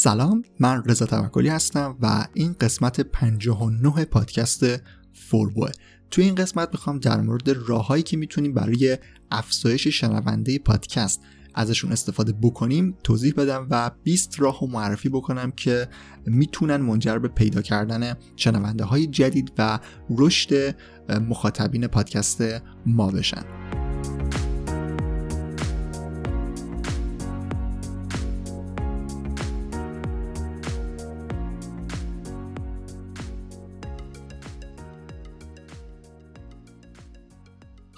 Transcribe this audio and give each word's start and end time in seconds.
سلام 0.00 0.42
من 0.60 0.82
رضا 0.84 1.06
توکلی 1.06 1.48
هستم 1.48 1.96
و 2.00 2.26
این 2.34 2.56
قسمت 2.60 3.00
59 3.00 4.04
پادکست 4.04 4.64
فوربوه 5.12 5.70
توی 6.10 6.24
این 6.24 6.34
قسمت 6.34 6.68
می‌خوام 6.72 6.98
در 6.98 7.20
مورد 7.20 7.48
راههایی 7.48 8.02
که 8.02 8.16
می‌تونیم 8.16 8.54
برای 8.54 8.98
افزایش 9.30 9.88
شنونده 9.88 10.58
پادکست 10.58 11.20
ازشون 11.54 11.92
استفاده 11.92 12.32
بکنیم 12.42 12.96
توضیح 13.04 13.34
بدم 13.36 13.66
و 13.70 13.90
20 14.02 14.40
راه 14.40 14.64
و 14.64 14.66
معرفی 14.66 15.08
بکنم 15.08 15.50
که 15.50 15.88
می‌تونن 16.26 16.76
منجر 16.76 17.18
به 17.18 17.28
پیدا 17.28 17.62
کردن 17.62 18.14
شنونده 18.36 18.84
های 18.84 19.06
جدید 19.06 19.52
و 19.58 19.78
رشد 20.10 20.76
مخاطبین 21.28 21.86
پادکست 21.86 22.42
ما 22.86 23.10
بشن. 23.10 23.42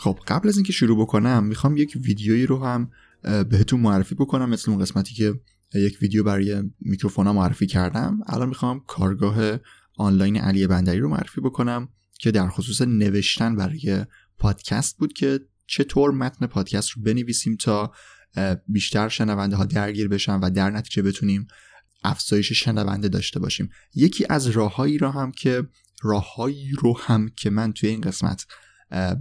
خب 0.01 0.19
قبل 0.27 0.49
از 0.49 0.57
اینکه 0.57 0.73
شروع 0.73 1.01
بکنم 1.01 1.45
می‌خوام 1.45 1.77
یک 1.77 1.99
ویدیویی 2.05 2.47
رو 2.47 2.65
هم 2.65 2.91
بهتون 3.23 3.81
معرفی 3.81 4.15
بکنم 4.15 4.51
مثل 4.51 4.71
اون 4.71 4.81
قسمتی 4.81 5.15
که 5.15 5.35
یک 5.75 5.99
ویدیو 6.03 6.25
برای 6.25 6.63
میکروفون 6.81 7.31
معرفی 7.31 7.67
کردم. 7.67 8.19
الان 8.27 8.49
می‌خوام 8.49 8.85
کارگاه 8.87 9.59
آنلاین 9.97 10.37
علی 10.37 10.67
بندری 10.67 10.99
رو 10.99 11.09
معرفی 11.09 11.41
بکنم 11.41 11.89
که 12.19 12.31
در 12.31 12.49
خصوص 12.49 12.83
نوشتن 12.83 13.57
برای 13.57 14.07
پادکست 14.39 14.99
بود 14.99 15.13
که 15.13 15.41
چطور 15.67 16.11
متن 16.11 16.47
پادکست 16.47 16.91
رو 16.91 17.03
بنویسیم 17.03 17.57
تا 17.57 17.93
بیشتر 18.69 19.09
شنونده 19.09 19.57
ها 19.57 19.65
درگیر 19.65 20.09
بشن 20.09 20.41
و 20.41 20.51
در 20.51 20.71
نتیجه 20.71 21.03
بتونیم 21.03 21.47
افزایش 22.05 22.53
شنونده 22.53 23.09
داشته 23.09 23.41
باشیم. 23.41 23.71
یکی 23.95 24.27
از 24.29 24.47
راههایی 24.47 24.99
را 24.99 25.11
هم 25.11 25.33
که 25.33 25.69
راههایی 26.03 26.73
رو 26.79 26.99
هم 26.99 27.29
که 27.37 27.51
من 27.51 27.73
توی 27.73 27.89
این 27.89 28.01
قسمت 28.01 28.47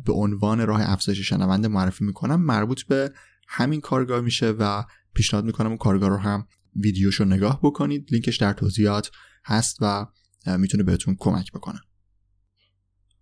به 0.05 0.13
عنوان 0.13 0.67
راه 0.67 0.81
افزایش 0.83 1.19
شنونده 1.19 1.67
معرفی 1.67 2.05
می‌کنم. 2.05 2.41
مربوط 2.41 2.81
به 2.83 3.13
همین 3.47 3.81
کارگاه 3.81 4.21
میشه 4.21 4.49
و 4.49 4.83
پیشنهاد 5.13 5.45
می‌کنم 5.45 5.67
اون 5.67 5.77
کارگاه 5.77 6.09
رو 6.09 6.17
هم 6.17 6.47
ویدیوشو 6.75 7.25
نگاه 7.25 7.59
بکنید. 7.63 8.07
لینکش 8.11 8.37
در 8.37 8.53
توضیحات 8.53 9.11
هست 9.45 9.77
و 9.81 10.05
می‌تونه 10.57 10.83
بهتون 10.83 11.15
کمک 11.19 11.51
بکنه. 11.51 11.79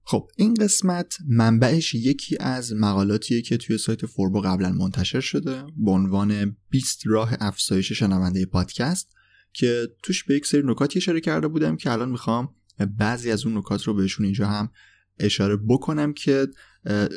خب 0.03 0.27
این 0.37 0.53
قسمت 0.53 1.17
منبعش 1.27 1.95
یکی 1.95 2.37
از 2.39 2.73
مقالاتیه 2.73 3.41
که 3.41 3.57
توی 3.57 3.77
سایت 3.77 4.05
فوربو 4.05 4.41
قبلا 4.41 4.69
منتشر 4.69 5.19
شده 5.19 5.63
به 5.77 5.91
عنوان 5.91 6.57
20 6.69 7.01
راه 7.05 7.33
افزایش 7.39 7.91
شنونده 7.91 8.45
پادکست 8.45 9.15
که 9.53 9.87
توش 10.03 10.23
به 10.23 10.35
یک 10.35 10.45
سری 10.45 10.61
نکاتی 10.65 10.99
اشاره 10.99 11.21
کرده 11.21 11.47
بودم 11.47 11.75
که 11.75 11.91
الان 11.91 12.09
می‌خوام 12.09 12.55
بعضی 12.97 13.31
از 13.31 13.45
اون 13.45 13.57
نکات 13.57 13.83
رو 13.83 13.93
بهشون 13.93 14.25
اینجا 14.25 14.47
هم 14.47 14.71
اشاره 15.19 15.57
بکنم 15.67 16.13
که 16.13 16.47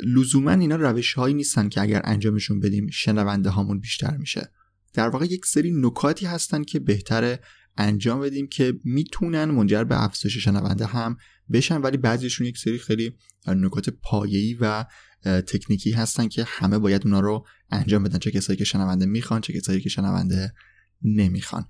لزوما 0.06 0.50
اینا 0.50 0.76
روش 0.76 1.14
هایی 1.14 1.34
نیستن 1.34 1.68
که 1.68 1.80
اگر 1.80 2.00
انجامشون 2.04 2.60
بدیم 2.60 2.90
شنونده 2.90 3.50
هامون 3.50 3.80
بیشتر 3.80 4.16
میشه. 4.16 4.50
در 4.94 5.08
واقع 5.08 5.24
یک 5.24 5.46
سری 5.46 5.72
نکاتی 5.72 6.26
هستن 6.26 6.64
که 6.64 6.78
بهتره 6.78 7.40
انجام 7.76 8.20
بدیم 8.20 8.46
که 8.46 8.80
می‌تونن 8.84 9.44
منجر 9.44 9.84
به 9.84 10.02
افزایش 10.02 10.38
شنونده 10.38 10.86
هم 10.86 11.16
بشن 11.52 11.80
ولی 11.80 11.96
بعضیشون 11.96 12.46
یک 12.46 12.58
سری 12.58 12.78
خیلی 12.78 13.12
نکات 13.46 13.90
پایه‌ای 13.90 14.56
و 14.60 14.84
تکنیکی 15.24 15.92
هستن 15.92 16.28
که 16.28 16.44
همه 16.46 16.78
باید 16.78 17.02
اونا 17.04 17.20
رو 17.20 17.46
انجام 17.70 18.02
بدن. 18.02 18.18
چه 18.18 18.30
کسایی 18.30 18.56
که 18.56 18.64
شنونده 18.64 19.06
می‌خوان 19.06 19.40
چه 19.40 19.52
کسایی 19.52 19.80
که 19.80 19.88
شنونده 19.88 20.52
نمی‌خوان. 21.02 21.64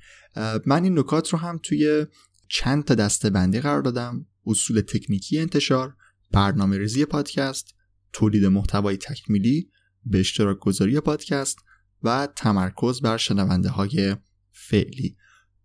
من 0.66 0.84
این 0.84 0.99
نکات 0.99 1.28
رو 1.28 1.38
هم 1.38 1.60
توی 1.62 2.06
چند 2.49 2.84
تا 2.84 2.94
دسته 2.94 3.31
بندی 3.31 3.60
قرار 3.60 3.83
دادم. 3.83 4.27
اصول 4.47 4.81
تکنیکی 4.81 5.38
انتشار 5.38 5.97
برنامه 6.30 6.78
ریزی 6.78 7.04
پادکست 7.04 7.74
تولید 8.12 8.44
محتوای 8.44 8.96
تکمیلی 8.96 9.70
به 10.04 10.20
اشتراک 10.20 10.58
گذاری 10.58 11.00
پادکست 11.00 11.58
و 12.02 12.28
تمرکز 12.36 13.00
بر 13.00 13.16
شنونده 13.16 13.68
های 13.68 14.16
فعلی. 14.50 15.16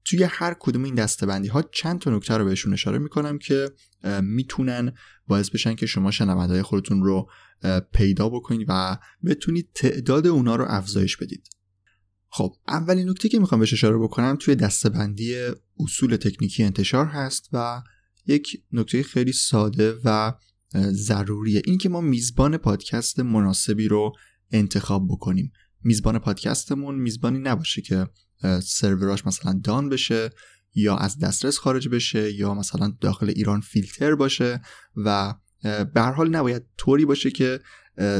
توی 0.06 0.24
هر 0.24 0.56
کدوم 0.60 0.84
این 0.84 0.96
دستبندی 0.96 1.48
ها 1.48 1.62
چند 1.62 2.00
تا 2.00 2.16
نکته 2.16 2.38
رو 2.38 2.46
بهشون 2.46 2.74
اشاره 2.74 2.98
می‌کنم 2.98 3.38
که 3.38 3.72
می‌تونن 4.22 4.94
باعث 5.28 5.50
بشن 5.50 5.76
که 5.76 5.86
شما 5.86 6.12
شنونده 6.12 6.64
خودتون 6.64 7.04
رو 7.04 7.30
پیدا 7.94 8.30
بکنید 8.30 8.66
و 8.70 8.98
بتونید 9.26 9.70
تعداد 9.76 10.28
اونا 10.28 10.56
رو 10.56 10.66
افزایش 10.68 11.18
بدید. 11.18 11.50
خب 12.28 12.56
اولین 12.68 13.10
نکته 13.10 13.30
که 13.30 13.40
می‌خوام 13.40 13.60
بهش 13.60 13.74
اشاره 13.74 13.98
بکنم 13.98 14.38
توی 14.40 14.56
دستبندی 14.56 15.36
اصول 15.80 16.16
تکنیکی 16.16 16.64
انتشار 16.64 17.06
هست 17.06 17.50
و 17.54 17.82
یک 18.26 18.64
نکته 18.72 19.04
خیلی 19.04 19.34
ساده 19.34 19.94
و 20.04 20.34
ضروریه. 20.92 21.62
این 21.66 21.78
که 21.78 21.90
ما 21.90 22.02
میزبان 22.02 22.58
پادکست 22.58 23.20
مناسبی 23.20 23.88
رو 23.88 24.14
انتخاب 24.52 25.08
بکنیم. 25.08 25.52
میزبان 25.84 26.20
پادکستمون 26.20 26.96
میزبانی 26.96 27.40
نباشه 27.40 27.82
که 27.82 28.08
سروراش 28.64 29.26
مثلا 29.26 29.62
دان 29.64 29.90
بشه 29.90 30.30
یا 30.76 30.98
از 30.98 31.20
دسترس 31.20 31.58
خارج 31.58 31.90
بشه 31.90 32.34
یا 32.34 32.54
مثلا 32.54 32.94
داخل 33.02 33.30
ایران 33.30 33.62
فیلتر 33.62 34.16
باشه 34.16 34.62
و 34.96 35.34
به 35.64 36.02
هر 36.02 36.12
حال 36.12 36.30
نباید 36.30 36.64
طوری 36.78 37.06
باشه 37.06 37.32
که 37.32 37.60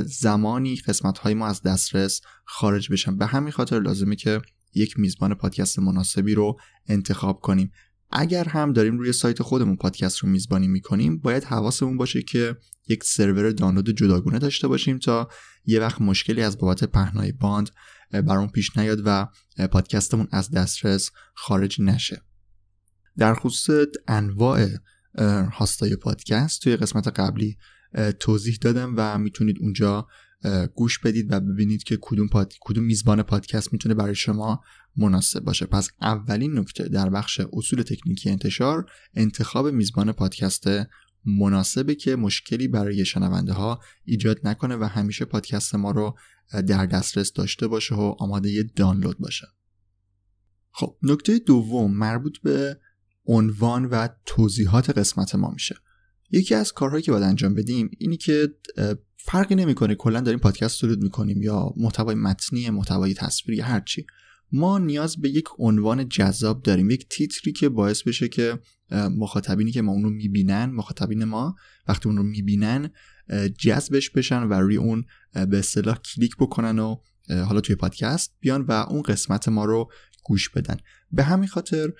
زمانی 0.06 0.76
قسمت 0.76 1.18
های 1.18 1.34
ما 1.34 1.48
از 1.48 1.62
دسترس 1.62 2.22
خارج 2.46 2.92
بشن. 2.92 3.18
به 3.18 3.26
همین 3.26 3.52
خاطر 3.52 3.80
لازمه 3.80 4.16
که 4.16 4.42
یک 4.74 5.00
میزبان 5.00 5.34
پادکست 5.34 5.80
مناسبی 5.80 6.34
رو 6.34 6.60
انتخاب 6.88 7.40
کنیم. 7.40 7.72
اگر 8.12 8.44
هم 8.44 8.74
داریم 8.74 8.98
روی 8.98 9.14
سایت 9.14 9.42
خودمون 9.42 9.76
پادکست 9.76 10.18
رو 10.18 10.30
میزبانی 10.30 10.68
می‌کنیم 10.68 11.18
باید 11.18 11.44
حواسمون 11.44 11.98
باشه 11.98 12.22
که 12.22 12.56
یک 12.88 13.04
سرور 13.04 13.52
دانلود 13.52 13.90
جداگونه 13.90 14.40
داشته 14.40 14.68
باشیم 14.68 15.00
تا 15.00 15.30
یه 15.66 15.80
وقت 15.80 16.02
مشکلی 16.02 16.42
از 16.42 16.58
بابت 16.58 16.84
پهنای 16.84 17.32
باند 17.32 17.70
برامون 18.12 18.48
پیش 18.48 18.78
نیاد 18.78 19.02
و 19.06 19.28
پادکستمون 19.68 20.28
از 20.32 20.52
دسترس 20.52 21.12
خارج 21.34 21.82
نشه. 21.82 22.22
در 23.18 23.34
خصوص 23.34 23.88
انواع 24.08 24.68
هاستای 25.52 25.96
پادکست 25.96 26.62
توی 26.62 26.76
قسمت 26.76 27.08
قبلی 27.08 27.58
توضیح 28.20 28.58
دادم 28.62 28.94
و 28.98 29.18
می‌تونید 29.18 29.58
اونجا 29.60 30.08
گوش 30.76 31.00
بدید 31.00 31.34
و 31.34 31.40
ببینید 31.40 31.84
که 31.84 31.98
کدوم, 32.02 32.28
پاد... 32.28 32.54
کدوم 32.62 32.84
میزبان 32.84 33.24
پادکست 33.24 33.74
می‌تونه 33.74 33.96
برای 33.96 34.16
شما 34.16 34.64
مناسب 34.98 35.40
باشه. 35.40 35.66
پس 35.66 35.90
اولین 36.02 36.60
نکته 36.60 36.84
در 36.84 37.10
بخش 37.10 37.42
اصول 37.54 37.82
تکنیکی 37.82 38.30
انتشار 38.30 38.86
انتخاب 39.14 39.68
میزبان 39.68 40.12
پادکست 40.12 40.68
مناسبه 41.26 41.96
که 41.96 42.16
مشکلی 42.16 42.68
برای 42.68 43.06
شنونده 43.06 43.54
ها 43.54 43.80
ایجاد 44.04 44.40
نکنه 44.44 44.76
و 44.76 44.84
همیشه 44.84 45.26
پادکست 45.26 45.76
ما 45.76 45.92
رو 45.92 46.18
در 46.68 46.86
دسترس 46.86 47.34
داشته 47.34 47.68
باشه 47.68 47.96
و 47.96 48.16
آماده 48.20 48.64
دانلود 48.76 49.18
باشه. 49.20 49.48
خب 50.72 50.98
نکته 51.04 51.40
دوم 51.40 51.98
مربوط 51.98 52.38
به 52.38 52.80
عنوان 53.26 53.86
و 53.86 54.08
توضیحات 54.26 54.98
قسمت 54.98 55.36
ما 55.36 55.52
میشه. 55.52 55.76
یکی 56.32 56.56
از 56.56 56.72
کارهایی 56.72 57.04
که 57.04 57.12
باید 57.12 57.24
انجام 57.24 57.54
بدیم 57.54 57.90
اینی 58.00 58.18
که 58.18 58.56
فرقی 59.18 59.56
نمی‌کنه 59.56 59.96
کلا 59.96 60.22
داریم 60.22 60.40
پادکست 60.40 60.82
تولید 60.82 61.00
می‌کنیم 61.00 61.42
یا 61.42 61.74
محتوای 61.78 62.16
متنی 62.16 62.70
محتوای 62.70 63.14
تصویری 63.14 63.62
هرچی. 63.62 64.06
ما 64.56 64.80
نیاز 64.80 65.22
به 65.22 65.30
یک 65.30 65.46
عنوان 65.58 66.10
جذاب 66.10 66.64
داریم 66.64 66.90
یک 66.90 67.10
تیتری 67.10 67.52
که 67.52 67.70
باعث 67.70 68.04
بشه 68.04 68.28
که 68.28 68.60
مخاطبینی 68.92 69.72
که 69.72 69.82
ما 69.82 69.92
اون 69.92 70.04
رو 70.04 70.10
می‌بینن 70.10 70.66
مخاطبین 70.66 71.24
ما 71.24 71.56
وقتی 71.88 72.10
اون 72.10 72.18
رو 72.18 72.24
می‌بینن 72.24 72.90
جذبش 73.60 74.10
بشن 74.10 74.44
و 74.44 74.54
روی 74.54 74.78
اون 74.78 75.06
به 75.34 75.60
اصطلاح 75.60 75.98
کلیک 75.98 76.36
بکنن 76.40 76.80
و 76.80 76.96
حالا 77.30 77.62
توی 77.62 77.76
پادکست 77.76 78.36
بیان 78.40 78.62
و 78.62 78.72
اون 78.72 79.02
قسمت 79.02 79.48
ما 79.48 79.66
رو 79.66 79.90
گوش 80.24 80.50
بدن. 80.50 80.78
به 81.12 81.24
همین 81.24 81.48
خاطر 81.48 81.94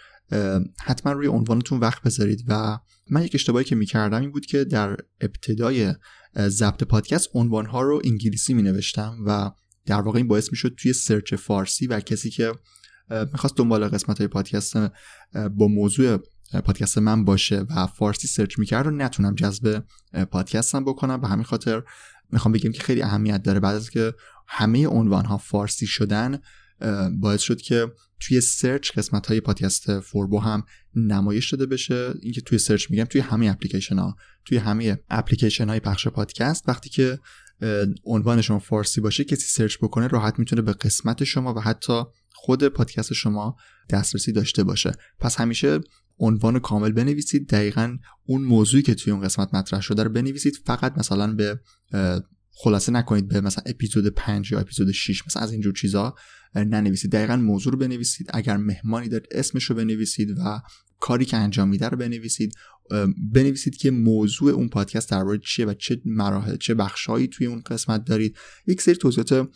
حتما 0.84 1.12
روی 1.12 1.28
عنوانتون 1.28 1.80
وقت 1.80 2.04
بذارید 2.04 2.44
و 2.48 2.80
من 3.10 3.24
یک 3.24 3.36
اشتباهی 3.36 3.66
که 3.66 3.76
می‌کردم 3.76 4.22
این 4.22 4.32
بود 4.32 4.46
که 4.46 4.64
در 4.64 4.98
ابتدای 5.22 5.94
ضبط 6.38 6.84
پادکست 6.84 7.30
عنوانها 7.34 7.82
رو 7.82 8.02
انگلیسی 8.06 8.54
می 8.54 8.62
نوشتم 8.62 9.18
و 9.26 9.52
در 9.86 10.02
واقع 10.02 10.18
این 10.18 10.28
باعث 10.28 10.52
می‌شد 10.52 10.76
توی 10.78 10.94
search 10.94 11.34
فارسی 11.34 11.88
و 11.88 12.00
کسی 12.00 12.30
که 12.30 12.52
می‌خواست 13.32 13.58
دنبال 13.58 13.88
قسمت 13.88 14.18
های 14.18 14.28
پادکست 14.28 14.78
با 15.34 15.68
موضوع 15.68 16.18
پادکست 16.66 16.98
من 16.98 17.26
باشه 17.26 17.60
و 17.60 17.88
فارسی 17.88 18.28
search 18.28 18.60
می‌کرد 18.60 18.86
رو 18.86 18.92
نتونم 18.92 19.36
جذب 19.36 19.84
پادکستم 20.32 20.84
بکنم. 20.84 21.22
به 21.22 21.28
همین 21.28 21.46
خاطر 21.46 21.84
می‌خوام 22.32 22.52
بگم 22.52 22.72
که 22.72 22.84
خیلی 22.84 23.02
اهمیت 23.02 23.44
داره. 23.44 23.60
بعد 23.60 23.76
از 23.76 23.90
که 23.90 24.14
همه 24.48 24.88
عنوان 24.88 25.26
ها 25.26 25.38
فارسی 25.38 25.88
شدن 25.88 26.40
باعث 27.20 27.42
شد 27.42 27.62
که 27.62 27.88
توی 28.20 28.42
search 28.42 28.92
قسمت 28.92 29.28
های 29.28 29.42
پادکست 29.42 30.00
فوربو 30.00 30.40
هم 30.40 30.64
نمایش 30.96 31.54
داده 31.54 31.66
بشه. 31.66 32.14
اینکه 32.22 32.42
توی 32.42 32.58
search 32.58 32.92
میگم 32.92 33.04
توی 33.04 33.22
همه 33.22 33.48
اپلیکیشن 33.48 33.98
ها 33.98 34.16
توی 34.46 34.58
همه 34.58 35.00
اپلیکیشن 35.10 35.70
های 35.70 35.80
پخش 35.80 36.08
پادکست 36.08 36.70
وقتی 36.70 36.90
که 36.90 37.20
عنوان 38.04 38.42
شما 38.42 38.60
فارسی 38.60 39.02
باشه 39.02 39.24
کسی 39.24 39.48
search 39.48 39.78
بکنه 39.78 40.08
راحت 40.08 40.40
می‌تونه 40.40 40.62
به 40.62 40.74
قسمت 40.74 41.24
شما 41.24 41.54
و 41.54 41.60
حتی 41.60 42.04
خود 42.34 42.68
پادکست 42.68 43.14
شما 43.14 43.58
دسترسی 43.90 44.32
داشته 44.32 44.64
باشه. 44.64 44.92
پس 45.20 45.36
همیشه 45.36 45.80
عنوان 46.20 46.60
کامل 46.60 46.92
بنویسید. 46.92 47.50
دقیقا 47.50 47.98
اون 48.26 48.44
موضوعی 48.44 48.84
که 48.84 48.96
توی 48.96 49.14
اون 49.14 49.22
قسمت 49.22 49.54
مطرح 49.54 49.82
شده 49.82 50.04
رو 50.04 50.10
بنویسید. 50.10 50.60
فقط 50.66 50.98
مثلا 50.98 51.34
به 51.34 51.60
خلاصه 52.58 52.92
نکنید 52.92 53.28
به 53.28 53.42
مثلا 53.42 53.64
اپیزود 53.68 54.08
5 54.08 54.52
یا 54.52 54.60
اپیزود 54.60 54.92
6 54.92 55.28
مثلا 55.28 55.44
از 55.44 55.52
اینجور 55.52 55.74
چیزا 55.74 56.16
ننویسید. 56.56 57.12
دقیقا 57.12 57.36
موضوع 57.36 57.74
رو 57.74 57.80
بنویسید. 57.80 58.28
اگر 58.34 58.58
مهمانی 58.58 59.10
دارید 59.10 59.28
اسمش 59.32 59.64
رو 59.64 59.76
بنویسید 59.76 60.30
و 60.38 60.62
کاری 61.00 61.26
که 61.26 61.38
انجام 61.38 61.70
میده 61.70 61.90
رو 61.90 61.98
بنویسید. 61.98 62.56
بنویسید 63.34 63.78
که 63.78 63.92
موضوع 63.92 64.52
اون 64.52 64.70
پادکست 64.70 65.12
درباره 65.12 65.38
چیه 65.38 65.66
و 65.66 65.74
چه 65.74 66.02
مراحل 66.06 66.58
چه 66.58 66.74
بخشهایی 66.74 67.28
توی 67.28 67.48
اون 67.48 67.62
قسمت 67.62 68.06
دارید. 68.06 68.38
یک 68.68 68.82
سری 68.82 68.96
توضیحات 68.96 69.50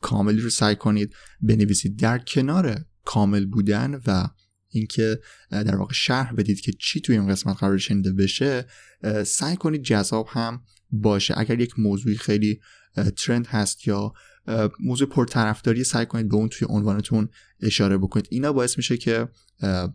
کاملی 0.00 0.40
رو 0.40 0.50
سعی 0.50 0.76
کنید 0.76 1.14
بنویسید. 1.40 1.98
در 1.98 2.18
کنار 2.18 2.84
کامل 3.04 3.46
بودن 3.46 4.00
و 4.06 4.28
اینکه 4.68 5.20
در 5.50 5.76
واقع 5.76 5.92
شرح 5.94 6.32
بدید 6.32 6.60
که 6.60 6.72
چی 6.72 7.00
توی 7.00 7.18
این 7.18 7.28
قسمت 7.28 7.56
قرار 7.56 7.78
شنیده 7.78 8.12
بشه 8.12 8.66
سعی 9.26 9.56
کنید 9.56 9.82
جذاب 9.82 10.26
هم 10.30 10.62
باشه. 10.90 11.34
اگر 11.36 11.60
یک 11.60 11.78
موضوعی 11.78 12.16
خیلی 12.16 12.60
ترند 13.16 13.46
هست 13.46 13.88
یا 13.88 14.12
موضوع 14.80 15.08
پرطرفداری 15.08 15.84
سعی 15.84 16.06
کنید 16.06 16.28
به 16.28 16.36
اون 16.36 16.48
توی 16.48 16.68
عنوانتون 16.70 17.28
اشاره 17.60 17.98
بکنید. 17.98 18.26
اینا 18.30 18.52
باعث 18.52 18.76
میشه 18.76 18.96
که 18.96 19.28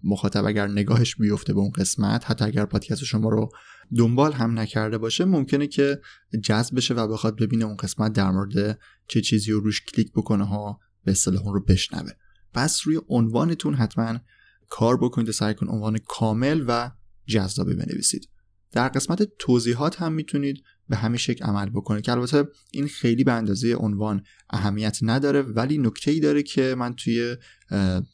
مخاطب 0.03 0.45
اگر 0.45 0.67
نگاهش 0.67 1.15
بیفته 1.15 1.53
به 1.53 1.59
اون 1.59 1.71
قسمت 1.71 2.31
حتی 2.31 2.45
اگر 2.45 2.65
پادکست 2.65 3.03
شما 3.03 3.29
رو 3.29 3.49
دنبال 3.97 4.33
هم 4.33 4.59
نکرده 4.59 4.97
باشه 4.97 5.25
ممکنه 5.25 5.67
که 5.67 6.01
جذب 6.43 6.75
بشه 6.75 6.93
و 6.93 7.07
بخواد 7.07 7.39
ببینه 7.39 7.65
اون 7.65 7.75
قسمت 7.75 8.13
در 8.13 8.31
مورد 8.31 8.79
چه 9.07 9.21
چیزی 9.21 9.51
رو 9.51 9.59
روش 9.59 9.81
کلیک 9.81 10.11
بکنه 10.11 10.47
ها 10.47 10.79
به 11.03 11.11
اصطلاح 11.11 11.43
اون 11.43 11.53
رو 11.53 11.63
بشنوه. 11.63 12.11
پس 12.53 12.81
روی 12.85 12.99
عنوانتون 13.09 13.73
حتما 13.73 14.19
کار 14.69 14.97
بکنید 14.97 15.31
سعی 15.31 15.53
کن 15.53 15.67
عنوان 15.67 15.97
کامل 16.07 16.65
و 16.67 16.91
جذابی 17.25 17.73
بنویسید. 17.73 18.29
در 18.71 18.87
قسمت 18.87 19.27
توضیحات 19.39 20.01
هم 20.01 20.13
می‌تونید 20.13 20.63
به 20.89 20.97
همین 20.97 21.17
شکل 21.17 21.45
عمل 21.45 21.69
بکنید 21.69 22.03
که 22.03 22.11
البته 22.11 22.43
این 22.71 22.87
خیلی 22.87 23.23
به 23.23 23.31
اندازه 23.31 23.75
عنوان 23.75 24.23
اهمیت 24.49 24.99
نداره 25.01 25.41
ولی 25.41 25.77
نکته 25.77 26.11
ای 26.11 26.19
داره 26.19 26.43
که 26.43 26.75
من 26.77 26.95
توی 26.95 27.35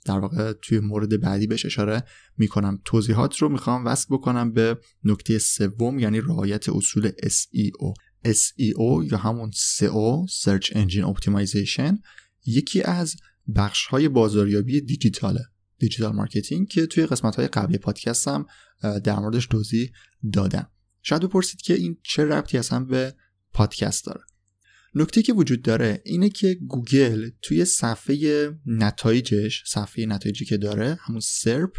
در 0.06 0.19
واقع 0.19 0.54
توی 0.54 0.80
مورد 0.80 1.22
بعدی 1.22 1.48
بهش 1.48 1.66
اشاره 1.66 2.04
می‌کنم. 2.38 2.81
توضیحات 2.86 3.38
رو 3.38 3.50
می‌خوام 3.50 3.86
وصل 3.86 4.07
بکنم 4.10 4.51
به 4.51 4.77
نکته 5.04 5.38
سوم 5.39 6.00
یعنی 6.00 6.22
رعایت 6.22 6.69
اصول 6.69 7.10
SEO 7.10 7.94
SEO 8.25 9.12
یا 9.12 9.18
همون 9.18 9.51
SEO 9.51 10.31
Search 10.44 10.66
Engine 10.66 11.13
Optimization 11.13 11.98
یکی 12.45 12.81
از 12.81 13.16
بخش 13.56 13.86
های 13.86 14.10
بازاریابی 14.10 14.81
دیجیتاله 14.81 15.45
digital 15.80 16.16
marketing 16.16 16.68
که 16.68 16.86
توی 16.86 17.06
قسمت 17.06 17.36
های 17.36 17.48
قبلی 17.48 17.78
پادکستم 17.78 18.45
در 18.81 19.19
موردش 19.19 19.48
توضیح 19.48 19.92
دادم. 20.33 20.69
شاید 21.07 21.22
بپرسید 21.22 21.62
که 21.62 21.74
این 21.74 21.98
چه 22.04 22.25
ربطی 22.25 22.57
اصلا 22.57 22.80
به 22.80 23.16
پادکست 23.54 24.06
داره. 24.06 24.22
نکته 24.96 25.22
که 25.22 25.34
وجود 25.34 25.62
داره 25.62 26.02
اینه 26.06 26.30
که 26.30 26.54
گوگل 26.54 27.30
توی 27.42 27.66
صفحه 27.66 28.52
نتایجش 28.66 29.63
صفحه 29.68 30.06
نتایجی 30.06 30.46
که 30.46 30.57
داره 30.57 31.00
همون 31.02 31.19
SERP 31.19 31.78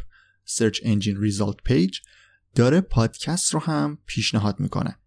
Search 0.48 0.76
Engine 0.76 1.30
Result 1.30 1.70
Page 1.70 2.00
داره 2.54 2.80
پادکست 2.80 3.54
رو 3.54 3.60
هم 3.60 3.98
پیشنهاد 4.06 4.60
می‌کنه. 4.60 4.98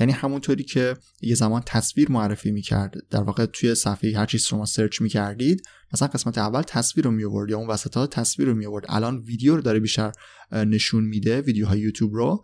یعنی 0.00 0.12
همونطوری 0.12 0.62
که 0.62 0.96
یه 1.20 1.34
زمان 1.34 1.62
تصویر 1.66 2.10
معرفی 2.10 2.50
می‌کرد. 2.50 2.94
در 3.10 3.22
واقع 3.22 3.46
توی 3.46 3.74
صفحه 3.74 4.18
هر 4.18 4.26
چیز 4.26 4.46
رو 4.52 4.58
ما 4.58 4.64
سرچ 4.64 5.00
می‌کردید 5.00 5.62
مثلا 5.92 6.08
قسمت 6.08 6.38
اول 6.38 6.62
تصویر 6.62 7.04
رو 7.04 7.10
میورد 7.10 7.50
یا 7.50 7.58
اون 7.58 7.68
وسط 7.68 7.96
ها 7.96 8.06
تصویر 8.06 8.48
رو 8.48 8.54
میورد 8.54 8.84
الان 8.88 9.18
ویدیو 9.18 9.56
رو 9.56 9.62
داره 9.62 9.80
بیشتر 9.80 10.12
نشون 10.52 11.04
میده 11.04 11.40
ویدیوهای 11.40 11.80
یوتیوب 11.80 12.14
رو. 12.14 12.42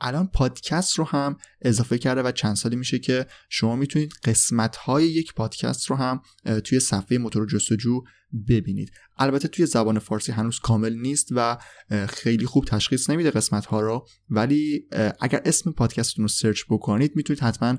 الان 0.00 0.26
پادکست 0.26 0.98
رو 0.98 1.04
هم 1.04 1.36
اضافه 1.62 1.98
کرده 1.98 2.22
و 2.22 2.32
چند 2.32 2.56
سالی 2.56 2.76
میشه 2.76 2.98
که 2.98 3.26
شما 3.50 3.76
می‌تونید 3.76 4.12
قسمت 4.24 4.76
های 4.76 5.04
یک 5.04 5.34
پادکست 5.34 5.86
رو 5.90 5.96
هم 5.96 6.22
توی 6.64 6.80
صفحه 6.80 7.18
موتور 7.18 7.46
جستجو 7.46 8.02
ببینید. 8.48 8.90
البته 9.18 9.48
توی 9.48 9.66
زبان 9.66 9.98
فارسی 9.98 10.32
هنوز 10.32 10.58
کامل 10.58 10.94
نیست 10.94 11.28
و 11.30 11.58
خیلی 12.08 12.46
خوب 12.46 12.64
تشخیص 12.64 13.10
نمیده 13.10 13.30
قسمت 13.30 13.66
ها 13.66 13.80
رو 13.80 14.06
ولی 14.30 14.88
اگر 15.20 15.42
اسم 15.44 15.72
پادکستتون 15.72 16.22
رو 16.22 16.28
search 16.28 16.62
بکنید 16.70 17.16
می‌تونید 17.16 17.42
حتما 17.42 17.78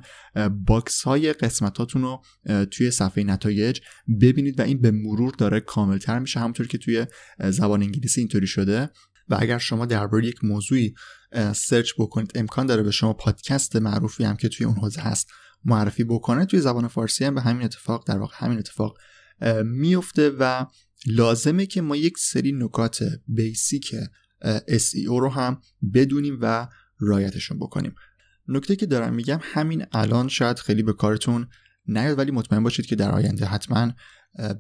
box 0.50 1.01
های 1.02 1.34
قسمتاتون 1.34 2.02
رو 2.02 2.22
توی 2.66 2.92
صفحه 2.92 3.24
نتایج 3.24 3.80
ببینید 4.22 4.60
و 4.60 4.64
این 4.64 4.81
به 4.81 4.92
مرور 4.92 5.34
داره 5.38 5.60
کاملتر 5.60 6.19
میشه 6.19 6.40
همونطور 6.40 6.68
که 6.68 6.78
توی 6.78 7.06
زبان 7.50 7.84
انگلیسی 7.84 8.22
اینطوری 8.22 8.48
شده. 8.48 8.90
و 9.30 9.38
اگر 9.40 9.58
شما 9.58 9.86
درباره 9.86 10.25
یک 10.25 10.44
موضوعی 10.44 10.94
search 11.56 11.92
بکنید. 11.97 12.31
امکان 12.35 12.65
داره 12.65 12.83
به 12.83 12.91
شما 12.91 13.13
پادکست 13.13 13.75
معروفی 13.75 14.24
هم 14.24 14.35
که 14.35 14.50
توی 14.50 14.65
اون 14.65 14.75
حوزه 14.75 15.01
هست 15.01 15.29
معرفی 15.65 16.03
بکنه. 16.03 16.45
توی 16.45 16.59
زبان 16.59 16.88
فارسی 16.88 17.25
هم 17.25 17.35
به 17.35 17.41
همین 17.41 17.63
اتفاق 17.63 18.07
در 18.07 18.18
واقع 18.18 18.35
همین 18.38 18.59
اتفاق 18.59 18.97
میفته 19.63 20.29
و 20.39 20.65
لازمه 21.06 21.65
که 21.65 21.81
ما 21.81 21.95
یک 21.95 22.18
سری 22.18 22.51
نکات 22.51 23.03
بیسیک 23.27 23.95
SEO 24.68 25.07
رو 25.07 25.29
هم 25.29 25.62
بدونیم 25.94 26.38
و 26.41 26.68
رایتشون 27.00 27.59
بکنیم. 27.59 27.95
نکته 28.47 28.75
که 28.75 28.85
دارم 28.85 29.13
میگم 29.13 29.39
همین 29.41 29.85
الان 29.91 30.27
شاید 30.27 30.59
خیلی 30.59 30.83
به 30.83 30.94
کارتون 30.94 31.47
نیاد 31.88 32.19
ولی 32.19 32.31
مطمئن 32.31 32.63
باشید 32.63 32.85
که 32.85 32.95
در 32.95 33.12
آینده 33.12 33.45
حتما 33.45 33.91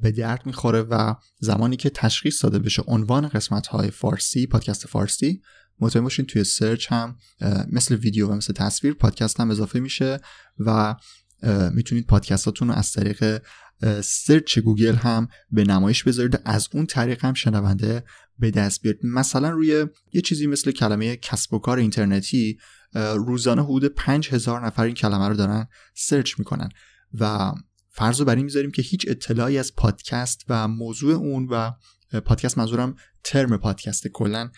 به 0.01 0.11
درد 0.11 0.45
می‌خوره 0.45 0.81
و 0.81 1.13
زمانی 1.39 1.77
که 1.77 1.89
تشخیص 1.89 2.43
داده 2.43 2.59
بشه 2.59 2.83
عنوان 2.87 3.27
قسمت 3.27 3.67
های 3.67 3.91
فارسی 3.91 4.47
پادکست 4.47 4.87
فارسی 4.87 5.41
مطمئن 5.79 6.03
باشین 6.03 6.25
توی 6.25 6.43
سرچ 6.43 6.91
هم 6.91 7.17
مثل 7.71 7.95
ویدیو 7.95 8.27
و 8.27 8.33
مثل 8.33 8.53
تصویر 8.53 8.93
پادکست 8.93 9.39
هم 9.39 9.51
اضافه 9.51 9.79
میشه 9.79 10.19
و 10.59 10.95
می‌تونید 11.73 12.07
پادکستاتون 12.07 12.67
رو 12.67 12.73
از 12.73 12.91
طریق 12.91 13.41
search 14.03 14.59
گوگل 14.59 14.95
هم 14.95 15.27
به 15.51 15.63
نمایش 15.63 16.03
بذارید. 16.03 16.41
از 16.45 16.67
اون 16.73 16.85
طریق 16.85 17.25
هم 17.25 17.33
شنونده 17.33 18.03
به 18.39 18.51
دست 18.51 18.81
بیارید. 18.81 19.01
مثلا 19.03 19.49
روی 19.49 19.85
یه 20.13 20.21
چیزی 20.21 20.47
مثل 20.47 20.71
کلمه 20.71 21.15
کسب 21.15 21.53
و 21.53 21.59
کار 21.59 21.77
اینترنتی 21.77 22.57
روزانه 23.15 23.63
حدود 23.63 23.85
5000 23.85 24.65
نفر 24.65 24.83
این 24.83 24.95
کلمه 24.95 25.27
رو 25.27 25.35
دارن 25.35 25.67
search 25.95 26.39
می‌کنن 26.39 26.69
و 27.13 27.51
فرض 27.89 28.19
رو 28.19 28.25
بر 28.25 28.35
این 28.35 28.45
می‌ذاریم 28.45 28.71
که 28.71 28.81
هیچ 28.81 29.05
اطلاعی 29.07 29.57
از 29.57 29.75
پادکست 29.75 30.45
و 30.49 30.67
موضوع 30.67 31.13
اون 31.13 31.47
و 31.51 31.71
پادکست 32.21 32.57
منظورم 32.57 32.95
ترم 33.23 33.57
پادکست 33.57 34.07
کلا 34.07 34.49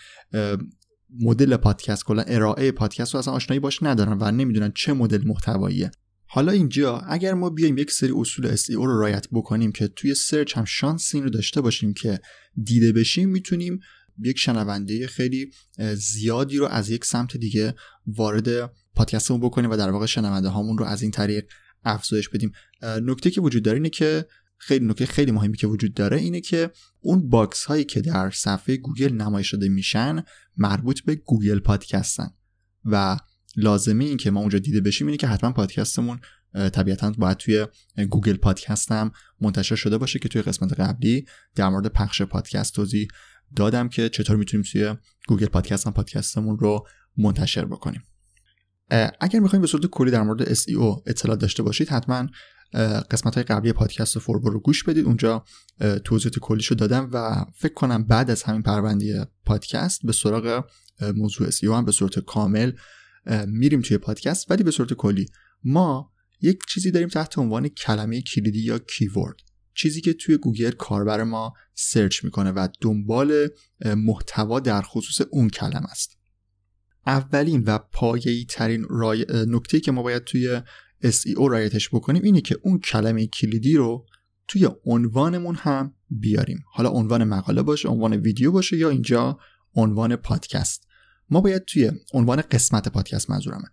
مدل 1.20 1.58
پادکست 1.58 2.06
کلا 2.06 2.22
ارائه 2.22 2.72
پادکست 2.72 3.14
رو 3.14 3.20
اصلا 3.20 3.34
آشنایی 3.34 3.60
باش 3.60 3.84
ندارن 3.84 4.18
و 4.22 4.32
نمی‌دونن 4.32 4.72
چه 4.76 4.94
مدل 4.94 5.28
محتواییه. 5.28 5.92
حالا 6.26 6.52
اینجا 6.52 6.98
اگر 6.98 7.34
ما 7.34 7.50
بیایم 7.50 7.78
یک 7.78 7.92
سری 7.92 8.14
اصول 8.16 8.56
SEO 8.56 8.70
رو 8.70 9.00
رعایت 9.00 9.28
بکنیم 9.32 9.72
که 9.72 9.88
توی 9.88 10.16
سرچ 10.16 10.58
هم 10.58 10.66
شانس 10.66 11.16
این 11.16 11.24
رو 11.24 11.30
داشته 11.30 11.62
باشیم 11.62 11.94
که 11.94 12.20
دیده 12.64 12.92
بشیم 12.92 13.30
می‌تونیم 13.30 13.80
یک 14.24 14.38
شنونده 14.38 15.08
خیلی 15.08 15.52
زیادی 15.96 16.58
رو 16.58 16.66
از 16.66 16.90
یک 16.90 17.06
سمت 17.06 17.38
دیگه 17.38 17.76
وارد 18.08 18.72
پادکستمون 18.96 19.40
بکنیم 19.40 19.70
و 19.70 19.78
در 19.78 19.90
واقع 19.90 20.06
شنونده 20.06 20.50
هامون 20.50 20.78
رو 20.78 20.86
از 20.86 21.02
این 21.02 21.12
طریق 21.12 21.46
افزایش 21.84 22.30
بدیم. 22.30 22.52
نکته 22.84 23.32
که 23.32 23.42
وجود 23.42 23.64
داره 23.64 23.78
اینه 23.78 23.90
که 23.90 24.26
خیلی 24.60 24.86
نکته 24.86 25.06
خیلی 25.06 25.32
مهمی 25.32 25.58
که 25.58 25.68
وجود 25.68 25.94
داره 25.94 26.18
اینه 26.18 26.42
که 26.42 26.72
اون 27.00 27.30
box 27.30 27.66
هایی 27.66 27.84
که 27.84 28.02
در 28.02 28.32
صفحه 28.32 28.78
گوگل 28.78 29.14
نمایش 29.14 29.54
داده 29.54 29.70
میشن 29.70 30.24
مربوط 30.58 31.02
به 31.02 31.16
گوگل 31.16 31.60
پادکستن. 31.60 32.30
و 32.86 33.18
لازمه 33.56 34.06
این 34.06 34.18
که 34.18 34.32
ما 34.32 34.40
اونجا 34.40 34.60
دیده 34.60 34.82
بشیم 34.82 35.08
اینه 35.08 35.18
که 35.18 35.28
حتما 35.28 35.52
پادکستمون 35.52 36.20
طبیعتا 36.54 37.12
باید 37.12 37.38
توی 37.38 37.68
گوگل 38.10 38.38
پادکست 38.38 38.92
هم 38.92 39.12
منتشر 39.42 39.76
شده 39.76 39.98
باشه 39.98 40.20
که 40.20 40.30
توی 40.30 40.42
قسمت 40.42 40.80
قبلی 40.80 41.26
در 41.56 41.70
مورد 41.70 41.88
پخش 41.88 42.22
پادکست 42.22 42.76
توضیح 42.76 43.08
دادم 43.56 43.90
که 43.90 44.10
چطور 44.10 44.36
می‌تونیم 44.36 44.66
توی 44.72 44.96
گوگل 45.28 45.46
پادکست 45.46 45.88
هم 45.88 45.94
پادکستمون 45.94 46.60
رو 46.60 46.88
منتشر 47.18 47.66
بکنیم. 47.66 48.04
اگر 49.20 49.40
می‌خوایم 49.40 49.62
به 49.62 49.68
صورت 49.68 49.86
کلی 49.86 50.12
در 50.12 50.24
مورد 50.24 50.54
SEO 50.54 51.02
اطلاع 51.06 51.36
داشته 51.36 51.64
باشید 51.64 51.90
حتما 51.90 52.28
قسمت 53.12 53.36
های 53.36 53.44
قبلی 53.44 53.74
پادکست 53.74 54.20
فوربو 54.20 54.50
رو 54.50 54.60
گوش 54.60 54.84
بدید. 54.84 55.06
اونجا 55.06 55.44
توضیحات 56.04 56.40
کلیشو 56.40 56.76
دادم 56.76 57.10
و 57.14 57.46
فکر 57.56 57.74
کنم 57.74 58.04
بعد 58.04 58.32
از 58.32 58.44
همین 58.44 58.62
پرونده 58.62 59.14
پادکست 59.46 60.06
به 60.06 60.12
سراغ 60.12 60.66
موضوع 61.16 61.50
SEO 61.50 61.64
هم 61.64 61.86
به 61.86 61.92
صورت 61.92 62.20
کامل 62.20 62.72
میریم 63.48 63.82
توی 63.82 63.98
پادکست. 63.98 64.52
ولی 64.52 64.64
به 64.64 64.72
صورت 64.72 64.94
کلی 64.94 65.26
ما 65.64 66.12
یک 66.42 66.60
چیزی 66.70 66.92
داریم 66.92 67.10
تحت 67.10 67.38
عنوان 67.38 67.68
کلمه 67.68 68.22
کلیدی 68.22 68.60
یا 68.60 68.80
keyword 68.80 69.36
چیزی 69.74 70.02
که 70.02 70.14
توی 70.14 70.38
گوگل 70.38 70.72
کاربر 70.72 71.24
ما 71.24 71.54
search 71.74 72.24
می‌کنه 72.24 72.52
و 72.52 72.68
دنبال 72.82 73.48
محتوا 73.86 74.60
در 74.60 74.82
خصوص 74.82 75.28
اون 75.32 75.50
کلمه 75.50 75.92
است. 75.92 76.18
اولین 77.08 77.64
و 77.64 77.78
پایه‌ای 77.78 78.46
ترین 78.46 78.86
رای... 78.90 79.26
نکته 79.30 79.80
که 79.80 79.92
ما 79.92 80.04
باید 80.04 80.24
توی 80.24 80.62
SEO 81.04 81.50
رایتش 81.50 81.90
بکنیم 81.90 82.24
اینه 82.24 82.42
که 82.42 82.58
اون 82.64 82.80
کلمه 82.80 83.28
کلیدی 83.28 83.76
رو 83.76 84.06
توی 84.48 84.70
عنوانمون 84.86 85.56
هم 85.56 85.94
بیاریم. 86.10 86.64
حالا 86.72 86.90
عنوان 86.90 87.24
مقاله 87.24 87.62
باشه 87.62 87.90
عنوان 87.90 88.14
ویدیو 88.14 88.52
باشه 88.52 88.78
یا 88.78 88.90
اینجا 88.90 89.40
عنوان 89.76 90.16
پادکست. 90.16 90.88
ما 91.30 91.42
باید 91.42 91.66
توی 91.66 91.92
عنوان 92.14 92.42
قسمت 92.42 92.88
پادکست 92.88 93.30
منظورمه. 93.30 93.68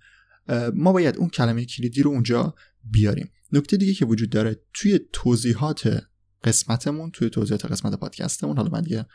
ما 0.74 0.92
باید 0.92 1.16
اون 1.16 1.28
کلمه 1.28 1.64
کلیدی 1.64 2.02
رو 2.02 2.10
اونجا 2.10 2.54
بیاریم. 2.84 3.30
نکته 3.52 3.76
دیگه 3.76 3.94
که 3.94 4.04
وجود 4.04 4.30
داره 4.30 4.60
توی 4.74 5.00
توضیحات 5.12 6.02
قسمتمون 6.44 7.10
توی 7.10 7.30
توضیحات 7.30 7.66
قسمت 7.66 7.94
پادکستمون 7.94 8.56
حالا 8.56 8.70
من 8.70 8.82
دیگه 8.82 9.06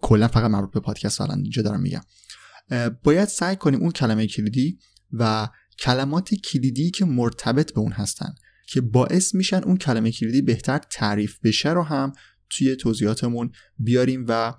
کلا 0.00 0.28
فقط 0.28 0.50
مربوط 0.50 0.70
به 0.70 0.80
پادکست 0.80 1.20
الان 1.20 1.38
اینجا 1.38 1.62
دارم 1.62 1.80
میگم. 1.80 2.00
باید 3.02 3.28
سعی 3.28 3.56
کنیم 3.56 3.80
اون 3.80 3.90
کلمه 3.90 4.26
کلیدی 4.26 4.78
و 5.12 5.48
کلمات 5.80 6.34
کلیدی 6.34 6.90
که 6.90 7.04
مرتبط 7.04 7.72
به 7.72 7.80
اون 7.80 7.92
هستن 7.92 8.34
که 8.66 8.80
باعث 8.80 9.34
میشن 9.34 9.62
اون 9.62 9.76
کلمه 9.76 10.12
کلیدی 10.12 10.42
بهتر 10.42 10.78
تعریف 10.78 11.38
بشه 11.44 11.72
رو 11.72 11.82
هم 11.82 12.12
توی 12.50 12.76
توضیحاتمون 12.76 13.52
بیاریم 13.78 14.24
و 14.28 14.54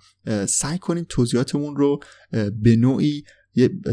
سعی 0.45 0.77
کنیم 0.77 1.05
توضیحاتمون 1.09 1.75
رو 1.75 1.99
به 2.61 2.75
نوعی 2.75 3.23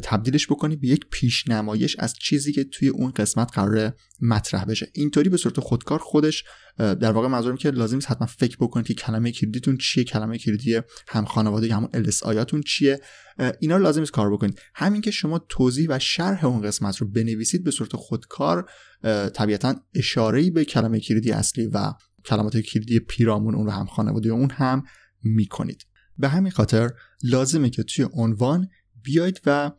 تبدیلش 0.03 0.47
بکنیم 0.47 0.81
به 0.81 0.89
یک 0.89 1.07
پیشنمایش 1.11 1.97
از 1.99 2.15
چیزی 2.15 2.53
که 2.53 2.65
توی 2.65 2.89
اون 2.89 3.11
قسمت 3.11 3.51
قرار 3.53 3.93
مطرح 4.21 4.65
بشه. 4.65 4.91
اینطوری 4.95 5.29
به 5.29 5.37
صورت 5.37 5.61
خودکار 5.61 5.99
خودش 5.99 6.45
در 6.79 7.13
واقع 7.13 7.29
منظورم 7.29 7.57
که 7.57 7.71
لازم 7.71 7.95
نیست 7.95 8.11
حتما 8.11 8.27
فکر 8.27 8.57
بکنید 8.61 8.87
که 8.87 8.95
کلمه 8.95 9.33
کلیدیتون 9.33 9.77
چیه 9.77 10.05
کلمه 10.05 10.39
کلیدی 10.39 10.81
هم 11.09 11.25
خانواده 11.25 11.75
همون 11.75 11.89
LS 11.95 12.23
آیاتون 12.23 12.63
چیه. 12.63 13.01
اینا 13.61 13.77
رو 13.77 13.83
لازم 13.83 14.01
نیست 14.01 14.13
کار 14.13 14.33
بکنید. 14.33 14.61
همین 14.75 15.01
که 15.01 15.11
شما 15.11 15.39
توضیح 15.39 15.87
و 15.91 15.99
شرح 15.99 16.45
اون 16.45 16.63
قسمت 16.63 16.97
رو 16.97 17.09
بنویسید 17.09 17.65
به 17.65 17.71
صورت 17.71 17.97
خودکار 17.97 18.71
طبیعتا 19.35 19.75
اشاره 19.95 20.51
به 20.51 20.65
کلمه 20.65 21.01
کلیدی 21.01 21.33
اصلی 21.33 21.67
و 21.67 21.93
کلمات 22.25 22.57
کلیدی 22.57 23.01
پیرامون 23.01 23.55
اون 23.55 23.67
و 23.67 23.71
هم 23.71 23.87
خانواده 23.87 24.29
اون 24.29 24.51
هم 24.51 24.83
می‌کنید. 25.23 25.87
به 26.19 26.29
همین 26.29 26.53
خاطر 26.53 26.91
لازمه 27.23 27.71
که 27.71 27.83
توی 27.83 28.07
عنوان 28.13 28.69
بیاید 29.09 29.41
و 29.47 29.73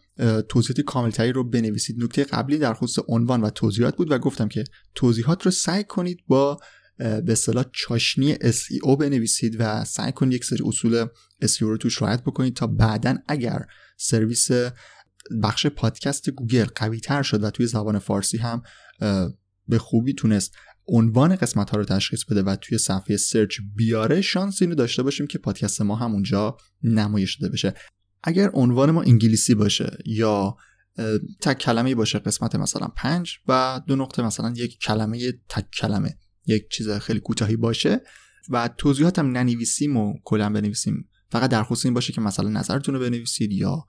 توضیحات 0.50 0.82
کاملتری 0.82 1.32
رو 1.32 1.44
بنویسید. 1.44 2.04
نکته 2.04 2.24
قبلی 2.24 2.58
در 2.58 2.74
خصوص 2.74 3.06
عنوان 3.08 3.42
و 3.42 3.50
توضیحات 3.50 3.96
بود 3.96 4.12
و 4.12 4.18
گفتم 4.18 4.48
که 4.48 4.64
توضیحات 4.96 5.46
رو 5.46 5.52
سعی 5.52 5.84
کنید 5.84 6.20
با 6.28 6.60
به 6.98 7.32
اصطلاح 7.32 7.66
چاشنی 7.74 8.36
SEO 8.36 8.98
بنویسید 9.00 9.56
و 9.60 9.86
سعی 9.86 10.12
کنید 10.12 10.34
یک 10.34 10.46
سری 10.46 10.64
اصول 10.66 11.06
SEO 11.46 11.62
رو 11.62 11.78
توش 11.78 12.02
رعایت 12.02 12.22
بکنید 12.22 12.56
تا 12.56 12.68
بعدا 12.68 13.18
اگر 13.28 13.66
سرویس 13.98 14.50
بخش 15.44 15.68
پادکست 15.68 16.30
گوگل 16.30 16.66
قوی 16.76 17.00
تر 17.00 17.22
شد 17.22 17.44
و 17.44 17.50
توی 17.50 17.68
زبان 17.68 18.00
فارسی 18.00 18.38
هم 18.38 18.62
به 19.68 19.78
خوبی 19.78 20.14
تونست 20.14 20.56
عنوان 20.88 21.36
قسمت 21.36 21.70
ها 21.70 21.78
رو 21.78 21.86
تشخیص 21.86 22.26
بده 22.26 22.44
و 22.44 22.56
توی 22.56 22.78
صفحه 22.78 23.18
search 23.18 23.60
بیاره 23.76 24.22
شانس 24.22 24.62
اینو 24.62 24.76
داشته 24.76 25.04
باشیم 25.04 25.28
که 25.28 25.38
پادکست 25.38 25.82
ما 25.82 25.96
هم 25.96 26.12
اونجا 26.12 26.58
نمایش 26.84 27.38
داده 27.38 27.54
بشه. 27.54 27.74
اگر 28.24 28.50
عنوان 28.54 28.92
ما 28.92 29.02
انگلیسی 29.02 29.56
باشه 29.56 29.98
یا 30.06 30.58
تک 31.42 31.58
کلمه 31.58 31.96
باشه 31.96 32.20
قسمت 32.20 32.56
مثلا 32.56 32.88
پنج 32.88 33.34
و 33.48 33.82
دو 33.88 33.96
نقطه 33.96 34.22
مثلا 34.22 34.54
یک 34.56 34.80
کلمه 34.80 35.32
تک 35.50 35.72
کلمه 35.72 36.18
یک 36.46 36.70
چیز 36.70 36.90
خیلی 36.90 37.20
کوتاهی 37.20 37.56
باشه 37.56 38.02
و 38.50 38.70
توضیحاتم 38.78 39.38
ننویسیم 39.38 39.98
و 39.98 40.14
کلا 40.24 40.50
بنویسیم. 40.50 41.10
فقط 41.32 41.50
در 41.50 41.64
خصوص 41.64 41.86
این 41.86 41.94
باشه 41.94 42.14
که 42.14 42.22
مثلا 42.22 42.50
نظرتون 42.50 42.96
رو 42.96 43.02
بنویسید 43.02 43.52
یا 43.52 43.86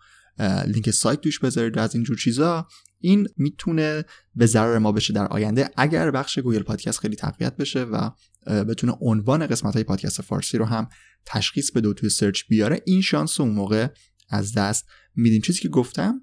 لینک 0.66 0.90
سایت 0.90 1.20
توش 1.20 1.38
بذارید 1.38 1.78
از 1.78 1.94
اینجور 1.94 2.16
چیزا 2.16 2.68
این 3.00 3.28
می‌تونه 3.36 4.04
به 4.34 4.46
ضرر 4.46 4.78
ما 4.78 4.92
بشه 4.92 5.12
در 5.12 5.26
آینده 5.26 5.70
اگر 5.76 6.10
بخش 6.10 6.38
گوگل 6.38 6.62
پادکست 6.62 6.98
خیلی 6.98 7.16
تقویت 7.16 7.56
بشه 7.56 7.82
و 7.82 8.10
بتونه 8.46 8.92
عنوان 9.00 9.46
قسمت 9.46 9.74
های 9.74 9.84
پادکست 9.84 10.22
فارسی 10.22 10.58
رو 10.58 10.64
هم 10.64 10.88
تشخیص 11.26 11.70
بده 11.70 11.88
و 11.88 11.92
توی 11.92 12.08
search 12.08 12.42
بیاره. 12.48 12.82
این 12.86 13.00
شانس 13.00 13.40
اون 13.40 13.50
موقع 13.50 13.88
از 14.30 14.54
دست 14.54 14.86
میدین. 15.14 15.40
چیزی 15.40 15.60
که 15.60 15.68
گفتم 15.68 16.22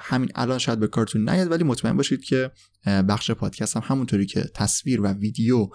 همین 0.00 0.30
الان 0.34 0.58
شاید 0.58 0.80
به 0.80 0.86
کارتون 0.86 1.28
نیاد 1.28 1.50
ولی 1.50 1.64
مطمئن 1.64 1.96
باشید 1.96 2.24
که 2.24 2.50
بخش 2.86 3.30
پادکست 3.30 3.76
هم 3.76 3.82
همونطوری 3.84 4.26
که 4.26 4.44
تصویر 4.54 5.00
و 5.00 5.06
ویدیو 5.06 5.68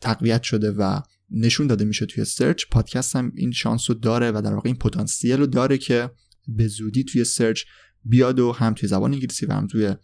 تقویت 0.00 0.42
شده 0.42 0.70
و 0.70 1.00
نشون 1.30 1.66
داده 1.66 1.84
میشه 1.84 2.06
توی 2.06 2.24
search 2.24 2.64
پادکست 2.70 3.16
هم 3.16 3.32
این 3.34 3.52
شانس 3.52 3.90
رو 3.90 3.94
داره 3.96 4.30
و 4.30 4.42
در 4.44 4.54
واقع 4.54 4.68
این 4.68 4.76
پتانسیل 4.76 5.38
رو 5.38 5.46
داره 5.46 5.78
که 5.78 6.10
به 6.48 6.66
زودی 6.66 7.04
توی 7.04 7.24
search 7.24 7.62
بیاد 8.04 8.38
و 8.38 8.52
هم 8.52 8.74
توی 8.74 8.88
زبان 8.88 9.12
انگلیسی 9.12 9.46
و 9.46 9.52
هم 9.52 9.66
توی 9.66 9.94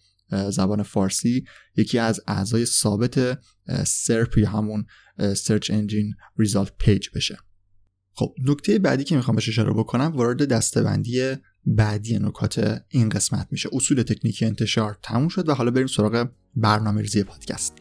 زبان 0.50 0.83
فارسی 0.83 1.45
یکی 1.76 1.99
از 1.99 2.21
اعضای 2.26 2.66
ثابت 2.66 3.38
SERP 3.87 4.38
یا 4.38 4.50
همون 4.50 4.87
search 5.37 5.70
engine 5.70 6.14
result 6.38 6.72
page 6.78 7.08
بشه. 7.14 7.38
خب 8.14 8.35
نکته 8.45 8.78
بعدی 8.78 9.04
که 9.04 9.16
می‌خوام 9.16 9.35
بهش 9.35 9.49
اشاره 9.49 9.73
بکنم 9.73 10.12
وارد 10.14 10.49
دستبندی 10.49 11.35
بعدی 11.66 12.19
نکات 12.19 12.83
این 12.88 13.09
قسمت 13.09 13.49
میشه. 13.50 13.69
اصول 13.73 14.02
تکنیکی 14.02 14.47
انتشار 14.47 14.99
تموم 15.02 15.28
شد 15.28 15.49
و 15.49 15.54
حالا 15.54 15.71
بریم 15.71 15.87
سراغ 15.87 16.28
برنامه 16.57 17.02
ریزی 17.02 17.23
پادکست. 17.23 17.75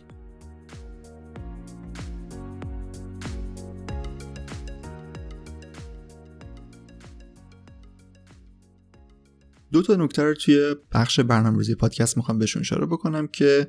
دو 9.72 9.82
تا 9.82 9.96
نکته 9.96 10.24
رو 10.24 10.34
توی 10.34 10.76
بخش 10.92 11.20
برنامه‌ریزی 11.20 11.76
پادکست 11.76 12.18
می‌خوام 12.18 12.40
بهشون 12.40 12.60
اشاره 12.60 12.86
بکنم 12.86 13.28
که 13.28 13.68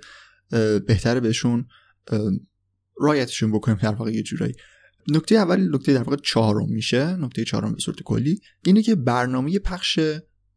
بهتره 0.86 1.20
بهشون 1.20 1.66
رایتشون 3.00 3.52
بکنیم 3.52 3.78
در 3.82 3.94
واقع 3.94 4.12
یه 4.12 4.22
جورایی. 4.22 4.54
نکته 5.08 5.34
اول 5.34 5.74
نکته 5.74 5.92
در 5.92 6.02
واقع 6.02 6.16
چهارم 6.16 6.68
میشه 6.68 7.16
نکته 7.16 7.44
چهارم 7.44 7.72
به 7.72 7.80
صورت 7.80 8.02
کلی 8.02 8.40
اینه 8.64 8.82
که 8.82 8.94
برنامه 8.94 9.58
پخش 9.58 10.00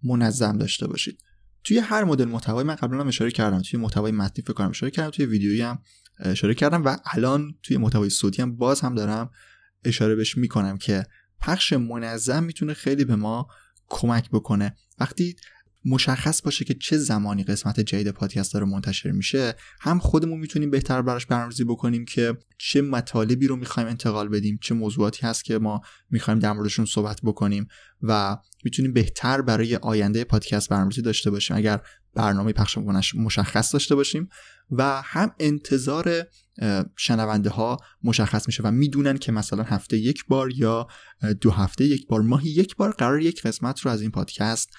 منظم 0.04 0.58
داشته 0.58 0.88
باشید. 0.88 1.20
توی 1.64 1.78
هر 1.78 2.04
مدل 2.04 2.25
محتوای 2.25 2.64
من 2.64 2.75
قبلا 2.75 3.00
هم 3.02 3.08
اشاره 3.08 3.32
کردم 3.32 3.62
توی 3.62 3.80
محتوای 3.80 4.12
متنی 4.12 4.44
فکر 4.44 4.54
کنم 4.54 4.70
اشاره 4.70 4.92
کردم 4.92 5.10
توی 5.10 5.25
ویدیویی 5.25 5.62
هم 5.62 5.80
اشاره 6.20 6.54
کردم 6.54 6.84
و 6.86 6.98
الان 7.06 7.56
توی 7.64 7.78
محتوای 7.78 8.10
صوتی 8.10 8.42
هم 8.42 8.56
باز 8.56 8.82
هم 8.82 8.96
دارم 8.96 9.30
اشاره 9.86 10.16
بهش 10.16 10.38
می‌کنم 10.38 10.78
که 10.78 11.06
پخش 11.42 11.74
منظم 11.74 12.44
می‌تونه 12.44 12.74
خیلی 12.74 13.06
به 13.06 13.16
ما 13.16 13.48
کمک 13.88 14.30
بکنه. 14.30 14.75
وقتی 15.00 15.36
مشخص 15.86 16.42
باشه 16.42 16.65
که 16.65 16.74
چه 16.74 16.98
زمانی 16.98 17.44
قسمت 17.44 17.80
جدید 17.80 18.12
پادکست 18.12 18.54
داره 18.54 18.65
منتشر 18.65 19.12
میشه. 19.12 19.56
هم 19.80 20.00
خودمون 20.00 20.39
می‌تونیم 20.39 20.72
بهتر 20.72 21.01
براش 21.01 21.25
برنامه‌ریزی 21.25 21.63
بکنیم 21.63 22.06
که 22.06 22.38
چه 22.58 22.82
مطالبی 22.82 23.48
رو 23.48 23.56
می‌خوایم 23.56 23.89
انتقال 23.89 24.30
بدیم 24.30 24.60
چه 24.62 24.75
موضوعاتی 24.75 25.27
هست 25.27 25.46
که 25.46 25.58
ما 25.58 25.82
می‌خوایم 26.10 26.39
در 26.39 26.54
موردشون 26.54 26.86
صحبت 26.86 27.20
بکنیم 27.24 27.68
و 28.01 28.38
می‌تونیم 28.63 28.94
بهتر 28.94 29.42
برای 29.42 29.75
آینده 29.75 30.24
پادکست 30.24 30.70
برنامه‌ریزی 30.70 31.01
داشته 31.01 31.32
باشیم. 31.32 31.58
اگر 31.58 31.82
برنامه 32.13 32.54
پخش 32.54 32.77
مشخص 33.15 33.74
داشته 33.74 33.96
باشیم 33.96 34.30
و 34.72 35.01
هم 35.01 35.32
انتظار 35.39 36.24
شنونده 36.98 37.50
ها 37.50 37.77
مشخص 38.04 38.48
میشه 38.48 38.63
و 38.63 38.72
می‌دونن 38.72 39.18
که 39.18 39.32
مثلا 39.32 39.63
هفته 39.63 39.98
یک 39.98 40.25
بار 40.27 40.51
یا 40.51 40.88
دو 41.42 41.51
هفته 41.51 41.86
یک 41.86 42.08
بار 42.08 42.22
ماهی 42.22 42.50
یک 42.50 42.75
بار 42.75 42.92
قرار 42.92 43.22
یک 43.22 43.42
قسمت 43.42 43.80
رو 43.80 43.92
از 43.92 44.01
این 44.01 44.12
پادکست 44.12 44.70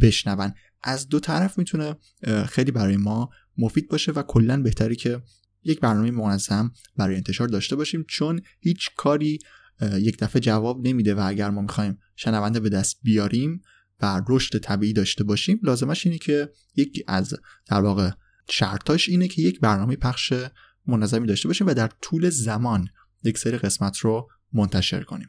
بشنون. 0.00 0.54
از 0.82 1.08
دو 1.08 1.20
طرف 1.20 1.58
می‌تونه 1.58 1.96
خیلی 2.48 2.70
برای 2.70 2.96
ما 2.96 3.30
مفید 3.58 3.88
باشه 3.88 4.12
و 4.12 4.22
کلا 4.22 4.62
بهتری 4.62 4.96
که 4.96 5.22
یک 5.64 5.80
برنامه 5.80 6.10
منظم 6.10 6.72
برای 6.96 7.16
انتشار 7.16 7.48
داشته 7.48 7.76
باشیم 7.76 8.04
چون 8.08 8.40
هیچ 8.60 8.90
کاری 8.96 9.38
یک 9.82 10.18
دفعه 10.18 10.40
جواب 10.40 10.86
نمیده 10.86 11.14
و 11.14 11.20
اگر 11.26 11.50
ما 11.50 11.62
می‌خوایم 11.62 11.98
شنونده 12.16 12.60
به 12.60 12.68
دست 12.68 12.98
بیاریم 13.02 13.62
و 14.00 14.22
رشد 14.28 14.58
طبیعی 14.58 14.92
داشته 14.92 15.24
باشیم 15.24 15.60
لازمش 15.62 16.06
اینه 16.06 16.18
که 16.18 16.50
یکی 16.76 17.04
از 17.06 17.34
در 17.66 17.80
واقع 17.80 18.10
شرطاش 18.50 19.08
اینه 19.08 19.28
که 19.28 19.42
یک 19.42 19.60
برنامه 19.60 19.96
پخش 19.96 20.32
منظمی 20.86 21.26
داشته 21.26 21.48
باشیم 21.48 21.66
و 21.66 21.74
در 21.74 21.90
طول 22.02 22.30
زمان 22.30 22.88
یک 23.24 23.38
سری 23.38 23.58
قسمت 23.58 23.98
رو 23.98 24.28
منتشر 24.52 25.02
کنیم. 25.02 25.28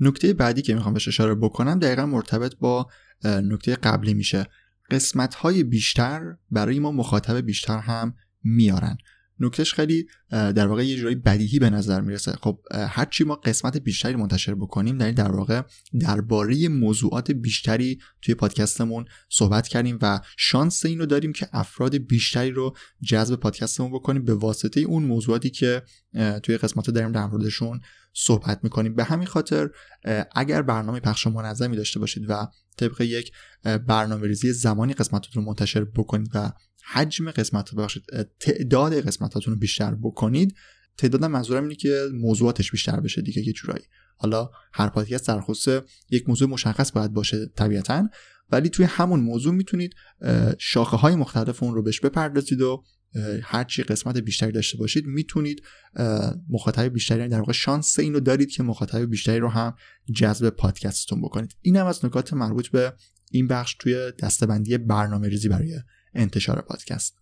نکته 0.00 0.32
بعدی 0.32 0.62
که 0.62 0.74
می‌خوام 0.74 0.94
بهش 0.94 1.08
اشاره 1.08 1.34
بکنم 1.34 1.78
دقیقا 1.78 2.06
مرتبط 2.06 2.54
با 2.56 2.86
نکته 3.24 3.76
قبلی 3.76 4.14
میشه. 4.14 4.46
قسمت 4.90 5.34
های 5.34 5.64
بیشتر 5.64 6.36
برای 6.50 6.78
ما 6.78 6.92
مخاطب 6.92 7.36
بیشتر 7.36 7.78
هم 7.78 8.14
میارن. 8.44 8.96
نکتهش 9.40 9.74
خیلی 9.74 10.06
در 10.30 10.66
واقع 10.66 10.86
یه 10.86 10.96
جورایی 10.96 11.16
بدیهی 11.16 11.58
به 11.58 11.70
نظر 11.70 12.00
می‌رسه. 12.00 12.32
خب 12.32 12.60
هرچی 12.88 13.24
ما 13.24 13.34
قسمت 13.34 13.76
بیشتری 13.76 14.16
منتشر 14.16 14.54
بکنیم 14.54 14.98
در 14.98 15.10
در 15.10 15.32
واقع 15.32 15.62
درباره 16.00 16.68
موضوعات 16.68 17.30
بیشتری 17.30 17.98
توی 18.22 18.34
پادکستمون 18.34 19.04
صحبت 19.28 19.68
کردیم 19.68 19.98
و 20.02 20.20
شانس 20.36 20.86
این 20.86 20.98
رو 20.98 21.06
داریم 21.06 21.32
که 21.32 21.48
افراد 21.52 21.96
بیشتری 21.96 22.50
رو 22.50 22.76
جذب 23.04 23.36
پادکستمون 23.36 23.92
بکنیم 23.92 24.24
به 24.24 24.34
واسطه 24.34 24.80
اون 24.80 25.02
موضوعاتی 25.02 25.50
که 25.50 25.82
توی 26.42 26.56
قسمت 26.56 26.90
داریم 26.90 27.12
در 27.12 27.26
موردشون 27.26 27.80
صحبت 28.18 28.60
می‌کنیم. 28.62 28.94
به 28.94 29.04
همین 29.04 29.26
خاطر 29.26 29.68
اگر 30.34 30.62
برنامه 30.62 31.00
پخش 31.00 31.26
منظمی 31.26 31.76
داشته 31.76 32.00
باشید 32.00 32.24
و 32.28 32.46
طبق 32.76 33.00
یک 33.00 33.32
برنامه 33.62 34.26
ریزی 34.26 34.52
زمانی 34.52 34.92
قسمتاتون 34.92 35.42
رو 35.42 35.48
منتشر 35.48 35.84
بکنید 35.84 36.30
و 36.34 36.52
حجم 36.92 37.30
قسمت 37.30 37.74
بخشید 37.74 38.02
تعداد 38.40 39.00
قسمتاتون 39.00 39.54
رو 39.54 39.60
بیشتر 39.60 39.94
بکنید 39.94 40.54
تعدادم 40.98 41.30
منظورم 41.30 41.62
اینه 41.62 41.74
که 41.74 42.08
موضوعاتش 42.14 42.70
بیشتر 42.70 43.00
بشه 43.00 43.22
دیگه 43.22 43.46
یه 43.46 43.52
جورایی. 43.52 43.84
حالا 44.16 44.50
هر 44.72 44.88
پادکست 44.88 45.28
در 45.28 45.40
خصوص 45.40 45.84
یک 46.10 46.28
موضوع 46.28 46.48
مشخص 46.48 46.92
باید 46.92 47.12
باشه 47.12 47.46
طبیعتا 47.56 48.08
ولی 48.50 48.68
توی 48.68 48.84
همون 48.84 49.20
موضوع 49.20 49.54
می‌تونید 49.54 49.94
شاخه 50.58 50.96
های 50.96 51.14
مختلف 51.14 51.62
اون 51.62 51.74
رو 51.74 51.82
بهش 51.82 52.00
بپردازید 52.00 52.60
و 52.60 52.84
هرچی 53.42 53.82
قسمت 53.82 54.18
بیشتری 54.18 54.52
داشته 54.52 54.78
باشید 54.78 55.06
می‌تونید 55.06 55.62
مخاطب 56.48 56.82
بیشتری 56.82 57.18
یعنی 57.18 57.30
در 57.30 57.38
واقع 57.38 57.52
شانس 57.52 57.98
اینو 57.98 58.20
دارید 58.20 58.50
که 58.50 58.62
مخاطب 58.62 59.10
بیشتری 59.10 59.38
رو 59.38 59.48
هم 59.48 59.74
جذب 60.14 60.50
پادکستتون 60.50 61.20
بکنید. 61.20 61.56
این 61.62 61.76
هم 61.76 61.86
از 61.86 62.04
نکات 62.04 62.32
مربوط 62.32 62.68
به 62.68 62.94
این 63.30 63.46
بخش 63.46 63.76
توی 63.78 64.12
دستبندی 64.22 64.78
برنامه 64.78 65.28
ریزی 65.28 65.48
برای 65.48 65.80
انتشار 66.14 66.60
پادکست. 66.60 67.18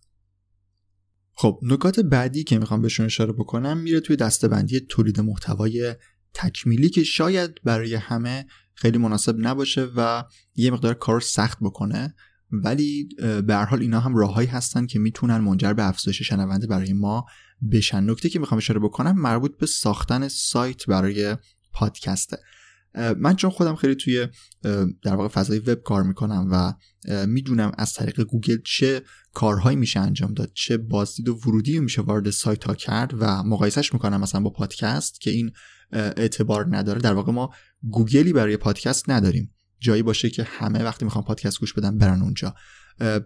خب 1.33 1.59
نکات 1.63 1.99
بعدی 1.99 2.43
که 2.43 2.59
می‌خوام 2.59 2.81
بهشون 2.81 3.05
اشاره 3.05 3.33
بکنم 3.33 3.77
میره 3.77 3.99
توی 3.99 4.15
دستبندی 4.15 4.79
تولید 4.79 5.19
محتوای 5.19 5.95
تکمیلی 6.33 6.89
که 6.89 7.03
شاید 7.03 7.51
برای 7.63 7.95
همه 7.95 8.45
خیلی 8.73 8.97
مناسب 8.97 9.35
نباشه 9.39 9.87
و 9.95 10.23
یه 10.55 10.71
مقدار 10.71 10.93
کار 10.93 11.21
سخت 11.21 11.57
بکنه. 11.61 12.15
ولی 12.63 13.09
به 13.17 13.55
هر 13.55 13.65
حال 13.65 13.81
اینا 13.81 13.99
هم 13.99 14.15
راههایی 14.15 14.47
هستن 14.47 14.85
که 14.85 14.99
می‌تونن 14.99 15.37
منجر 15.37 15.73
به 15.73 15.87
افزایش 15.87 16.21
شنونده 16.21 16.67
برای 16.67 16.93
ما 16.93 17.25
بشن. 17.71 18.09
نکته 18.09 18.29
که 18.29 18.39
می‌خوام 18.39 18.57
اشاره 18.57 18.79
بکنم 18.79 19.11
مربوط 19.11 19.57
به 19.57 19.65
ساختن 19.65 20.27
سایت 20.27 20.85
برای 20.85 21.37
پادکسته 21.73 22.37
من 23.17 23.35
چون 23.35 23.49
خودم 23.49 23.75
خیلی 23.75 23.95
توی 23.95 24.27
در 25.03 25.15
واقع 25.15 25.27
فضای 25.27 25.59
وب 25.59 25.83
کار 25.83 26.03
می‌کنم 26.03 26.47
و 26.51 26.73
می‌دونم 27.25 27.71
از 27.77 27.93
طریق 27.93 28.21
گوگل 28.21 28.57
چه 28.65 29.01
کارهایی 29.33 29.77
میشه 29.77 29.99
انجام 29.99 30.33
داد 30.33 30.51
چه 30.53 30.77
بازدید 30.77 31.29
و 31.29 31.35
ورودی 31.35 31.79
میشه 31.79 32.01
وارد 32.01 32.29
سایت 32.29 32.63
ها 32.63 32.75
کرد 32.75 33.13
و 33.19 33.43
مقایسش 33.43 33.93
می‌کنم 33.93 34.21
مثلا 34.21 34.41
با 34.41 34.49
پادکست 34.49 35.21
که 35.21 35.31
این 35.31 35.51
اعتبار 35.91 36.77
نداره. 36.77 37.01
در 37.01 37.13
واقع 37.13 37.31
ما 37.31 37.53
گوگلی 37.89 38.33
برای 38.33 38.57
پادکست 38.57 39.09
نداریم. 39.09 39.54
جایی 39.85 40.03
باشه 40.03 40.29
که 40.29 40.43
همه 40.43 40.83
وقتی 40.83 41.05
می‌خوان 41.05 41.25
پادکست 41.25 41.59
گوش 41.59 41.73
بدن 41.73 41.97
برن 41.97 42.21
اونجا. 42.21 42.55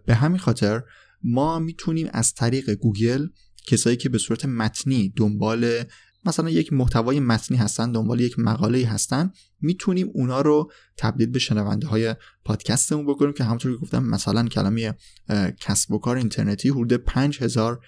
به 0.06 0.16
همین 0.16 0.39
خاطر 0.39 0.82
ما 1.24 1.60
می‌تونیم 1.60 2.08
از 2.13 2.34
طریق 2.34 2.70
گوگل 2.70 3.28
کسایی 3.68 3.98
که 3.98 4.10
به 4.10 4.18
صورت 4.18 4.46
متنی 4.46 5.13
دنبال 5.16 5.84
مثلا 6.25 6.50
یک 6.50 6.74
محتوای 6.74 7.20
متنی 7.20 7.58
هستن 7.58 7.92
دنبال 7.92 8.20
یک 8.20 8.39
مقاله 8.39 8.88
هستن 8.88 9.32
می‌تونیم 9.62 10.10
اونا 10.13 10.42
رو 10.42 10.72
تبدیل 10.98 11.28
به 11.28 11.39
شنونده 11.39 11.88
های 11.88 12.16
پادکستمون 12.46 13.06
بکنیم 13.06 13.34
که 13.34 13.44
همونطور 13.44 13.72
که 13.72 13.78
گفتم 13.78 14.04
مثلا 14.04 14.48
کلمه 14.48 14.94
کسب 15.60 15.92
و 15.92 16.00
کار 16.00 16.18
اینترنتی 16.18 16.70
حدود 16.70 16.94
5000 16.94 17.80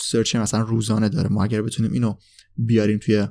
سرچ 0.00 0.36
مثلا 0.36 0.60
روزانه 0.60 1.08
داره. 1.08 1.28
ما 1.28 1.44
اگر 1.44 1.62
بتونیم 1.62 1.92
اینو 1.92 2.14
بیاریم 2.56 2.98
توی 2.98 3.28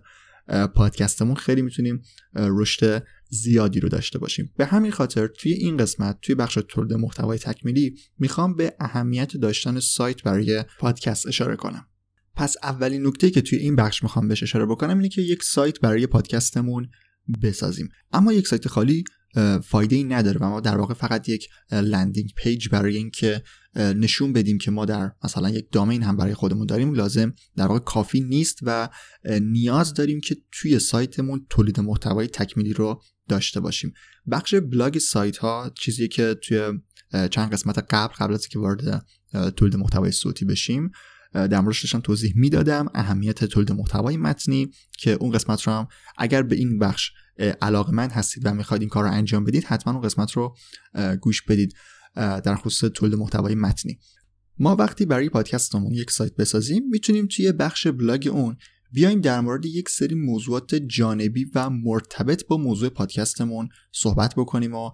پادکستمون 0.76 1.36
خیلی 1.36 1.62
می‌تونیم 1.62 2.02
رشد 2.36 3.04
زیادی 3.30 3.80
رو 3.80 3.90
داشته 3.90 4.20
باشیم. 4.20 4.54
به 4.58 4.66
همین 4.66 4.92
خاطر 4.92 5.28
توی 5.28 5.54
این 5.54 5.78
قسمت 5.78 6.18
توی 6.22 6.36
بخش 6.36 6.60
تولید 6.70 6.94
محتوای 6.94 7.38
تکمیلی 7.38 7.96
می‌خوام 8.20 8.56
به 8.56 8.76
اهمیت 8.80 9.38
داشتن 9.38 9.80
سایت 9.80 10.24
برای 10.24 10.64
پادکست 10.80 11.28
اشاره 11.28 11.56
کنم. 11.56 11.88
پس 12.36 12.56
اولین 12.64 13.08
نکته 13.08 13.30
که 13.30 13.42
توی 13.42 13.60
این 13.60 13.76
بخش 13.76 14.04
می‌خوام 14.04 14.28
بهش 14.28 14.44
اشاره 14.44 14.66
بکنم 14.66 14.98
اینه 14.98 15.10
که 15.10 15.22
یک 15.22 15.44
سایت 15.44 15.80
برای 15.80 16.08
پادکستمون 16.08 16.90
بسازیم. 17.44 17.90
اما 18.12 18.34
یک 18.34 18.48
سایت 18.48 18.68
خالی 18.68 19.04
فایده 19.64 19.96
ای 19.96 20.04
نداره 20.04 20.40
و 20.40 20.50
ما 20.50 20.60
در 20.60 20.78
واقع 20.78 20.94
فقط 20.94 21.30
یک 21.30 21.48
landing 21.72 22.30
page 22.38 22.70
برای 22.70 22.98
اینکه 22.98 23.44
نشون 23.76 24.34
بدیم 24.34 24.58
که 24.58 24.72
ما 24.72 24.86
در 24.86 25.12
مثلا 25.24 25.50
یک 25.50 25.68
domain 25.72 26.04
هم 26.04 26.18
برای 26.18 26.34
خودمون 26.34 26.66
داریم 26.66 26.94
لازم 26.94 27.34
در 27.56 27.68
واقع 27.68 27.80
کافی 27.80 28.22
نیست 28.22 28.60
و 28.62 28.90
نیاز 29.42 29.94
داریم 29.94 30.20
که 30.20 30.38
توی 30.52 30.80
سایتمون 30.80 31.46
تولید 31.50 31.80
محتوای 31.80 32.28
تکمیلی 32.28 32.74
رو 32.74 33.02
داشته 33.30 33.60
باشیم. 33.60 33.94
بخش 34.32 34.56
بلاگ 34.56 34.98
سایت 34.98 35.38
ها 35.38 35.72
چیزی 35.76 36.08
که 36.08 36.36
توی 36.42 36.72
چند 37.32 37.54
قسمت 37.54 37.78
قبل 37.90 38.14
قبل 38.14 38.34
از 38.34 38.48
که 38.48 38.60
وارد 38.60 39.06
تولید 39.56 39.76
محتوای 39.76 40.12
صوتی 40.12 40.46
بشیم 40.46 40.92
در 41.34 41.60
موردش 41.60 41.84
داشتم 41.84 42.00
توضیح 42.00 42.34
می‌دادم 42.36 42.86
اهمیت 42.94 43.46
تولید 43.46 43.72
محتوای 43.72 44.18
متنی 44.18 44.72
که 44.98 45.12
اون 45.12 45.32
قسمت 45.32 45.62
رو 45.62 45.74
هم 45.74 45.88
اگر 46.18 46.44
به 46.44 46.56
این 46.56 46.80
بخش 46.80 47.12
علاقمند 47.62 48.12
هستید 48.12 48.46
و 48.46 48.54
می‌خواید 48.54 48.82
این 48.82 48.90
کار 48.90 49.04
رو 49.04 49.12
انجام 49.12 49.44
بدید 49.44 49.64
حتما 49.64 49.94
اون 49.94 50.02
قسمت 50.02 50.32
رو 50.32 50.56
گوش 51.22 51.42
بدید 51.42 51.74
در 52.16 52.56
خصوص 52.56 52.92
تولید 52.92 53.16
محتوای 53.16 53.56
متنی. 53.56 54.00
ما 54.60 54.76
وقتی 54.76 55.06
برای 55.06 55.30
پادکستمون 55.30 55.94
یک 55.94 56.12
سایت 56.12 56.36
بسازیم 56.36 56.84
می‌تونیم 56.90 57.28
توی 57.28 57.52
بخش 57.52 57.88
بلاگ 57.88 58.30
اون 58.32 58.58
بیایم 58.92 59.22
در 59.22 59.42
مورد 59.42 59.66
یک 59.66 59.90
سری 59.90 60.16
موضوعات 60.16 60.76
جانبی 60.76 61.52
و 61.56 61.70
مرتبط 61.70 62.48
با 62.48 62.58
موضوع 62.58 62.90
پادکستمون 62.90 63.70
صحبت 63.92 64.36
بکنیم 64.36 64.76
و 64.76 64.92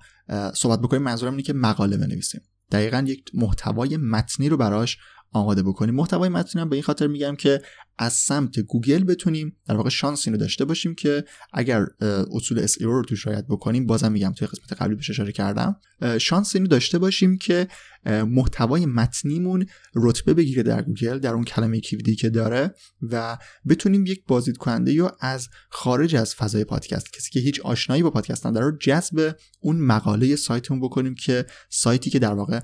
صحبت 0.55 0.79
بکنیم. 0.79 1.01
منظورم 1.01 1.31
اینه 1.31 1.43
که 1.43 1.53
مقاله 1.53 1.97
بنویسیم. 1.97 2.41
دقیقا 2.71 3.05
یک 3.07 3.31
محتوای 3.33 3.97
متنی 3.97 4.49
رو 4.49 4.57
براش 4.57 4.97
آماده 5.33 5.63
بکنیم. 5.63 5.95
محتوای 5.95 6.29
متنی 6.29 6.65
به 6.65 6.75
این 6.75 6.83
خاطر 6.83 7.07
میگم 7.07 7.35
که 7.35 7.61
از 7.97 8.13
سمت 8.13 8.59
گوگل 8.59 9.03
بتونیم 9.03 9.55
در 9.67 9.75
واقع 9.75 9.89
شانس 9.89 10.27
اینو 10.27 10.37
داشته 10.37 10.65
باشیم 10.65 10.95
که 10.95 11.23
اگر 11.53 11.85
اصول 12.31 12.67
SEO 12.67 12.81
رو 12.81 13.03
توش 13.03 13.27
رعایت 13.27 13.45
بکنیم 13.47 13.87
بازم 13.87 14.11
میگم 14.11 14.33
توی 14.33 14.47
قسمت 14.47 14.81
قبلی 14.81 14.95
بهش 14.95 15.09
اشاره 15.09 15.31
کردم. 15.31 15.75
شانس 16.17 16.55
اینو 16.55 16.67
داشته 16.67 16.97
باشیم 16.97 17.37
که 17.37 17.67
محتوای 18.05 18.85
متنیمون 18.85 19.65
رتبه 19.95 20.33
بگیره 20.33 20.63
در 20.63 20.81
گوگل 20.81 21.19
در 21.19 21.33
اون 21.33 21.43
کلمه 21.43 21.79
کلیدی 21.79 22.15
که 22.15 22.29
داره 22.29 22.75
و 23.01 23.37
بتونیم 23.69 24.05
یک 24.05 24.23
بازدید 24.27 24.57
کننده 24.57 24.93
یا 24.93 25.17
از 25.19 25.49
خارج 25.69 26.15
از 26.15 26.35
فضای 26.35 26.63
پادکست 26.63 27.13
کسی 27.13 27.31
که 27.31 27.39
هیچ 27.39 27.61
آشنایی 27.61 28.03
با 28.03 28.09
پادکست 28.09 28.47
نداره 28.47 28.77
جذب 28.79 29.35
اون 29.59 29.77
مقاله 29.77 30.35
سایتمون 30.35 30.81
بکنیم 30.81 31.15
که 31.15 31.45
سایتی 31.69 32.09
که 32.09 32.19
در 32.19 32.33
واقع 32.33 32.59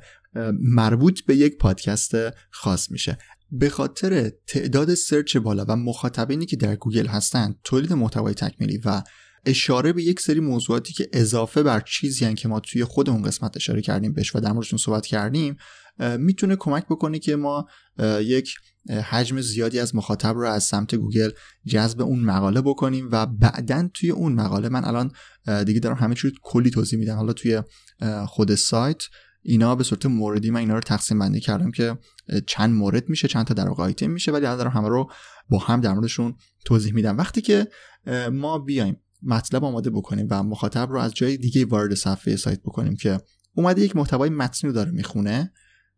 مربوط 0.61 1.21
به 1.21 1.35
یک 1.35 1.57
پادکست 1.57 2.15
خاص 2.49 2.91
میشه. 2.91 3.17
به 3.51 3.69
خاطر 3.69 4.31
تعداد 4.47 4.93
search 4.93 5.37
بالا 5.37 5.65
و 5.67 5.75
مخاطبینی 5.75 6.45
که 6.45 6.55
در 6.55 6.75
گوگل 6.75 7.07
هستند 7.07 7.59
تولید 7.63 7.93
محتوای 7.93 8.33
تکمیلی 8.33 8.77
و 8.85 9.03
اشاره 9.45 9.93
به 9.93 10.03
یک 10.03 10.19
سری 10.19 10.39
موضوعاتی 10.39 10.93
که 10.93 11.09
اضافه 11.13 11.63
بر 11.63 11.79
چیزی 11.79 12.33
که 12.33 12.47
ما 12.47 12.59
توی 12.59 12.83
خود 12.83 13.09
اون 13.09 13.21
قسمت 13.21 13.57
اشاره 13.57 13.81
کردیم 13.81 14.13
بهش 14.13 14.35
و 14.35 14.39
در 14.39 14.51
موردشون 14.51 14.79
صحبت 14.79 15.05
کردیم 15.05 15.57
می‌تونه 16.17 16.55
کمک 16.55 16.85
بکنه 16.85 17.19
که 17.19 17.35
ما 17.35 17.67
یک 18.21 18.53
حجم 19.03 19.41
زیادی 19.41 19.79
از 19.79 19.95
مخاطب 19.95 20.35
رو 20.35 20.47
از 20.47 20.63
سمت 20.63 20.95
گوگل 20.95 21.29
جذب 21.65 22.01
اون 22.01 22.19
مقاله 22.19 22.61
بکنیم 22.61 23.09
و 23.11 23.25
بعدا 23.25 23.89
توی 23.93 24.09
اون 24.09 24.33
مقاله 24.33 24.69
من 24.69 24.85
الان 24.85 25.11
دیگه 25.65 25.79
دارم 25.79 25.97
همه 25.97 26.15
چیز 26.15 26.31
کلی 26.41 26.69
توضیح 26.69 26.99
میدم. 26.99 27.15
حالا 27.15 27.33
توی 27.33 27.61
خود 28.27 28.55
سایت 28.55 29.03
اینا 29.41 29.75
به 29.75 29.83
صورت 29.83 30.05
موردی 30.05 30.51
من 30.51 30.59
اینا 30.59 30.73
رو 30.73 30.79
تقسیم 30.79 31.19
بندی 31.19 31.39
کردم 31.39 31.71
که 31.71 31.97
چند 32.47 32.73
مورد 32.73 33.09
میشه 33.09 33.27
چند 33.27 33.45
تا 33.45 33.53
در 33.53 33.67
واقع 33.67 33.83
آیتم 33.83 34.09
میشه 34.09 34.31
ولی 34.31 34.45
الان 34.45 34.67
همه 34.67 34.87
رو 34.87 35.11
با 35.49 35.57
هم 35.57 35.81
در 35.81 35.93
موردشون 35.93 36.35
توضیح 36.65 36.93
میدم. 36.93 37.17
وقتی 37.17 37.41
که 37.41 37.67
ما 38.31 38.59
بیایم 38.59 38.97
مطلب 39.23 39.63
آماده 39.63 39.89
بکنیم 39.89 40.27
و 40.29 40.43
مخاطب 40.43 40.91
رو 40.91 40.99
از 40.99 41.13
جای 41.13 41.37
دیگه 41.37 41.65
وارد 41.65 41.93
صفحه 41.93 42.35
سایت 42.35 42.61
بکنیم 42.61 42.95
که 42.95 43.17
اومده 43.53 43.81
یک 43.81 43.95
محتوای 43.95 44.29
متنی 44.29 44.67
رو 44.67 44.73
داره 44.73 44.91
می‌خونه 44.91 45.53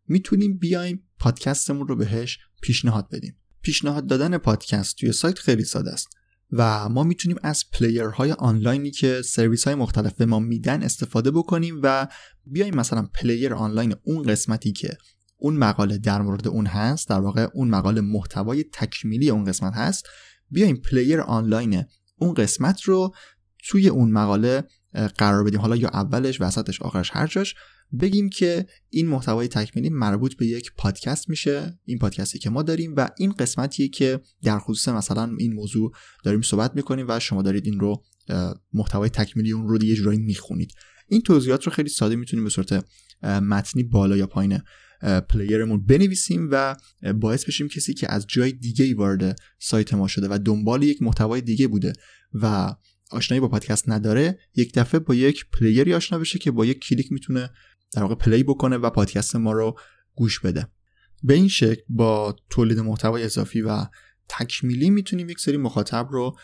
می‌تونیم 0.08 0.58
بیایم 0.58 1.08
پادکستمون 1.18 1.88
رو 1.88 1.96
بهش 1.96 2.38
پیشنهاد 2.62 3.08
بدیم. 3.12 3.36
پیشنهاد 3.62 4.06
دادن 4.06 4.38
پادکست 4.38 4.96
توی 4.96 5.12
سایت 5.12 5.38
خیلی 5.38 5.64
ساده 5.64 5.90
است. 5.90 6.08
و 6.52 6.88
ما 6.88 7.02
می‌تونیم 7.02 7.38
از 7.42 7.64
player 7.72 8.17
های 8.17 8.32
آنلاینی 8.32 8.90
که 8.90 9.22
سرویس 9.22 9.64
های 9.64 9.74
مختلف 9.74 10.14
به 10.14 10.26
ما 10.26 10.38
میدن 10.38 10.82
استفاده 10.82 11.30
بکنیم 11.30 11.80
و 11.82 12.08
بیایم 12.46 12.74
مثلا 12.74 13.08
player 13.14 13.54
آنلاین 13.54 13.94
اون 14.02 14.22
قسمتی 14.22 14.72
که 14.72 14.96
اون 15.36 15.56
مقاله 15.56 15.98
در 15.98 16.22
مورد 16.22 16.48
اون 16.48 16.66
هست 16.66 17.08
در 17.08 17.20
واقع 17.20 17.48
اون 17.54 17.68
مقاله 17.68 18.00
محتوای 18.00 18.64
تکمیلی 18.72 19.30
اون 19.30 19.44
قسمت 19.44 19.74
هست 19.74 20.08
بیایم 20.50 20.76
player 20.76 21.20
آنلاین 21.20 21.84
اون 22.16 22.34
قسمت 22.34 22.82
رو 22.82 23.14
توی 23.68 23.88
اون 23.88 24.10
مقاله 24.10 24.64
قرار 25.18 25.44
بدیم. 25.44 25.60
حالا 25.60 25.76
یا 25.76 25.88
اولش 25.88 26.40
وسطش 26.40 26.82
آخرش 26.82 27.10
هر 27.12 27.26
جاش 27.26 27.54
بگیم 28.00 28.28
که 28.28 28.66
این 28.90 29.08
محتوای 29.08 29.48
تکمیلی 29.48 29.90
مربوط 29.90 30.34
به 30.34 30.46
یک 30.46 30.72
پادکست 30.76 31.28
میشه 31.28 31.78
این 31.84 31.98
پادکستی 31.98 32.38
که 32.38 32.50
ما 32.50 32.62
داریم 32.62 32.94
و 32.96 33.08
این 33.18 33.32
قسمتیه 33.32 33.88
که 33.88 34.20
در 34.42 34.58
خصوص 34.58 34.88
مثلا 34.88 35.34
این 35.38 35.52
موضوع 35.52 35.92
داریم 36.24 36.42
صحبت 36.42 36.76
می‌کنیم 36.76 37.06
و 37.08 37.20
شما 37.20 37.42
دارید 37.42 37.66
این 37.66 37.80
رو 37.80 38.04
محتوای 38.72 39.08
تکمیلی 39.08 39.52
اون 39.52 39.68
رو 39.68 39.84
یه 39.84 39.94
جورایی 39.94 40.18
می‌خونید. 40.18 40.72
این 41.08 41.20
توضیحات 41.20 41.64
رو 41.64 41.72
خیلی 41.72 41.88
ساده 41.88 42.16
می‌تونیم 42.16 42.44
به 42.44 42.50
صورت 42.50 42.84
متنی 43.22 43.82
بالا 43.82 44.16
یا 44.16 44.26
پایین 44.26 44.58
player 45.28 45.67
مون 45.67 45.86
بنویسیم 45.86 46.48
و 46.50 46.76
باعث 47.14 47.44
بشیم 47.44 47.68
کسی 47.68 47.94
که 47.94 48.12
از 48.12 48.26
جای 48.26 48.52
دیگه 48.52 48.94
وارد 48.94 49.36
سایت 49.58 49.94
ما 49.94 50.08
شده 50.08 50.28
و 50.30 50.38
دنبال 50.44 50.82
یک 50.82 51.02
محتوای 51.02 51.40
دیگه 51.40 51.68
بوده 51.68 51.92
و 52.34 52.74
آشنایی 53.10 53.40
با 53.40 53.48
پادکست 53.48 53.88
نداره 53.88 54.38
یک 54.54 54.74
دفعه 54.74 55.00
با 55.00 55.14
یک 55.14 55.44
player 55.52 55.88
ی 55.88 55.94
آشنا 55.94 56.18
بشه 56.18 56.38
که 56.38 56.50
با 56.50 56.66
یک 56.66 56.78
کلیک 56.78 57.12
می‌تونه 57.12 57.50
در 57.92 58.02
واقع 58.02 58.14
play 58.14 58.42
بکنه 58.42 58.76
و 58.76 58.90
پادکست 58.90 59.36
ما 59.36 59.52
رو 59.52 59.78
گوش 60.14 60.40
بده. 60.40 60.66
به 61.22 61.34
این 61.34 61.48
شکل 61.48 61.82
با 61.88 62.36
تولید 62.50 62.78
محتوای 62.78 63.24
اضافی 63.24 63.60
و 63.60 63.86
تکمیلی 64.28 64.90
می‌تونیم 64.90 65.28
یک 65.28 65.40
سری 65.40 65.56
مخاطب 65.56 66.08
رو 66.10 66.36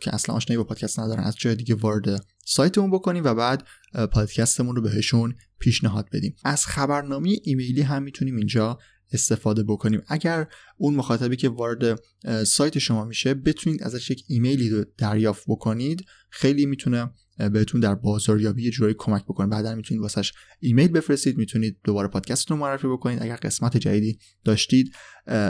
که 0.00 0.14
اصلا 0.14 0.34
آشنایی 0.34 0.58
با 0.58 0.64
پادکست 0.64 1.00
ندارن 1.00 1.24
از 1.24 1.36
جای 1.36 1.54
دیگه 1.54 1.74
وارد 1.74 2.24
سایتمون 2.44 2.90
بکنیم 2.90 3.24
و 3.24 3.34
بعد 3.34 3.66
پادکستمون 4.12 4.76
رو 4.76 4.82
بهشون 4.82 5.34
پیشنهاد 5.58 6.08
بدیم. 6.12 6.36
از 6.44 6.66
خبرنامه 6.66 7.36
ایمیلی 7.42 7.82
هم 7.82 8.02
می‌تونیم 8.02 8.36
اینجا 8.36 8.78
استفاده 9.12 9.62
بکنیم. 9.62 10.02
اگر 10.08 10.46
اون 10.76 10.94
مخاطبی 10.94 11.36
که 11.36 11.48
وارد 11.48 12.00
سایت 12.44 12.78
شما 12.78 13.04
میشه 13.04 13.34
بتونید 13.34 13.82
ازش 13.82 14.10
یک 14.10 14.24
ایمیلی 14.28 14.70
رو 14.70 14.84
دریافت 14.98 15.44
بکنید 15.48 16.04
خیلی 16.30 16.66
می‌تونه 16.66 17.10
بهتون 17.52 17.80
در 17.80 17.94
بازاریابی 17.94 18.64
یه 18.64 18.70
جورایی 18.70 18.94
کمک 18.98 19.24
بکنه. 19.24 19.46
بعدا 19.46 19.74
می‌تونید 19.74 20.02
واسش 20.02 20.32
ایمیل 20.60 20.88
بفرستید 20.88 21.38
می‌تونید 21.38 21.78
دوباره 21.84 22.08
پادکستتون 22.08 22.58
معرفی 22.58 22.86
بکنید. 22.86 23.22
اگر 23.22 23.36
قسمت 23.36 23.76
جدیدی 23.76 24.18
داشتید 24.44 24.94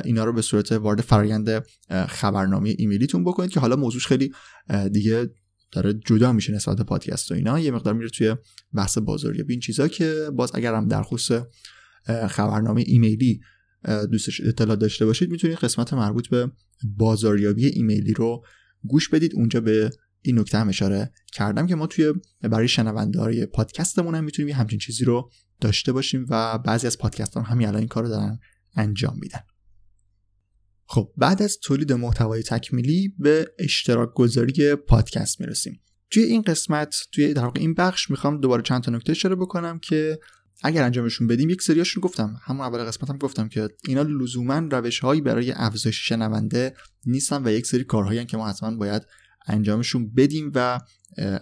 اینا 0.04 0.24
رو 0.24 0.32
به 0.32 0.42
صورت 0.42 0.72
وارد 0.72 1.00
فرایند 1.00 1.66
خبرنامه 2.08 2.74
ایمیلیتون 2.78 3.24
بکنید 3.24 3.50
که 3.50 3.60
حالا 3.60 3.76
موضوعش 3.76 4.06
خیلی 4.06 4.32
دیگه 4.92 5.30
داره 5.72 5.94
جدا 6.06 6.32
میشه 6.32 6.52
نسبت 6.52 6.80
پادکست 6.80 7.30
و 7.30 7.34
اینا. 7.34 7.60
یه 7.60 7.70
مقدار 7.70 7.94
میره 7.94 8.10
توی 8.10 8.36
بحث 8.74 8.98
بازاریابی 8.98 9.52
این 9.52 9.60
چیزا 9.60 9.88
که 9.88 10.30
باز 10.32 10.50
اگر 10.54 10.74
هم 10.74 10.88
در 10.88 11.02
خصوص 11.02 11.42
خبرنامه 12.06 12.84
ایمیلی 12.86 13.40
دوستش 14.10 14.40
اطلاع 14.40 14.76
داشته 14.76 15.06
باشید 15.06 15.30
می‌تونید 15.30 15.56
قسمت 15.56 15.94
مربوط 15.94 16.28
به 16.28 16.50
بازاریابی 16.84 17.66
ایمیلی 17.66 18.12
رو 18.12 18.44
گوش 18.82 19.08
بدید. 19.08 19.34
اونجا 19.34 19.60
به 19.60 19.90
این 20.22 20.38
نکته 20.38 20.58
هم 20.58 20.68
اشاره 20.68 21.12
کردم 21.32 21.66
که 21.66 21.74
ما 21.74 21.86
توی 21.86 22.12
برای 22.42 22.68
شنونده 22.68 23.20
های 23.20 23.46
پادکستمون 23.46 24.14
هم 24.14 24.24
می‌تونیم 24.24 24.56
همچین 24.56 24.78
چیزی 24.78 25.04
رو 25.04 25.30
داشته 25.60 25.92
باشیم 25.92 26.26
و 26.28 26.58
بعضی 26.58 26.86
از 26.86 26.98
پادکست 26.98 27.36
هم 27.36 27.42
همین 27.42 27.68
الان 27.68 27.78
این 27.78 27.88
کار 27.88 28.02
رو 28.02 28.08
دارن 28.08 28.38
انجام 28.76 29.18
میدن. 29.20 29.40
خب 30.88 31.12
بعد 31.16 31.42
از 31.42 31.58
تولید 31.62 31.92
محتوای 31.92 32.42
تکمیلی 32.42 33.14
به 33.18 33.48
اشتراک 33.58 34.14
گذاری 34.14 34.74
پادکست 34.74 35.40
می‌رسیم. 35.40 35.80
توی 36.10 36.22
این 36.22 36.42
قسمت 36.42 36.96
توی 37.12 37.34
در 37.34 37.44
واقع 37.44 37.60
این 37.60 37.74
بخش 37.74 38.10
می‌خوام 38.10 38.40
دوباره 38.40 38.62
چند 38.62 38.82
تا 38.82 38.92
نکته 38.92 39.10
اشاره 39.10 39.34
بکنم 39.34 39.78
که 39.78 40.18
اگر 40.62 40.82
انجامشون 40.82 41.26
بدیم 41.26 41.50
یک 41.50 41.62
سریاشون 41.62 42.00
گفتم. 42.00 42.36
همون 42.42 42.60
اول 42.60 42.84
قسمتم 42.84 43.18
گفتم 43.18 43.48
که 43.48 43.68
اینا 43.88 44.02
لزوما 44.02 44.58
روش 44.58 44.98
هایی 44.98 45.20
برای 45.20 45.52
افزایش 45.52 46.08
شنونده 46.08 46.74
نیستن 47.06 47.46
و 47.46 47.50
یک 47.50 47.66
سری 47.66 47.84
کارهایی 47.84 48.24
که 48.24 48.36
ما 48.36 48.48
حتما 48.48 48.76
باید 48.76 49.02
انجامشون 49.46 50.12
بدیم 50.14 50.52
و 50.54 50.80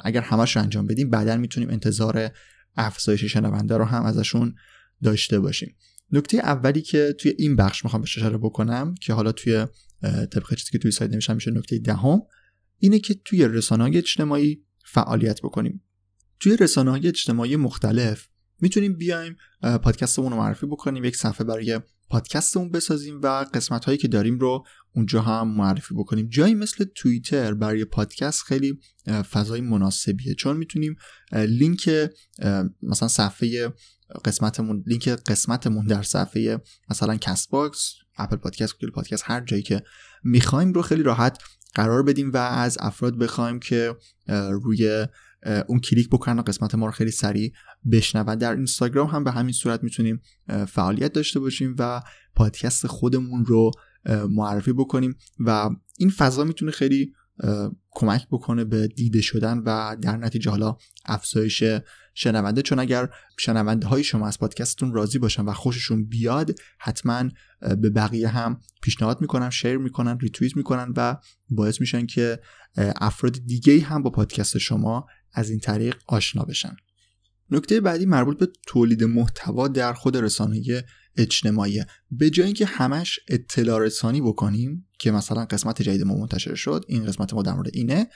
اگر 0.00 0.20
همش 0.20 0.56
رو 0.56 0.62
انجام 0.62 0.86
بدیم 0.86 1.10
بعدا 1.10 1.36
می‌تونیم 1.36 1.70
انتظار 1.70 2.30
افزایش 2.76 3.24
شنونده 3.24 3.76
رو 3.76 3.84
هم 3.84 4.02
ازشون 4.02 4.54
داشته 5.02 5.40
باشیم. 5.40 5.76
نکته 6.12 6.38
اولی 6.38 6.82
که 6.82 7.14
توی 7.20 7.34
این 7.38 7.56
بخش 7.56 7.84
می‌خوام 7.84 8.02
بهش 8.02 8.18
اشاره 8.18 8.38
بکنم 8.38 8.94
که 9.00 9.12
حالا 9.12 9.32
توی 9.32 9.66
طبق 10.02 10.54
چیزی 10.54 10.70
که 10.72 10.78
توی 10.78 10.90
سایت 10.90 11.10
نمیشم 11.10 11.34
میشه 11.34 11.50
نکته 11.50 11.78
دهم 11.78 12.22
اینه 12.78 12.98
که 12.98 13.14
توی 13.24 13.48
رسانه‌های 13.48 13.98
اجتماعی 13.98 14.64
فعالیت 14.84 15.40
بکنیم. 15.42 15.82
توی 16.40 16.56
رسانه‌های 16.56 17.08
اجتماعی 17.08 17.56
مختلف 17.56 18.28
می‌تونیم 18.60 18.96
بیایم 18.96 19.36
پادکستمون 19.62 20.32
رو 20.32 20.38
معرفی 20.38 20.66
بکنیم 20.66 21.04
یک 21.04 21.16
صفحه 21.16 21.44
برای 21.44 21.80
پادکستمون 22.10 22.70
بسازیم 22.70 23.20
و 23.22 23.26
قسمت 23.54 23.84
هایی 23.84 23.98
که 23.98 24.08
داریم 24.08 24.38
رو 24.38 24.64
اونجا 24.94 25.22
هم 25.22 25.48
معرفی 25.48 25.94
بکنیم. 25.94 26.28
جایی 26.28 26.54
مثل 26.54 26.84
توییتر 26.94 27.54
برای 27.54 27.84
پادکست 27.84 28.42
خیلی 28.42 28.80
فضای 29.30 29.60
مناسبیه. 29.60 30.34
چون 30.34 30.56
می‌تونیم 30.56 30.96
لینک 31.32 32.10
مثلا 32.82 33.08
صفحه 33.08 33.72
قسمتمون 34.24 34.84
لینک 34.86 35.08
قسمتمون 35.08 35.86
در 35.86 36.02
صفحه 36.02 36.60
مثلا 36.90 37.16
Castbox 37.16 37.94
Apple 38.16 38.36
Podcast 38.36 38.72
Google 38.72 38.90
Podcast 38.92 39.22
هر 39.26 39.40
جایی 39.40 39.62
که 39.62 39.82
می‌خوایم 40.24 40.72
رو 40.72 40.82
خیلی 40.82 41.02
راحت 41.02 41.38
قرار 41.74 42.02
بدیم 42.02 42.32
و 42.32 42.36
از 42.36 42.78
افراد 42.80 43.18
بخوایم 43.18 43.60
که 43.60 43.96
روی 44.50 45.06
اون 45.66 45.80
کلیک 45.80 46.08
بکنن 46.08 46.42
قسمت 46.42 46.74
ما 46.74 46.86
رو 46.86 46.92
خیلی 46.92 47.10
سریع 47.10 47.52
بشنون. 47.92 48.34
در 48.34 48.56
اینستاگرام 48.56 49.06
هم 49.06 49.24
به 49.24 49.30
همین 49.30 49.52
صورت 49.52 49.82
می‌تونیم 49.82 50.20
فعالیت 50.68 51.12
داشته 51.12 51.40
باشیم 51.40 51.76
و 51.78 52.02
پادکست 52.34 52.86
خودمون 52.86 53.44
رو 53.44 53.70
معرفی 54.30 54.72
بکنیم 54.72 55.16
و 55.38 55.70
این 55.98 56.10
فضا 56.10 56.44
می‌تونه 56.44 56.72
خیلی 56.72 57.12
کمک 57.90 58.26
بکنه 58.30 58.64
به 58.64 58.88
دیده 58.88 59.20
شدن 59.20 59.58
و 59.58 59.96
در 60.02 60.16
نتیجه 60.16 60.50
حالا 60.50 60.76
افزایش 61.04 61.64
شنونده. 62.14 62.62
چون 62.62 62.78
اگر 62.78 63.08
شنونده 63.38 63.86
های 63.86 64.04
شما 64.04 64.28
از 64.28 64.38
پادکستتون 64.38 64.92
راضی 64.92 65.18
باشن 65.18 65.44
و 65.44 65.52
خوششون 65.52 66.04
بیاد 66.04 66.54
حتما 66.78 67.28
به 67.60 67.90
بقیه 67.90 68.28
هم 68.28 68.60
پیشنهاد 68.82 69.20
می‌کنن 69.20 69.50
شیر 69.50 69.78
می‌کنن 69.78 70.18
ریتویت 70.18 70.56
می‌کنن 70.56 70.92
و 70.96 71.16
باعث 71.50 71.80
میشن 71.80 72.06
که 72.06 72.40
افراد 72.76 73.38
دیگه 73.46 73.80
هم 73.80 74.02
با 74.02 74.10
پادکست 74.10 74.58
شما 74.58 75.06
از 75.34 75.50
این 75.50 75.60
طریق 75.60 75.96
آشنا 76.06 76.42
بشن. 76.42 76.76
نکته 77.50 77.80
بعدی 77.80 78.06
مربوط 78.06 78.38
به 78.38 78.48
تولید 78.66 79.04
محتوا 79.04 79.68
در 79.68 79.92
خود 79.92 80.16
رسانه 80.16 80.84
اجتماعی. 81.16 81.82
به 82.10 82.30
جای 82.30 82.46
اینکه 82.46 82.66
همش 82.66 83.20
اطلاع 83.28 83.80
رسانی 83.80 84.20
بکنیم 84.20 84.88
که 84.98 85.10
مثلا 85.10 85.44
قسمت 85.44 85.82
جدید 85.82 86.02
ما 86.02 86.14
منتشر 86.14 86.54
شد 86.54 86.84
این 86.88 87.04
قسمت 87.06 87.34
ما 87.34 87.42
در 87.42 87.52
مورد 87.52 87.70
اینه 87.72 88.06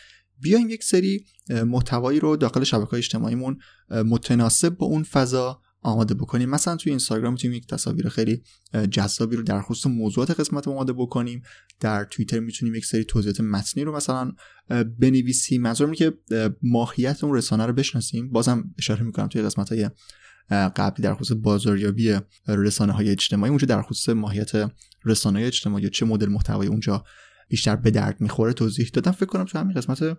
بیایم 0.41 0.69
یک 0.71 0.85
سری 0.85 1.25
محتوایی 1.51 2.21
رو 2.21 2.37
داخل 2.37 2.65
شبکه 2.65 2.95
اجتماعیمون 2.95 3.59
متناسب 3.91 4.69
با 4.69 4.87
اون 4.87 5.03
فضا 5.03 5.63
آماده 5.83 6.15
بکنیم. 6.15 6.51
مثلا 6.51 6.77
توی 6.77 6.91
اینستاگرام 6.91 7.33
می‌تونیم 7.33 7.57
یک 7.57 7.67
تصاویر 7.67 8.09
خیلی 8.09 8.43
جذابی 8.91 9.37
رو 9.37 9.43
در 9.43 9.63
خصوص 9.63 9.87
موضوعات 9.87 10.41
قسمت 10.41 10.69
آماده 10.69 10.93
بکنیم. 10.93 11.43
در 11.81 12.05
توییتر 12.05 12.41
می‌تونیم 12.41 12.75
یک 12.75 12.87
سری 12.87 13.05
توضیحات 13.05 13.41
متنی 13.41 13.85
رو 13.85 13.97
مثلا 13.97 14.33
بنویسیم. 14.99 15.63
منظورم 15.63 15.93
که 15.93 16.13
ماهیت 16.63 17.25
اون 17.25 17.35
رسانه 17.35 17.67
رو 17.67 17.73
بشناسیم. 17.73 18.31
بازم 18.31 18.75
اشاره 18.79 19.03
می‌کنم 19.03 19.29
توی 19.29 19.43
قسمت 19.43 19.73
های 19.73 19.91
قبلی 20.51 21.03
در 21.03 21.15
خصوص 21.15 21.37
بازاریابی 21.43 22.17
رسانه 22.49 22.93
های 22.93 23.11
اجتماعی 23.11 23.51
اونجا 23.51 23.67
در 23.67 23.83
خصوص 23.83 24.09
ماهیت 24.09 24.51
رسانه 25.05 25.39
های 25.39 25.47
اجتماعی 25.47 25.91
چه 25.91 26.07
مدل 26.07 26.29
محتوایی 26.29 26.71
اونجا 26.71 27.05
بیشتر 27.49 27.77
به 27.77 27.91
درد 27.91 28.21
می‌خوره 28.21 28.53
توضیح 28.53 28.91
دادم. 28.93 29.11
فکر 29.11 29.27
کنم 29.27 29.45
تو 29.45 29.59
همین 29.59 29.77
قسمت 29.77 30.19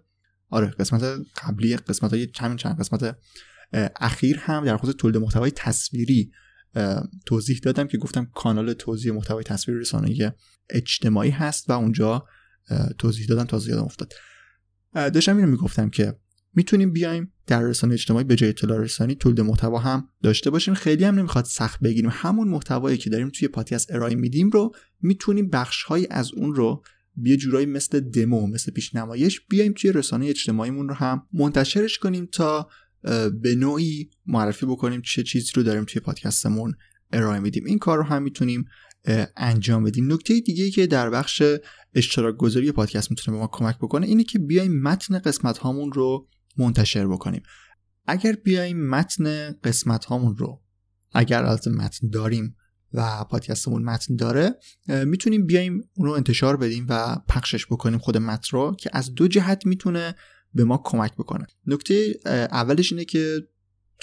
آره 0.50 0.68
قسمت 0.68 1.04
قبلی 1.44 1.78
قسمت 1.78 2.14
های 2.14 2.28
همین 2.40 2.58
چند 2.58 2.80
قسمت 2.80 3.18
اخیر 3.96 4.38
هم 4.40 4.66
در 4.66 4.78
خصوص 4.78 4.96
تولید 4.98 5.18
محتوای 5.18 5.52
تصویری 5.52 6.32
توضیح 7.26 7.60
دادم 7.64 7.88
که 7.88 7.98
گفتم 7.98 8.32
کانال 8.36 8.74
توضیح 8.74 9.12
محتوای 9.14 9.44
تصویری 9.44 9.82
رسانه 9.82 10.36
اجتماعی 10.70 11.32
هست 11.32 11.70
و 11.70 11.74
اونجا 11.74 12.26
توضیح 12.98 13.28
دادم 13.28 13.44
تا 13.44 13.60
یادم 13.68 13.84
افتاد. 13.84 14.14
داشتم 14.94 15.38
اینو 15.38 15.52
می‌گفتم 15.52 15.90
که 15.90 16.16
می‌تونیم 16.54 16.94
بیایم 16.94 17.34
در 17.48 17.62
رسانه 17.62 17.94
اجتماعی 17.94 18.24
به 18.24 18.36
جای 18.36 18.50
اطلاع 18.50 18.80
رسانی 18.80 19.16
تولید 19.16 19.42
محتوا 19.42 19.80
هم 19.80 20.10
داشته 20.24 20.50
باشیم. 20.50 20.74
خیلی 20.74 21.04
هم 21.04 21.20
نمی‌خواد 21.20 21.46
سخت 21.46 21.80
بگیریم. 21.80 22.10
همون 22.14 22.48
محتوایی 22.48 22.98
که 22.98 23.10
داریم 23.10 23.30
توی 23.30 23.48
پادکست 23.48 23.92
ارائه 23.92 24.16
میدیم 24.16 24.50
رو 24.50 24.72
می‌تونیم 25.02 25.50
بخشهایی 25.50 26.08
از 26.10 26.32
اون 26.34 26.56
رو 26.56 26.84
یه 27.18 27.38
جورایی 27.38 27.66
مثل 27.66 28.00
دمو 28.00 28.48
مثل 28.48 28.72
پیشنمایش 28.72 29.42
بیایم 29.50 29.74
توی 29.74 29.92
رسانه 29.92 30.26
اجتماعیمون 30.26 30.90
رو 30.90 30.96
هم 30.96 31.28
منتشرش 31.34 31.98
کنیم 31.98 32.26
تا 32.32 32.70
به 33.42 33.56
نوعی 33.56 34.10
معرفی 34.26 34.66
بکنیم 34.66 35.02
چه 35.02 35.24
چیزی 35.24 35.52
رو 35.56 35.64
داریم 35.64 35.84
توی 35.84 36.02
پادکستمون 36.02 36.74
ارائه 37.12 37.40
میدیم. 37.40 37.66
این 37.66 37.80
کار 37.80 37.98
رو 37.98 38.04
هم 38.04 38.24
می‌تونیم 38.24 38.66
انجام 39.38 39.84
بدیم. 39.84 40.14
نکته 40.14 40.40
دیگه 40.40 40.72
که 40.72 40.88
در 40.88 41.10
بخش 41.10 41.44
اشتراک 41.94 42.36
گذاری 42.36 42.72
پادکست 42.72 43.12
می‌تونه 43.12 43.38
به 43.38 43.42
ما 43.42 43.50
کمک 43.52 43.78
بکنه 43.78 44.08
اینه 44.08 44.24
که 44.24 44.40
بیایم 44.40 44.82
متن 44.82 45.20
قسمت 45.20 45.58
هامون 45.58 45.92
رو 45.92 46.28
منتشر 46.58 47.08
بکنیم. 47.08 47.44
اگر 48.08 48.34
بیایم 48.34 48.90
متن 48.90 49.52
قسمت 49.52 50.06
هامون 50.06 50.38
رو 50.38 50.62
اگر 51.12 51.44
از 51.44 51.68
متن 51.68 52.10
داریم 52.10 52.56
و 52.94 53.24
پادکستمون 53.24 53.84
متن 53.84 54.16
داره 54.16 54.56
می‌تونیم 55.06 55.46
بیایم 55.46 55.82
اون 55.94 56.08
رو 56.08 56.14
انتشار 56.14 56.58
بدیم 56.58 56.86
و 56.90 57.18
پخشش 57.28 57.66
بکنیم 57.66 58.00
خود 58.00 58.18
متن 58.18 58.58
رو 58.58 58.76
که 58.80 58.90
از 58.94 59.14
دو 59.14 59.28
جهت 59.28 59.66
می‌تونه 59.66 60.16
به 60.54 60.64
ما 60.64 60.82
کمک 60.86 61.14
بکنه. 61.14 61.48
نکته 61.66 62.20
اولش 62.52 62.92
اینه 62.92 63.06
که 63.06 63.48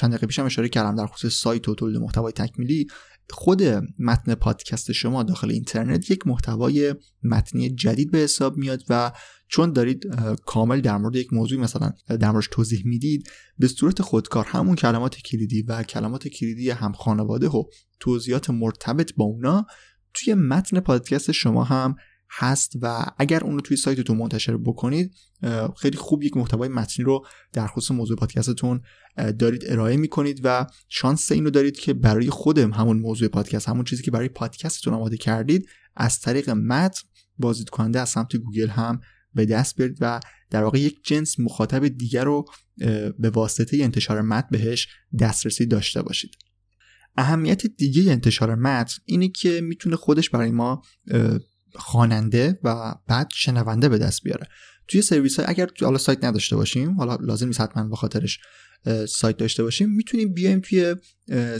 چند 0.00 0.11
دقیقه 0.11 0.26
پیشم 0.26 0.44
اشاره 0.44 0.68
کردم 0.68 0.96
در 0.96 1.06
خصوص 1.06 1.35
سایت 1.35 1.68
و 1.68 1.74
تولید 1.74 1.96
محتوای 1.96 2.32
تکمیلی. 2.32 2.87
خود 3.30 3.62
متن 3.98 4.35
پادکست 4.35 4.92
شما 4.92 5.22
داخل 5.22 5.50
اینترنت 5.50 6.11
یک 6.11 6.26
محتوای 6.26 6.94
متنی 7.22 7.70
جدید 7.70 8.11
به 8.11 8.18
حساب 8.18 8.56
میاد 8.56 8.82
و 8.88 9.12
چون 9.48 9.72
دارید 9.72 10.06
کامل 10.46 10.80
در 10.80 10.96
مورد 10.96 11.16
یک 11.16 11.32
موضوع 11.32 11.61
مثلا 11.61 11.92
در 12.20 12.30
موردش 12.30 12.48
توضیح 12.50 12.82
می‌دید 12.85 13.30
به 13.59 13.68
صورت 13.68 14.02
خودکار 14.02 14.44
همون 14.44 14.76
کلمات 14.76 15.16
کلیدی 15.16 15.62
و 15.62 15.82
کلمات 15.82 16.28
کلیدی 16.28 16.70
هم 16.70 16.92
خانواده 16.92 17.48
و 17.48 17.64
توضیحات 18.00 18.50
مرتبط 18.50 19.12
با 19.16 19.24
اونا 19.24 19.66
توی 20.14 20.35
متن 20.35 20.80
پادکست 20.80 21.32
شما 21.32 21.64
هم 21.64 21.96
هست 22.30 22.72
و 22.82 23.06
اگر 23.18 23.44
اون 23.44 23.54
رو 23.54 23.60
توی 23.60 23.76
سایتتون 23.76 24.16
منتشر 24.16 24.56
بکنید 24.56 25.14
خیلی 25.78 25.96
خوب 25.96 26.22
یک 26.22 26.36
محتوای 26.36 26.68
متنی 26.68 27.04
رو 27.04 27.26
در 27.52 27.66
خصوص 27.66 27.90
موضوع 27.90 28.16
پادکستتون 28.16 28.80
دارید 29.38 29.64
ارائه 29.66 29.96
می‌کنید 29.96 30.40
و 30.44 30.66
شانس 30.88 31.32
اینو 31.32 31.50
دارید 31.50 31.78
که 31.78 31.94
برای 31.94 32.30
خودم 32.30 32.72
همون 32.72 32.98
موضوع 32.98 33.28
پادکست 33.28 33.68
همون 33.68 33.84
چیزی 33.84 34.02
که 34.02 34.10
برای 34.10 34.28
پادکستتون 34.28 34.94
آماده 34.94 35.16
کردید 35.16 35.68
از 35.96 36.20
طریق 36.20 36.50
متن 36.50 37.02
بازدید 37.38 37.68
کننده 37.68 38.00
از 38.00 38.08
سمت 38.08 38.36
گوگل 38.36 38.68
هم 38.68 39.00
به 39.34 39.44
دست 39.44 39.76
بیارید 39.76 39.98
و 40.00 40.20
در 40.50 40.62
واقع 40.62 40.78
یک 40.80 41.04
جنس 41.04 41.40
مخاطب 41.40 41.88
دیگر 41.88 42.24
رو 42.24 42.44
به 43.18 43.30
واسطه 43.30 43.76
انتشار 43.80 44.20
متن 44.20 44.48
بهش 44.50 44.88
دسترسی 45.20 45.66
داشته 45.66 46.02
باشید. 46.02 46.30
اهمیت 47.16 47.66
دیگه 47.66 48.12
انتشار 48.12 48.54
متن 48.54 48.94
اینه 49.04 49.28
که 49.28 49.60
می‌تونه 49.60 49.96
خودش 49.96 50.30
برای 50.30 50.50
ما 50.50 50.82
خواننده 51.78 52.58
و 52.64 52.94
بعد 53.06 53.28
شنونده 53.34 53.88
به 53.88 53.98
دست 53.98 54.22
بیاره. 54.22 54.46
توی 54.88 55.02
سرویس 55.02 55.36
های 55.36 55.46
اگر 55.48 55.70
حالا 55.80 55.98
سایت 55.98 56.24
نداشته 56.24 56.56
باشیم 56.56 56.94
حالا 56.94 57.18
لازم 57.20 57.46
نیست 57.46 57.60
حتما 57.60 57.88
به 57.88 57.96
خاطرش 57.96 58.38
سایت 59.08 59.36
داشته 59.36 59.62
باشیم 59.62 59.90
می‌تونیم 59.90 60.32
بیایم 60.32 60.60
توی 60.60 60.96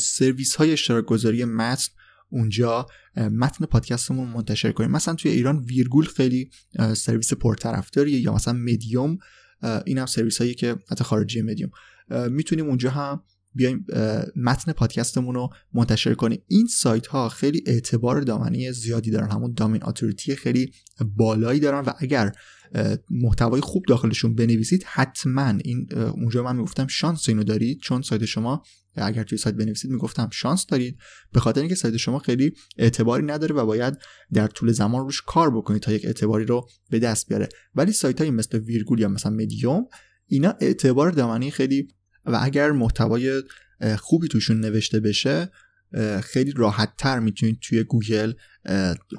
سرویس 0.01 0.57
های 0.57 0.73
اشتراک 0.73 1.05
گذاری 1.05 1.45
متن 1.45 1.89
اونجا 2.29 2.87
متن 3.17 3.65
پادکستمون 3.65 4.29
منتشر 4.29 4.73
کنیم. 4.73 4.91
مثلا 4.91 5.15
توی 5.15 5.31
ایران 5.31 5.59
ویرگول 5.59 6.05
خیلی 6.05 6.51
سرویس 6.97 7.33
پرطرفداریه 7.33 8.21
یا 8.21 8.35
مثلا 8.35 8.55
مدیوم 8.55 9.19
این 9.87 9.99
هم 9.99 10.07
سرویس 10.07 10.39
هایی 10.39 10.55
که 10.55 10.77
حتی 10.91 11.05
خارجی 11.05 11.43
مدیوم. 11.43 11.71
می‌تونیم 12.31 12.67
اونجا 12.67 12.91
هم 12.91 13.23
بیایم 13.57 13.87
متن 14.37 14.73
پادکستمون 14.73 15.35
رو 15.35 15.49
منتشر 15.75 16.15
کنیم. 16.15 16.43
این 16.49 16.67
سایت 16.67 17.07
ها 17.07 17.29
خیلی 17.29 17.63
اعتبار 17.67 18.21
دامنی 18.21 18.73
زیادی 18.73 19.11
دارن. 19.11 19.31
همون 19.31 19.53
domain 19.53 19.85
authority 19.85 20.37
خیلی 20.37 20.71
بالایی 21.17 21.61
دارن 21.61 21.81
و 21.81 21.93
اگر 21.99 22.33
محتوای 23.11 23.61
خوب 23.61 23.85
داخلشون 23.89 24.35
بنویسید 24.35 24.85
حتما 24.87 25.59
این 25.65 25.89
اونجا 25.95 26.43
من 26.43 26.57
می‌گفتم 26.57 26.87
شانس 26.87 27.29
اینو 27.29 27.45
دارید. 27.45 27.81
چون 27.81 28.03
سایت 28.03 28.25
شما 28.25 28.63
اگر 28.97 29.25
توی 29.25 29.39
سایت 29.39 29.57
بنویسید 29.57 29.91
می‌گفتم 29.91 30.29
شانس 30.33 30.67
دارید. 30.67 30.99
به 31.33 31.41
خاطر 31.41 31.61
اینکه 31.61 31.75
سایت 31.75 31.97
شما 31.97 32.19
خیلی 32.19 32.53
اعتباری 32.79 33.27
نداره 33.27 33.55
و 33.55 33.67
باید 33.67 33.99
در 34.33 34.47
طول 34.47 34.73
زمان 34.73 35.03
روش 35.05 35.23
کار 35.27 35.57
بکنید 35.57 35.83
تا 35.83 35.93
یک 35.93 36.05
اعتباری 36.05 36.45
رو 36.45 36.69
به 36.91 36.99
دست 36.99 37.29
بیاره. 37.29 37.49
ولی 37.75 37.93
سایت 37.93 38.21
های 38.21 38.31
مثل 38.31 38.59
ویرگول 38.59 39.01
یا 39.01 39.09
مثلا 39.09 39.33
مدیوم 39.33 39.87
اینا 40.27 40.55
اعتبار 40.61 41.11
دامنی 41.11 41.51
خیلی 41.51 41.89
و 42.27 42.39
اگر 42.43 42.71
محتوای 42.71 43.43
خوبی 43.99 44.29
توشون 44.29 44.61
نوشته 44.61 45.01
بشه 45.01 45.51
خیلی 46.23 46.53
راحت 46.57 46.93
تر 46.99 47.19
می‌تونید 47.19 47.59
توی 47.61 47.85
گوگل 47.85 48.33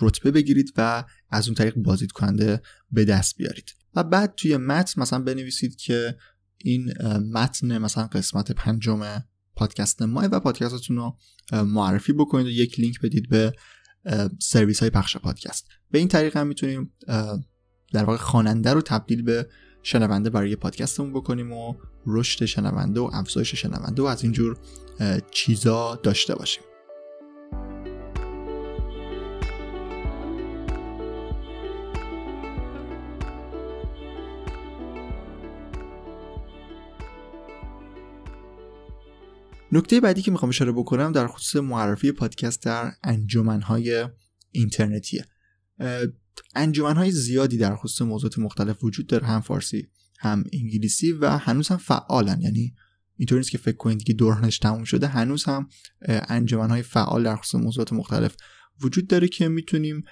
رتبه 0.02 0.32
بگیرید 0.32 0.74
و 0.78 1.04
از 1.30 1.48
اون 1.48 1.56
طریق 1.56 1.76
بازدید 1.76 2.12
کننده 2.12 2.62
به 2.91 3.06
دست 3.06 3.38
بیارید. 3.38 3.76
و 3.96 4.04
بعد 4.04 4.34
توی 4.36 4.58
متن 4.58 5.02
مثلا 5.02 5.20
بنویسید 5.20 5.76
که 5.76 6.15
این 6.58 6.93
متن 7.34 7.78
مثلا 7.78 8.08
قسمت 8.08 8.52
پنجم 8.52 9.24
پادکست 9.56 10.02
ماه 10.02 10.26
و 10.26 10.39
پادکستتون 10.39 10.98
رو 10.98 11.17
معرفی 11.52 12.13
بکنید 12.13 12.48
و 12.48 12.50
یک 12.50 12.80
لینک 12.80 13.02
بدید 13.02 13.30
به 13.30 13.54
سرویس 14.39 14.80
های 14.80 14.89
پخش 14.89 15.17
پادکست. 15.17 15.67
به 15.91 16.00
این 16.00 16.08
طریق 16.08 16.38
هم 16.38 16.48
می‌تونیم 16.48 16.93
در 17.93 18.04
واقع 18.04 18.17
خواننده 18.17 18.74
رو 18.74 18.82
تبدیل 18.82 19.22
به 19.22 19.48
شنونده 19.88 20.30
برای 20.30 20.56
پادکستمون 20.56 21.13
بکنیم 21.13 21.52
و 21.52 21.76
رشد 22.06 22.45
شنونده 22.45 23.00
و 23.00 23.10
افزایش 23.13 23.56
شنونده 23.56 24.02
و 24.02 24.06
از 24.06 24.23
اینجور 24.23 24.58
چیزا 25.32 26.00
داشته 26.04 26.36
باشیم. 26.36 26.63
نکته 39.71 40.00
بعدی 40.00 40.21
که 40.21 40.32
می‌خوام 40.32 40.50
اشاره 40.50 40.71
بکنم 40.71 41.12
در 41.12 41.28
خصوص 41.28 41.62
معرفی 41.62 42.12
پادکست 42.12 42.63
در 42.63 42.91
انجمنهای 43.04 44.08
اینترنتیه. 44.52 45.26
انجمنهای 46.56 47.12
زیادی 47.12 47.58
در 47.58 47.76
خصوص 47.76 48.02
موضوعات 48.02 48.39
مختلف 48.39 48.84
وجود 48.84 49.08
داره 49.08 49.28
هم 49.28 49.41
فارسی 49.41 49.88
هم 50.19 50.43
انگلیسی 50.54 51.12
و 51.12 51.30
هنوز 51.30 51.67
هم 51.67 51.78
فعالن. 51.78 52.41
یعنی 52.41 52.76
اینطوری 53.15 53.39
نیست 53.39 53.52
که 53.52 53.58
فکر 53.58 53.78
کنید 53.78 54.04
که 54.04 54.13
دورانش 54.13 54.60
تموم 54.60 54.84
شده 54.84 55.08
هنوز 55.08 55.43
هم 55.43 55.69
انجمنهای 56.08 56.82
فعال 56.82 57.23
در 57.23 57.36
خصوص 57.36 57.62
موضوعات 57.62 57.93
مختلف 57.93 58.36
وجود 58.82 59.08
داره 59.08 59.28
که 59.28 59.47
می‌تونیم 59.47 60.04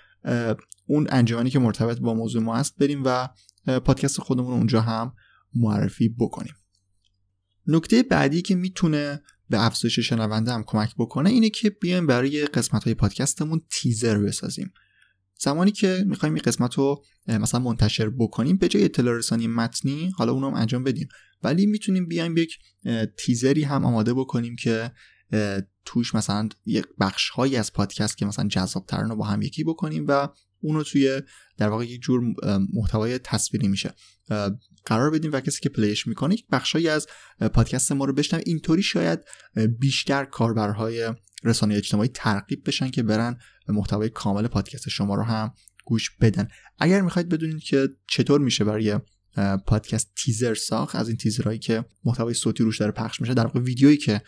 اون 0.85 1.07
انجمنی 1.09 1.49
که 1.49 1.59
مرتبط 1.59 1.99
با 1.99 2.13
موضوع 2.13 2.41
ما 2.41 2.55
هست 2.55 2.75
بریم 2.77 3.01
و 3.05 3.29
پادکست 3.79 4.19
خودمون 4.19 4.53
اونجا 4.53 4.81
هم 4.81 5.13
معرفی 5.55 6.09
بکنیم. 6.09 6.53
نکته 7.67 8.03
بعدی 8.03 8.41
که 8.41 8.55
می‌تونه 8.55 9.21
به 9.49 9.65
افزایش 9.65 9.99
شنونده 9.99 10.51
هم 10.51 10.63
کمک 10.67 10.95
بکنه 10.97 11.29
اینه 11.29 11.49
که 11.49 11.69
بیایم 11.69 12.07
برای 12.07 12.45
قسمت 12.45 12.83
های 12.83 12.93
پادکستمون 12.93 13.61
تیزر 13.69 14.17
بسازیم. 14.17 14.73
زمانی 15.37 15.71
که 15.71 16.03
می‌خوایم 16.07 16.33
این 16.33 16.43
قسمت 16.45 16.73
رو 16.73 17.03
مثلا 17.27 17.59
منتشر 17.59 18.09
بکنیم 18.09 18.57
به 18.57 18.67
جای 18.67 18.83
اطلاع 18.83 19.15
رسانی 19.15 19.47
متنی 19.47 20.11
حالا 20.17 20.31
اونم 20.31 20.53
انجام 20.53 20.83
بدیم. 20.83 21.07
ولی 21.43 21.65
می‌تونیم 21.65 22.07
بیایم 22.07 22.37
یک 22.37 22.57
تیزری 23.17 23.63
هم 23.63 23.85
آماده 23.85 24.13
بکنیم 24.13 24.55
که 24.55 24.91
توش 25.85 26.15
مثلا 26.15 26.49
یک 26.65 26.85
بخش 26.99 27.29
هایی 27.29 27.55
از 27.55 27.73
پادکست 27.73 28.17
که 28.17 28.25
مثلا 28.25 28.47
جذاب 28.47 28.85
ترن 28.85 29.09
رو 29.09 29.15
با 29.15 29.25
هم 29.25 29.41
یکی 29.41 29.63
بکنیم 29.63 30.05
و 30.07 30.29
اونو 30.61 30.83
توی 30.83 31.21
در 31.57 31.69
واقع 31.69 31.85
یک 31.85 32.01
جور 32.01 32.21
محتوای 32.73 33.19
تصویری 33.19 33.67
میشه. 33.67 33.93
قرار 34.85 35.11
بدیم 35.11 35.31
و 35.33 35.39
کسی 35.39 35.61
که 35.61 35.69
پلیش 35.69 36.07
می‌کنه 36.07 36.33
یک 36.33 36.45
بخشهایی 36.51 36.87
از 36.87 37.07
پادکست 37.53 37.91
ما 37.91 38.05
رو 38.05 38.13
بشنوه. 38.13 38.43
اینطوری 38.45 38.83
شاید 38.83 39.19
بیشتر 39.79 40.25
کاربرهای 40.25 41.13
رسانه 41.45 41.75
اجتماعی 41.75 42.09
ترغیب 42.09 42.67
بشن 42.67 42.89
که 42.89 43.03
برن 43.03 43.37
محتوای 43.67 44.09
کامل 44.09 44.47
پادکست 44.47 44.89
شما 44.89 45.15
رو 45.15 45.23
هم 45.23 45.53
گوش 45.85 46.11
بدن. 46.21 46.47
اگر 46.79 47.01
می‌خواید 47.01 47.29
بدونید 47.29 47.63
که 47.63 47.89
چطور 48.07 48.41
میشه 48.41 48.63
برای 48.63 48.99
پادکست 49.67 50.11
تیزر 50.15 50.53
ساخت 50.53 50.95
از 50.95 51.07
این 51.07 51.17
تیزرهایی 51.17 51.59
که 51.59 51.85
محتوای 52.03 52.33
صوتی 52.33 52.63
روش 52.63 52.79
داره 52.79 52.91
پخش 52.91 53.21
میشه 53.21 53.33
در 53.33 53.43
واقع 53.43 53.59
ویدیویی 53.59 53.97
که 53.97 54.21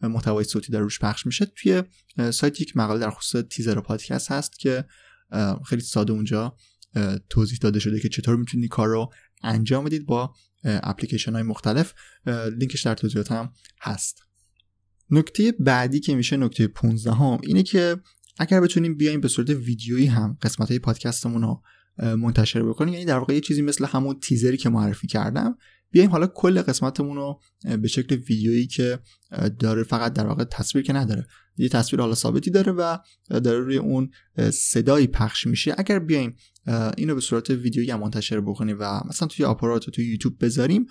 محتوای 0.00 0.44
صوتی 0.44 0.72
داره 0.72 0.84
روش 0.84 0.98
پخش 0.98 1.26
میشه 1.26 1.46
توی 1.56 1.82
سایت 2.30 2.60
یک 2.60 2.76
مقاله 2.76 3.00
در 3.00 3.10
خصوص 3.10 3.44
تیزر 3.50 3.80
پادکست 3.80 4.32
هست 4.32 4.58
که 4.58 4.84
خیلی 5.66 5.82
ساده 5.82 6.12
اونجا 6.12 6.56
توضیح 7.30 7.58
داده 7.60 7.78
شده 7.78 8.00
که 8.00 8.08
چطور 8.08 8.36
می‌تونید 8.36 8.70
کار 8.70 8.88
رو 8.88 9.12
انجام 9.42 9.84
بدید 9.84 10.06
با 10.06 10.34
اپلیکیشن 10.64 11.32
های 11.32 11.42
مختلف. 11.42 11.94
لینکش 12.26 12.82
در 12.82 12.94
توضیحات 12.94 13.32
هم 13.32 13.52
هست. 13.80 14.31
نکته 15.10 15.52
بعدی 15.60 16.00
که 16.00 16.14
میشه 16.14 16.36
نکته 16.36 16.66
15 16.66 17.12
هم 17.12 17.38
اینه 17.42 17.62
که 17.62 17.96
اگر 18.38 18.60
بتونیم 18.60 18.96
بیایم 18.96 19.20
به 19.20 19.28
صورت 19.28 19.50
ویدیویی 19.50 20.06
هم 20.06 20.38
قسمت 20.42 20.68
های 20.68 20.78
پادکستمون 20.78 21.42
رو 21.42 21.62
منتشر 21.98 22.62
بکنیم 22.62 22.94
یعنی 22.94 23.06
در 23.06 23.18
واقع 23.18 23.34
یه 23.34 23.40
چیزی 23.40 23.62
مثل 23.62 23.84
همون 23.84 24.20
تیزری 24.20 24.56
که 24.56 24.68
معرفی 24.68 25.06
کردم 25.06 25.56
بیایم 25.90 26.10
حالا 26.10 26.26
کل 26.26 26.62
قسمتمون 26.62 27.16
رو 27.16 27.40
به 27.82 27.88
شکل 27.88 28.14
ویدیویی 28.14 28.66
که 28.66 28.98
داره 29.58 29.82
فقط 29.82 30.12
در 30.12 30.26
واقع 30.26 30.44
تصویر 30.44 30.84
که 30.84 30.92
نداره 30.92 31.26
یه 31.56 31.68
تصویر 31.68 32.00
حالا 32.00 32.14
ثابتی 32.14 32.50
داره 32.50 32.72
و 32.72 32.98
داره 33.28 33.58
روی 33.58 33.76
اون 33.76 34.10
صدایی 34.50 35.06
پخش 35.06 35.46
میشه. 35.46 35.74
اگر 35.78 35.98
بیایم 35.98 36.36
اینو 36.96 37.14
به 37.14 37.20
صورت 37.20 37.50
ویدیویی 37.50 37.94
منتشر 37.94 38.40
بکنیم 38.40 38.76
و 38.80 39.00
مثلا 39.08 39.28
توی 39.28 39.44
آپارات 39.44 39.88
و 39.88 39.90
توی 39.90 40.04
یوتیوب 40.04 40.44
بذاریم 40.44 40.86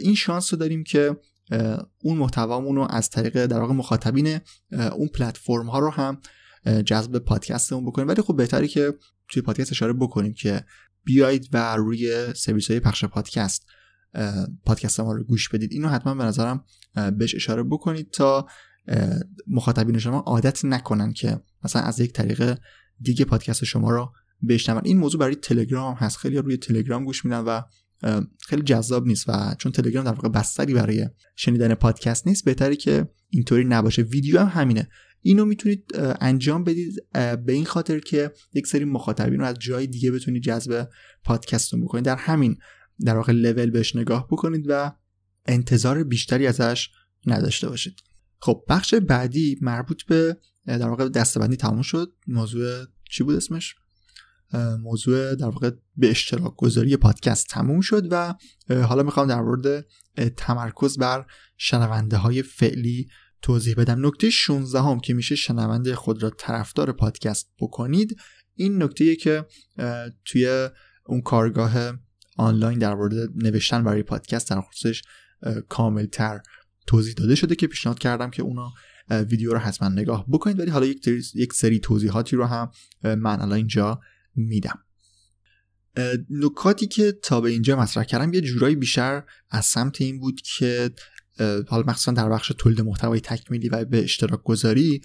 این 0.00 0.14
شانس 0.14 0.52
رو 0.52 0.58
داریم 0.58 0.84
که 0.84 1.16
اون 1.98 2.18
محتوامون 2.18 2.76
رو 2.76 2.86
از 2.90 3.10
طریق 3.10 3.46
در 3.46 3.60
واقع 3.60 3.74
مخاطبین 3.74 4.38
اون 4.72 5.08
پلتفرم 5.08 5.66
ها 5.66 5.78
رو 5.78 5.90
هم 5.90 6.20
جذب 6.86 7.18
پادکستمون 7.18 7.86
بکنیم. 7.86 8.08
ولی 8.08 8.22
خب 8.22 8.36
بهتری 8.36 8.68
که 8.68 8.94
توی 9.28 9.42
پادکست 9.42 9.72
اشاره 9.72 9.92
بکنیم 9.92 10.34
که 10.34 10.64
بیایید 11.04 11.48
و 11.52 11.76
روی 11.76 12.34
سرویس 12.34 12.70
های 12.70 12.80
پخش 12.80 13.04
پادکست 13.04 13.66
پادکست 14.64 15.00
ما 15.00 15.12
رو 15.12 15.24
گوش 15.24 15.48
بدید. 15.48 15.72
اینو 15.72 15.88
حتما 15.88 16.14
به 16.14 16.24
نظرم 16.24 16.64
بهش 17.18 17.34
اشاره 17.34 17.62
بکنید 17.62 18.10
تا 18.10 18.46
مخاطبین 19.46 19.98
شما 19.98 20.18
عادت 20.18 20.64
نکنن 20.64 21.12
که 21.12 21.40
مثلا 21.64 21.82
از 21.82 22.00
یک 22.00 22.12
طریق 22.12 22.58
دیگه 23.00 23.24
پادکست 23.24 23.64
شما 23.64 23.90
رو 23.90 24.12
بشنون. 24.48 24.82
این 24.84 24.98
موضوع 24.98 25.20
برای 25.20 25.34
تلگرام 25.34 25.94
هست. 25.94 26.16
خیلی 26.16 26.38
روی 26.38 26.56
تلگرام 26.56 27.04
گوش 27.04 27.24
میدن 27.24 27.40
و 27.40 27.60
خیلی 28.46 28.62
جذاب 28.62 29.06
نیست 29.06 29.28
و 29.28 29.54
چون 29.58 29.72
تلگرام 29.72 30.04
در 30.04 30.12
واقع 30.12 30.28
بستری 30.28 30.74
برای 30.74 31.08
شنیدن 31.36 31.74
پادکست 31.74 32.26
نیست 32.26 32.44
بهتره 32.44 32.76
که 32.76 33.08
اینطوری 33.28 33.64
نباشه. 33.64 34.02
ویدیو 34.02 34.40
هم 34.40 34.60
همینه. 34.60 34.88
اینو 35.22 35.44
می‌تونید 35.44 35.84
انجام 36.20 36.64
بدید 36.64 36.94
به 37.12 37.52
این 37.52 37.64
خاطر 37.64 37.98
که 37.98 38.32
یک 38.52 38.66
سری 38.66 38.84
مخاطبین 38.84 39.40
رو 39.40 39.46
از 39.46 39.56
جای 39.58 39.86
دیگه 39.86 40.10
بتونید 40.10 40.42
جذب 40.42 40.88
پادکستتون 41.24 41.84
بکنید. 41.84 42.04
در 42.04 42.16
همین 42.16 42.56
در 43.04 43.16
واقع 43.16 43.32
لول 43.32 43.70
بهش 43.70 43.96
نگاه 43.96 44.28
بکنید 44.30 44.64
و 44.68 44.92
انتظار 45.46 46.04
بیشتری 46.04 46.46
ازش 46.46 46.88
نداشته 47.26 47.68
باشید. 47.68 47.94
خب 48.38 48.64
بخش 48.68 48.94
بعدی 48.94 49.58
مربوط 49.60 50.02
به 50.02 50.36
در 50.66 50.88
واقع 50.88 51.08
دستبندی 51.08 51.56
تموم 51.56 51.82
شد. 51.82 52.12
موضوع 52.26 52.84
چی 53.10 53.24
بود 53.24 53.36
اسمش؟ 53.36 53.74
موضوع 54.80 55.34
در 55.34 55.46
واقع 55.46 55.70
به 55.96 56.10
اشتراک 56.10 56.56
گذاری 56.56 56.96
پادکست 56.96 57.46
تموم 57.48 57.80
شد 57.80 58.08
و 58.10 58.34
حالا 58.70 59.02
می‌خوام 59.02 59.26
در 59.26 59.40
مورد 59.40 59.86
تمرکز 60.36 60.98
بر 60.98 61.26
شنونده 61.56 62.16
های 62.16 62.42
فعلی 62.42 63.08
توضیح 63.42 63.74
بدم. 63.74 64.06
نکته 64.06 64.30
16 64.30 64.80
هم 64.80 65.00
که 65.00 65.14
میشه 65.14 65.34
شنونده 65.34 65.94
خود 65.94 66.22
را 66.22 66.30
طرفدار 66.30 66.92
پادکست 66.92 67.50
بکنید 67.58 68.16
این 68.54 68.82
نکته 68.82 69.16
که 69.16 69.44
توی 70.24 70.68
اون 71.06 71.20
کارگاه 71.20 71.92
آنلاین 72.36 72.78
در 72.78 72.94
مورد 72.94 73.14
نوشتن 73.34 73.84
برای 73.84 74.02
پادکست 74.02 74.50
در 74.50 74.60
خصوصش 74.60 75.02
کاملتر 75.68 76.40
توضیح 76.86 77.14
داده 77.14 77.34
شده 77.34 77.54
که 77.54 77.66
پیشنهاد 77.66 77.98
کردم 77.98 78.30
که 78.30 78.42
اونا 78.42 78.72
ویدیو 79.10 79.52
رو 79.52 79.58
حتما 79.58 79.88
نگاه 79.88 80.24
بکنید. 80.28 80.60
ولی 80.60 80.70
حالا 80.70 80.86
یک, 80.86 81.08
یک 81.34 81.52
سری 81.52 81.78
توضیحاتی 81.78 82.36
رو 82.36 82.44
هم 82.44 82.70
من 83.02 83.40
الان 83.40 83.52
اینجا 83.52 84.00
میدم. 84.36 84.78
نکاتی 86.30 86.86
که 86.86 87.12
تا 87.12 87.40
به 87.40 87.50
اینجا 87.50 87.76
مطرح 87.76 88.04
کردم 88.04 88.34
یه 88.34 88.40
جورایی 88.40 88.76
بیشتر 88.76 89.22
از 89.50 89.66
سمت 89.66 90.00
این 90.00 90.20
بود 90.20 90.40
که 90.40 90.90
حالا 91.68 91.82
مخصوصا 91.86 92.12
در 92.12 92.28
بخش 92.28 92.52
تولید 92.58 92.80
محتوای 92.80 93.20
تکمیلی 93.20 93.68
و 93.68 93.84
به 93.84 94.04
اشتراک 94.04 94.42
گذاری 94.42 95.00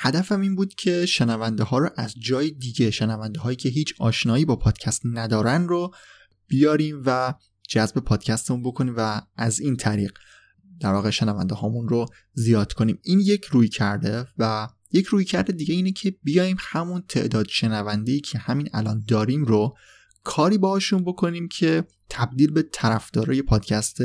هدفم 0.00 0.40
این 0.40 0.54
بود 0.54 0.74
که 0.74 1.06
شنونده 1.06 1.64
ها 1.64 1.78
رو 1.78 1.90
از 1.96 2.14
جای 2.20 2.50
دیگه 2.50 2.90
شنونده 2.90 3.40
هایی 3.40 3.56
که 3.56 3.68
هیچ 3.68 3.94
آشنایی 3.98 4.44
با 4.44 4.56
پادکست 4.56 5.02
ندارن 5.04 5.68
رو 5.68 5.94
بیاریم 6.46 7.02
و 7.06 7.34
جذب 7.68 7.98
پادکستمون 7.98 8.62
بکنیم 8.62 8.94
و 8.96 9.22
از 9.36 9.60
این 9.60 9.76
طریق 9.76 10.12
در 10.80 10.92
واقع 10.92 11.10
شنونده 11.10 11.54
هامون 11.54 11.88
رو 11.88 12.06
زیاد 12.32 12.72
کنیم. 12.72 12.98
این 13.02 13.20
یک 13.20 13.44
روی 13.44 13.68
کرده 13.68 14.26
و 14.38 14.68
یک 14.92 15.06
روی 15.06 15.24
کرده 15.24 15.52
دیگه 15.52 15.74
اینه 15.74 15.92
که 15.92 16.16
بیایم 16.22 16.56
همون 16.60 17.04
تعداد 17.08 17.46
شنونده 17.48 18.20
که 18.20 18.38
همین 18.38 18.68
الان 18.72 19.04
داریم 19.08 19.44
رو 19.44 19.76
کاری 20.24 20.58
باهاشون 20.58 21.04
بکنیم 21.04 21.48
که 21.48 21.84
تبدیل 22.08 22.50
به 22.50 22.62
طرفدارای 22.72 23.42
پادکست 23.42 23.98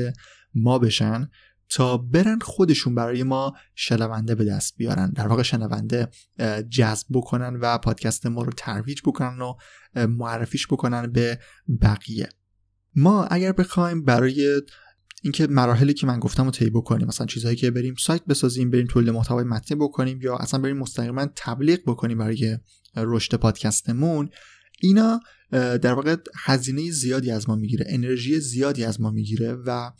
ما 0.55 0.79
بشن 0.79 1.29
تا 1.69 1.97
برن 1.97 2.39
خودشون 2.39 2.95
برای 2.95 3.23
ما 3.23 3.53
شنونده 3.75 4.35
به 4.35 4.45
دست 4.45 4.77
بیارن. 4.77 5.11
در 5.11 5.27
واقع 5.27 5.43
شنونده 5.43 6.09
جذب 6.69 7.07
بکنن 7.11 7.55
و 7.55 7.77
پادکست 7.77 8.25
ما 8.25 8.43
رو 8.43 8.51
ترویج 8.57 9.01
بکنن 9.05 9.41
و 9.41 9.53
معرفیش 10.07 10.67
بکنن 10.67 11.11
به 11.11 11.39
بقیه. 11.81 12.29
ما 12.95 13.25
اگر 13.25 13.51
بخوایم 13.51 14.03
برای 14.03 14.61
اینکه 15.25 15.47
مراحلی 15.47 15.93
که 15.93 16.07
من 16.07 16.19
گفتم 16.19 16.45
رو 16.45 16.51
طی 16.51 16.69
بکنیم 16.69 17.07
مثلا 17.07 17.27
چیزهایی 17.27 17.55
که 17.57 17.71
بریم 17.71 17.95
سایت 17.99 18.25
بسازیم 18.25 18.71
بریم 18.71 18.87
تولید 18.87 19.09
محتوای 19.09 19.43
متنی 19.43 19.77
بکنیم 19.77 20.19
یا 20.21 20.37
اصلا 20.37 20.59
بریم 20.59 20.77
مستقیما 20.77 21.27
تبلیغ 21.35 21.79
بکنیم 21.87 22.17
برای 22.17 22.57
رشد 22.95 23.35
پادکستمون 23.35 24.29
اینا 24.81 25.19
در 25.51 25.93
واقع 25.93 26.15
هزینه 26.35 26.91
زیادی 26.91 27.31
از 27.31 27.49
ما 27.49 27.55
می‌گیره 27.55 27.85
انرژی 27.89 28.39
زیادی 28.39 28.83
از 28.83 29.01
ما 29.01 29.11
می‌گیره 29.11 29.53
و 29.53 29.91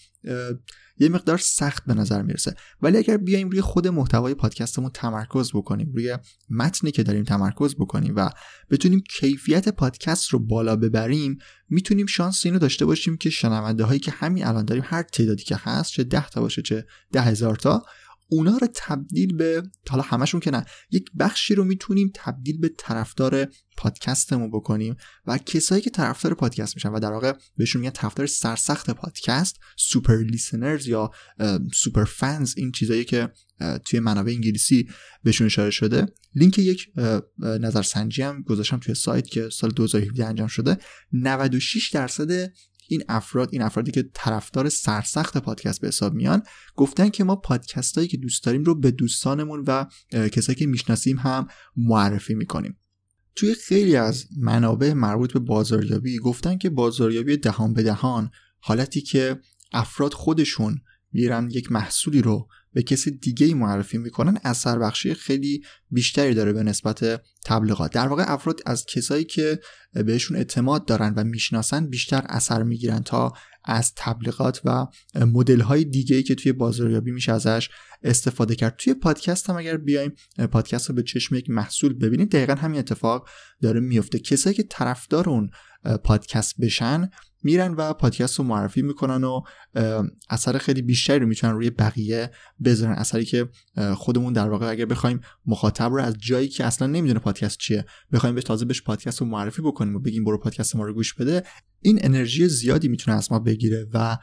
یه 0.97 1.09
مقدار 1.09 1.37
سخت 1.37 1.85
به 1.85 1.93
نظر 1.93 2.21
می‌رسه. 2.21 2.55
ولی 2.81 2.97
اگر 2.97 3.17
بیایم 3.17 3.49
روی 3.49 3.61
خود 3.61 3.87
محتوای 3.87 4.33
پادکستمون 4.33 4.91
تمرکز 4.93 5.51
بکنیم 5.51 5.91
روی 5.93 6.17
متنی 6.49 6.91
که 6.91 7.03
داریم 7.03 7.23
تمرکز 7.23 7.75
بکنیم 7.75 8.13
و 8.15 8.29
بتونیم 8.69 9.03
کیفیت 9.19 9.69
پادکست 9.69 10.29
رو 10.29 10.39
بالا 10.39 10.75
ببریم 10.75 11.37
می‌تونیم 11.69 12.05
شانس 12.05 12.45
اینو 12.45 12.59
داشته 12.59 12.85
باشیم 12.85 13.17
که 13.17 13.29
شنونده 13.29 13.83
هایی 13.83 13.99
که 13.99 14.11
همین 14.11 14.45
الان 14.45 14.65
داریم 14.65 14.83
هر 14.85 15.03
تعدادی 15.03 15.43
که 15.43 15.55
هست 15.59 15.91
چه 15.91 16.03
ده 16.03 16.29
تا 16.29 16.41
باشه 16.41 16.61
چه 16.61 16.85
ده 17.11 17.21
هزار 17.21 17.55
تا 17.55 17.85
اونا 18.27 18.57
رو 18.57 18.67
تبدیل 18.75 19.35
به 19.35 19.63
حالا 19.89 20.03
همشون 20.03 20.39
که 20.39 20.51
نه 20.51 20.65
یک 20.91 21.11
بخشی 21.19 21.55
رو 21.55 21.63
می‌تونیم 21.63 22.11
تبدیل 22.13 22.57
به 22.57 22.71
طرفدار 22.77 23.47
پادکستمون 23.77 24.51
بکنیم 24.51 24.95
و 25.25 25.37
کسایی 25.37 25.81
که 25.81 25.89
طرفدار 25.89 26.33
پادکست 26.33 26.75
میشن 26.75 26.89
و 26.89 26.99
در 26.99 27.11
واقع 27.11 27.33
بهشون 27.57 27.81
میگن 27.81 27.91
طرفدار 27.91 28.27
سرسخت 28.27 28.89
پادکست 28.89 29.59
super 29.77 30.17
listeners 30.17 30.87
یا 30.87 31.11
super 31.73 32.03
fans 32.03 32.53
این 32.57 32.71
چیزایی 32.71 33.03
که 33.03 33.29
توی 33.85 33.99
منابع 33.99 34.31
انگلیسی 34.31 34.89
بهشون 35.23 35.45
اشاره 35.45 35.69
شده. 35.69 36.05
لینک 36.35 36.59
یک 36.59 36.87
نظرسنجی 37.39 38.21
هم 38.21 38.41
گذاشتم 38.41 38.77
توی 38.77 38.95
سایت 38.95 39.27
که 39.27 39.49
سال 39.49 39.69
2017 39.69 40.25
انجام 40.25 40.47
شده. 40.47 40.77
96 41.13 41.89
درصد 41.89 42.53
این 42.87 43.03
افراد 43.09 43.49
این 43.51 43.61
افرادی 43.61 43.91
که 43.91 44.09
طرفدار 44.13 44.69
سرسخت 44.69 45.37
پادکست 45.37 45.81
به 45.81 45.87
حساب 45.87 46.13
میان 46.13 46.43
گفتن 46.75 47.09
که 47.09 47.23
ما 47.23 47.35
پادکست 47.35 47.95
هایی 47.95 48.07
که 48.07 48.17
دوست 48.17 48.43
داریم 48.43 48.63
رو 48.63 48.75
به 48.75 48.91
دوستانمون 48.91 49.63
و 49.67 49.85
کسایی 50.11 50.55
که 50.55 50.65
می‌شناسیم 50.67 51.17
هم 51.17 51.47
معرفی 51.77 52.33
می‌کنیم. 52.33 52.77
توی 53.35 53.53
خیلی 53.53 53.95
از 53.95 54.25
منابع 54.37 54.93
مربوط 54.93 55.33
به 55.33 55.39
بازاریابی 55.39 56.19
گفتن 56.19 56.57
که 56.57 56.69
بازاریابی 56.69 57.37
دهان 57.37 57.73
به 57.73 57.83
دهان 57.83 58.29
حالتی 58.59 59.01
که 59.01 59.39
افراد 59.73 60.13
خودشون 60.13 60.81
میرن 61.11 61.49
یک 61.51 61.71
محصولی 61.71 62.21
رو 62.21 62.47
به 62.75 62.83
کسی 62.83 63.11
دیگه 63.11 63.53
معرفی 63.53 63.97
می‌کنن 63.97 64.37
اثر 64.43 64.79
بخشی 64.79 65.13
خیلی 65.13 65.61
بیشتری 65.91 66.33
داره 66.33 66.53
به 66.53 66.63
نسبت 66.63 67.21
تبلیغات. 67.45 67.91
در 67.91 68.07
واقع 68.07 68.23
افراد 68.27 68.59
از 68.65 68.85
کسایی 68.85 69.23
که 69.23 69.59
بهشون 69.93 70.37
اعتماد 70.37 70.85
دارن 70.85 71.13
و 71.17 71.23
می‌شناسن 71.23 71.87
بیشتر 71.87 72.25
اثر 72.29 72.63
می‌گیرن 72.63 73.03
تا 73.03 73.33
از 73.65 73.93
تبلیغات 73.95 74.61
و 74.65 74.87
مدل 75.15 75.59
های 75.59 75.83
دیگه 75.83 76.15
ای 76.15 76.23
که 76.23 76.35
توی 76.35 76.51
بازاریابی 76.51 77.11
میشه 77.11 77.31
ازش 77.31 77.69
استفاده 78.03 78.55
کرد. 78.55 78.75
توی 78.77 78.93
پادکست 78.93 79.49
هم 79.49 79.57
اگر 79.57 79.77
بیایم 79.77 80.13
پادکست 80.51 80.89
رو 80.89 80.95
به 80.95 81.03
چشم 81.03 81.35
یک 81.35 81.49
محصول 81.49 81.93
ببینیم 81.93 82.25
دقیقا 82.25 82.53
همین 82.53 82.79
اتفاق 82.79 83.29
داره 83.61 83.79
میفته. 83.79 84.19
کسایی 84.19 84.55
که 84.55 84.63
طرفدار 84.63 85.29
اون 85.29 85.49
پادکست 86.03 86.61
بشن 86.61 87.09
میرن 87.43 87.73
و 87.73 87.93
پادکست 87.93 88.39
رو 88.39 88.45
معرفی 88.45 88.81
می‌کنن 88.81 89.23
و 89.23 89.41
اثر 90.29 90.57
خیلی 90.57 90.81
بیشتری 90.81 91.19
رو 91.19 91.27
می‌تونن 91.27 91.53
روی 91.53 91.69
بقیه 91.69 92.31
بذارن. 92.63 92.93
اثری 92.93 93.25
که 93.25 93.49
خودمون 93.95 94.33
در 94.33 94.49
واقع 94.49 94.69
اگر 94.69 94.85
بخوایم 94.85 95.19
مخاطب 95.45 95.91
رو 95.91 96.01
از 96.01 96.15
جایی 96.19 96.47
که 96.47 96.65
اصلا 96.65 96.87
نمی‌دونه 96.87 97.19
پادکست 97.19 97.57
چیه 97.57 97.85
بخوایم 98.11 98.35
بهش 98.35 98.43
تازه 98.43 98.65
بهش 98.65 98.81
پادکست 98.81 99.21
رو 99.21 99.27
معرفی 99.27 99.61
بکنیم 99.61 99.95
و 99.95 99.99
بگیم 99.99 100.23
برو 100.23 100.37
پادکست 100.37 100.75
ما 100.75 100.85
رو 100.85 100.93
گوش 100.93 101.13
بده 101.13 101.43
این 101.81 101.99
انرژی 102.01 102.47
زیادی 102.47 102.87
می‌تونه 102.87 103.17
از 103.17 103.31
ما 103.31 103.39
بگیره 103.39 103.87
و 103.93 104.17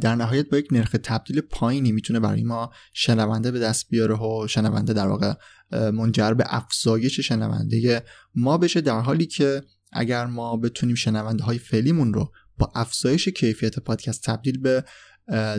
در 0.00 0.14
نهایت 0.14 0.48
با 0.48 0.58
یک 0.58 0.68
نرخ 0.70 0.96
تبدیل 1.02 1.40
پایینی 1.40 1.92
می‌تونه 1.92 2.20
برای 2.20 2.42
ما 2.42 2.70
شنونده 2.92 3.50
به 3.50 3.58
دست 3.58 3.88
بیاره 3.88 4.14
و 4.14 4.46
شنونده 4.48 4.92
در 4.92 5.08
واقع 5.08 5.34
منجر 5.72 6.34
به 6.34 6.44
افزایش 6.46 7.20
شنونده 7.20 8.04
ما 8.34 8.58
بشه 8.58 8.80
در 8.80 9.00
حالی 9.00 9.26
که 9.26 9.62
اگر 9.92 10.26
ما 10.26 10.56
بتونیم 10.56 10.94
شنونده 10.94 11.44
های 11.44 11.58
فعلیمون 11.58 12.14
رو 12.14 12.32
با 12.58 12.72
افزایش 12.74 13.28
کیفیت 13.28 13.78
پادکست 13.78 14.22
تبدیل 14.22 14.58
به 14.58 14.84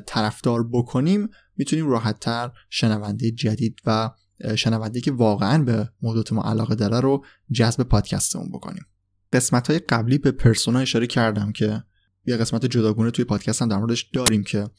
طرفدار 0.06 0.68
بکنیم 0.72 1.30
می‌تونیم 1.58 1.90
راحتتر 1.90 2.52
شنونده 2.70 3.32
جدید 3.32 3.80
و 3.86 4.10
شنونده 4.56 5.02
که 5.02 5.12
واقعا 5.12 5.64
به 5.64 5.90
موضوع 6.02 6.24
ما 6.32 6.44
علاقه 6.44 6.76
داره 6.76 7.00
رو 7.00 7.26
جذب 7.52 7.84
پادکستمون 7.84 8.50
بکنیم. 8.50 8.86
قسمت 9.34 9.70
های 9.70 9.80
قبلی 9.80 10.18
به 10.18 10.32
پرسونا 10.32 10.80
اشاره 10.80 11.08
کردم 11.08 11.52
که 11.52 11.84
یه 12.26 12.38
قسمت 12.38 12.66
جداگونه 12.66 13.12
توی 13.12 13.26
پادکست 13.26 13.62
هم 13.62 13.68
در 13.68 13.78
موردش 13.78 14.10
داریم 14.14 14.44
که 14.44 14.70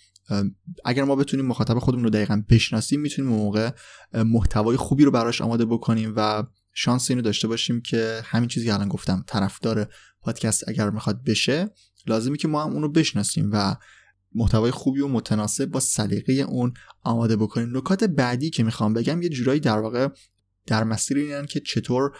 اگر 0.85 1.05
ما 1.05 1.17
بتونیم 1.17 1.47
مخاطب 1.47 1.79
خودمون 1.79 2.05
رو 2.05 2.11
دقیقا 2.11 2.43
بشناسیم 2.49 3.01
می‌تونیم 3.01 3.31
موقع 3.31 3.71
محتوای 4.15 4.77
خوبی 4.77 5.05
رو 5.05 5.11
براش 5.11 5.41
آماده 5.41 5.65
بکنیم 5.65 6.13
و 6.17 6.45
شانس 6.73 7.11
اینو 7.11 7.23
داشته 7.23 7.49
باشیم 7.49 7.81
که 7.81 8.21
همین 8.25 8.49
چیزی 8.49 8.67
که 8.67 8.75
الان 8.75 8.89
گفتم 8.89 9.25
طرفدار 9.27 9.89
پادکست 10.21 10.69
اگر 10.69 10.91
می‌خواد 10.91 11.25
بشه 11.25 11.71
لازمی 12.07 12.39
که 12.39 12.49
ما 12.49 12.65
هم 12.65 12.73
اونو 12.73 12.89
بشناسیم 12.89 13.51
و 13.53 13.77
محتوای 14.35 14.71
خوبی 14.71 15.01
و 15.01 15.09
متناسب 15.09 15.67
با 15.67 15.81
سلیقه 15.81 16.33
اون 16.33 16.75
آماده 17.03 17.37
بکنیم. 17.37 17.77
نکات 17.77 18.05
بعدی 18.05 18.51
که 18.51 18.63
می‌خوام 18.63 18.93
بگم 18.93 19.23
یه 19.23 19.29
جورایی 19.29 19.61
در 19.61 19.79
واقع 19.79 20.09
در 20.67 20.85
مسیر 20.85 21.17
اینن 21.17 21.47
که 21.47 21.61
چطور 21.61 22.13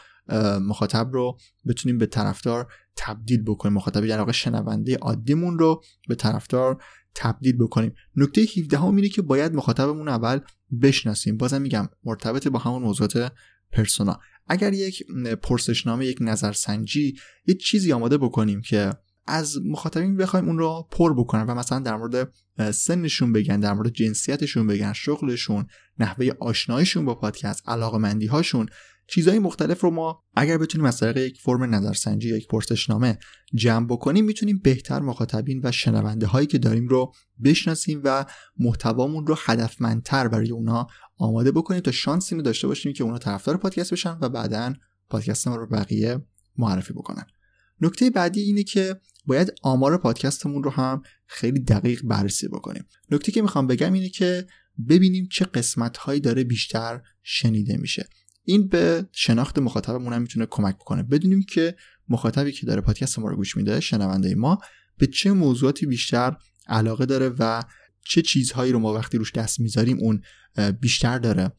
مخاطب 0.61 1.11
رو 1.13 1.39
بتونیم 1.69 1.99
به 1.99 2.07
طرفدار 2.07 2.73
تبدیل 2.97 3.43
بکنیم. 3.43 3.75
مخاطب 3.75 4.07
در 4.07 4.19
واقع 4.19 4.33
شنونده 4.33 4.97
عادیمون 4.97 5.59
رو 5.59 5.83
به 6.09 6.15
طرفدار 6.15 6.83
تبدیل 7.15 7.57
بکنیم. 7.57 7.95
نکته 8.17 8.41
17 8.57 8.79
هم 8.79 8.97
اینه 8.97 9.09
که 9.09 9.23
باید 9.23 9.55
مخاطبمون 9.55 10.09
اول 10.09 10.41
بشناسیم. 10.83 11.37
بازم 11.37 11.63
میگم 11.63 11.89
مرتبط 12.05 12.49
با 12.49 12.59
همون 12.59 12.83
موضوعات 12.83 13.33
پرسونا. 13.73 14.21
اگر 14.49 14.73
یک 14.73 15.07
پرسشنامه 15.43 16.07
یک 16.07 16.19
نظرسنجی 16.21 17.17
یک 17.47 17.61
چیزی 17.61 17.93
آماده 17.93 18.19
بکنیم 18.19 18.61
که 18.61 18.93
از 19.27 19.59
مخاطبین 19.65 20.17
بخوایم 20.17 20.47
اون 20.47 20.59
رو 20.59 20.89
پر 20.91 21.15
بکنن 21.15 21.43
و 21.43 21.55
مثلا 21.55 21.79
در 21.79 21.97
مورد 21.97 22.33
سنشون 22.71 23.33
بگن 23.33 23.61
در 23.61 23.73
مورد 23.73 23.93
جنسیتشون 23.93 24.67
بگن 24.67 24.93
شغلشون 24.93 25.67
نحوه 25.99 26.31
آشنایشون 26.41 27.05
با 27.05 27.15
پادکست 27.15 27.69
علاقه 27.69 28.29
هاشون 28.31 28.69
چیزهای 29.15 29.39
مختلف 29.39 29.81
رو 29.81 29.91
ما 29.91 30.25
اگر 30.35 30.59
بتونیم 30.59 30.87
از 30.87 31.01
طریق 31.01 31.17
یک 31.17 31.41
فرم 31.41 31.75
نظرسنجی 31.75 32.29
یا 32.29 32.37
یک 32.37 32.49
پرسشنامه 32.49 33.19
جمع 33.55 33.87
بکنیم 33.87 34.25
می‌تونیم 34.25 34.61
بهتر 34.65 35.01
مخاطبین 35.01 35.61
و 35.65 35.73
شنونده 35.73 36.27
هایی 36.27 36.47
که 36.47 36.59
داریم 36.59 36.89
رو 36.89 37.13
بشناسیم 37.45 38.01
و 38.05 38.25
محتوامون 38.59 39.27
رو 39.27 39.37
هدفمندتر 39.39 40.29
برای 40.29 40.51
اونا 40.51 40.87
آماده 41.17 41.53
بکنیم 41.53 41.81
تا 41.81 41.91
شانس 41.91 42.33
اینو 42.33 42.45
داشته 42.45 42.67
باشیم 42.67 42.93
که 42.93 43.05
اونا 43.05 43.19
طرفدار 43.19 43.57
پادکست 43.57 43.93
بشن 43.93 44.19
و 44.21 44.29
بعدا 44.29 44.75
پادکست 45.11 45.49
ما 45.49 45.57
رو 45.57 45.67
بقیه 45.67 46.19
معرفی 46.57 46.93
بکنن. 46.93 47.27
نکته 47.81 48.11
بعدی 48.11 48.41
اینه 48.41 48.63
که 48.63 49.01
باید 49.27 49.53
آمار 49.63 49.97
پادکستمون 49.97 50.63
رو 50.63 50.71
هم 50.71 51.03
خیلی 51.27 51.61
دقیق 51.61 52.03
بررسی 52.05 52.49
بکنیم. 52.49 52.85
نکته 53.11 53.33
که 53.33 53.43
می‌خوام 53.43 53.67
بگم 53.67 53.93
اینه 53.93 54.09
که 54.09 54.47
ببینیم 54.89 55.29
چه 55.31 55.45
قسمت 55.45 55.97
هایی 55.97 56.21
داره 56.21 56.45
بیشتر 56.45 57.01
شنیده 57.23 57.77
میشه. 57.77 58.09
این 58.45 58.69
به 58.69 59.07
شناخت 59.13 59.59
مخاطبمون 59.59 60.13
هم 60.13 60.23
می‌تونه 60.23 60.47
کمک 60.47 60.75
بکنه. 60.75 61.03
بدونیم 61.03 61.43
که 61.43 61.77
مخاطبی 62.09 62.53
که 62.53 62.67
داره 62.67 62.81
پادکست 62.81 63.19
ما 63.19 63.29
رو 63.29 63.37
گوش 63.37 63.57
میده 63.57 63.81
شنونده 63.81 64.35
ما 64.35 64.59
به 64.99 65.07
چه 65.07 65.33
موضوعاتی 65.33 65.87
بیشتر 65.87 66.37
علاقه 66.67 67.07
داره 67.07 67.29
و 67.39 67.63
چه 68.05 68.23
چیزهایی 68.23 68.73
رو 68.73 68.79
ما 68.79 68.95
وقتی 68.95 69.19
روش 69.19 69.33
دست 69.33 69.61
می‌ذاریم 69.61 69.99
اون 70.01 70.23
بیشتر 70.81 71.19
داره 71.19 71.53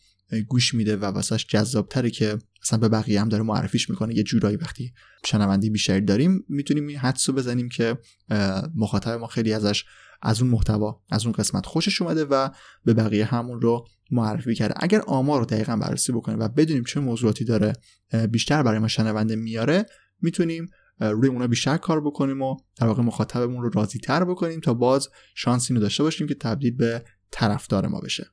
گوش 0.47 0.73
میده 0.73 0.97
و 0.97 1.05
واسش 1.05 1.45
جذابتره 1.45 2.09
که 2.09 2.37
مثلا 2.63 2.79
به 2.79 2.89
بقیه 2.89 3.21
هم 3.21 3.29
داره 3.29 3.43
معرفیش 3.43 3.89
می‌کنه. 3.89 4.15
یه 4.15 4.23
جورایی 4.23 4.57
وقتی 4.57 4.93
شنوندی 5.25 5.69
بیشتری 5.69 6.01
داریم 6.01 6.45
می‌تونیم 6.49 6.99
حدس 6.99 7.29
بزنیم 7.29 7.69
که 7.69 7.97
مخاطب 8.75 9.11
ما 9.11 9.27
خیلی 9.27 9.53
ازش 9.53 9.85
از 10.23 10.41
اون 10.41 10.51
محتوا 10.51 11.01
از 11.09 11.25
اون 11.25 11.31
قسمت 11.31 11.65
خوشش 11.65 12.01
اومده 12.01 12.25
و 12.25 12.49
به 12.85 12.93
بقیه 12.93 13.25
همون 13.25 13.61
رو 13.61 13.85
معرفی 14.11 14.55
کرده. 14.55 14.73
اگر 14.77 15.01
آمار 15.01 15.39
رو 15.39 15.45
دقیقا 15.45 15.75
بررسی 15.75 16.11
بکنیم 16.11 16.39
و 16.39 16.47
بدونیم 16.47 16.83
چه 16.83 16.99
موضوعاتی 16.99 17.45
داره 17.45 17.73
بیشتر 18.31 18.63
برای 18.63 18.79
ما 18.79 18.87
شنونده 18.87 19.35
میاره 19.35 19.85
می‌تونیم 20.21 20.67
روی 20.99 21.29
اونا 21.29 21.47
بیشتر 21.47 21.77
کار 21.77 22.01
بکنیم 22.01 22.41
و 22.41 22.57
در 22.75 22.87
واقع 22.87 23.03
مخاطبمون 23.03 23.63
رو 23.63 23.69
راضی 23.69 23.99
تر 23.99 24.23
بکنیم 24.23 24.59
تا 24.59 24.73
باز 24.73 25.09
شانس 25.35 25.71
اینو 25.71 25.81
داشته 25.81 26.03
باشیم 26.03 26.27
که 26.27 26.35
تبدیل 26.35 26.75
به 26.75 27.03
طرفدار 27.31 27.87
ما 27.87 27.99
بشه. 27.99 28.27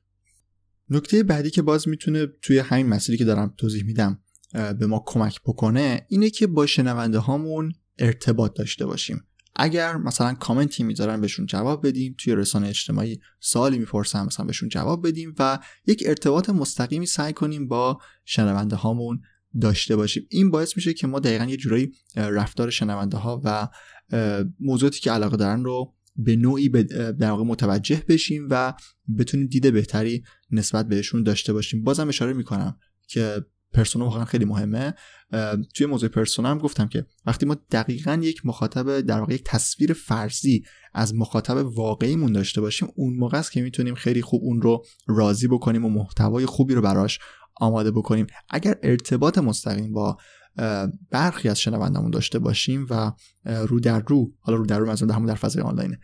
نکته 0.89 1.23
بعدی 1.23 1.49
که 1.49 1.61
باز 1.61 1.87
می‌تونه 1.87 2.27
توی 2.41 2.59
همین 2.59 2.87
مسیری 2.87 3.17
که 3.17 3.25
دارم 3.25 3.53
توضیح 3.57 3.83
میدم 3.83 4.19
به 4.53 4.87
ما 4.87 5.03
کمک 5.05 5.41
بکنه 5.45 6.05
اینه 6.09 6.29
که 6.29 6.47
با 6.47 6.65
شنونده 6.65 7.19
هامون 7.19 7.73
ارتباط 7.99 8.53
داشته 8.53 8.85
باشیم. 8.85 9.23
اگر 9.55 9.97
مثلا 9.97 10.33
کامنتی 10.33 10.83
می‌ذارن 10.83 11.21
بهشون 11.21 11.45
جواب 11.45 11.87
بدیم. 11.87 12.15
توی 12.17 12.35
رسانه 12.35 12.67
اجتماعی 12.67 13.19
سوالی 13.39 13.79
می‌پرسن 13.79 14.25
مثلا 14.25 14.45
بهشون 14.45 14.69
جواب 14.69 15.07
بدیم 15.07 15.35
و 15.39 15.59
یک 15.87 16.03
ارتباط 16.05 16.49
مستقیمی 16.49 17.05
سعی 17.05 17.33
کنیم 17.33 17.67
با 17.67 17.99
شنونده 18.25 18.75
هامون 18.75 19.21
داشته 19.61 19.95
باشیم. 19.95 20.27
این 20.29 20.51
باعث 20.51 20.77
میشه 20.77 20.93
که 20.93 21.07
ما 21.07 21.19
دقیقا 21.19 21.45
یه 21.45 21.57
جورایی 21.57 21.91
رفتار 22.15 22.69
شنونده 22.69 23.17
ها 23.17 23.41
و 23.43 23.67
موضوعاتی 24.59 24.99
که 24.99 25.11
علاقه 25.11 25.37
دارن 25.37 25.63
رو 25.63 25.93
به 26.15 26.35
نوعی 26.35 26.69
در 26.69 27.31
واقع 27.31 27.43
متوجه 27.43 28.03
بشیم 28.07 28.47
و 28.49 28.73
بتونیم 29.17 29.47
دید 29.47 29.73
بهتری 29.73 30.23
نسبت 30.51 30.87
بهشون 30.87 31.23
داشته 31.23 31.53
باشیم. 31.53 31.83
بازم 31.83 32.07
اشاره 32.07 32.33
می‌کنم 32.33 32.77
که 33.07 33.45
پرسونا 33.73 34.05
واقعا 34.05 34.25
خیلی 34.25 34.45
مهمه. 34.45 34.93
توی 35.73 35.85
موضوع 35.85 36.09
پرسونا 36.09 36.49
هم 36.49 36.57
گفتم 36.57 36.87
که 36.87 37.05
وقتی 37.25 37.45
ما 37.45 37.57
دقیقا 37.71 38.19
یک 38.23 38.45
مخاطب 38.45 39.01
در 39.01 39.19
واقع 39.19 39.33
یک 39.33 39.43
تصویر 39.45 39.93
فرضی 39.93 40.63
از 40.93 41.15
مخاطب 41.15 41.55
واقعیمون 41.55 42.31
داشته 42.31 42.61
باشیم 42.61 42.87
اون 42.95 43.13
موقع 43.13 43.37
است 43.37 43.51
که 43.51 43.61
می‌تونیم 43.61 43.95
خیلی 43.95 44.21
خوب 44.21 44.41
اون 44.43 44.61
رو 44.61 44.83
راضی 45.07 45.47
بکنیم 45.47 45.85
و 45.85 45.89
محتوای 45.89 46.45
خوبی 46.45 46.73
رو 46.73 46.81
براش 46.81 47.19
آماده 47.55 47.91
بکنیم. 47.91 48.27
اگر 48.49 48.75
ارتباط 48.83 49.37
مستقیم 49.37 49.93
با 49.93 50.17
برخی 51.11 51.49
از 51.49 51.59
شنوندمون 51.59 52.11
داشته 52.11 52.39
باشیم 52.39 52.87
و 52.89 53.11
رو 53.45 53.79
در 53.79 54.03
رو 54.07 54.31
حالا 54.39 54.57
رو 54.57 54.65
در 54.65 54.79
رو 54.79 54.91
مثلا 54.91 55.25
در 55.25 55.35
فضای 55.35 55.63
آنلاین 55.63 55.97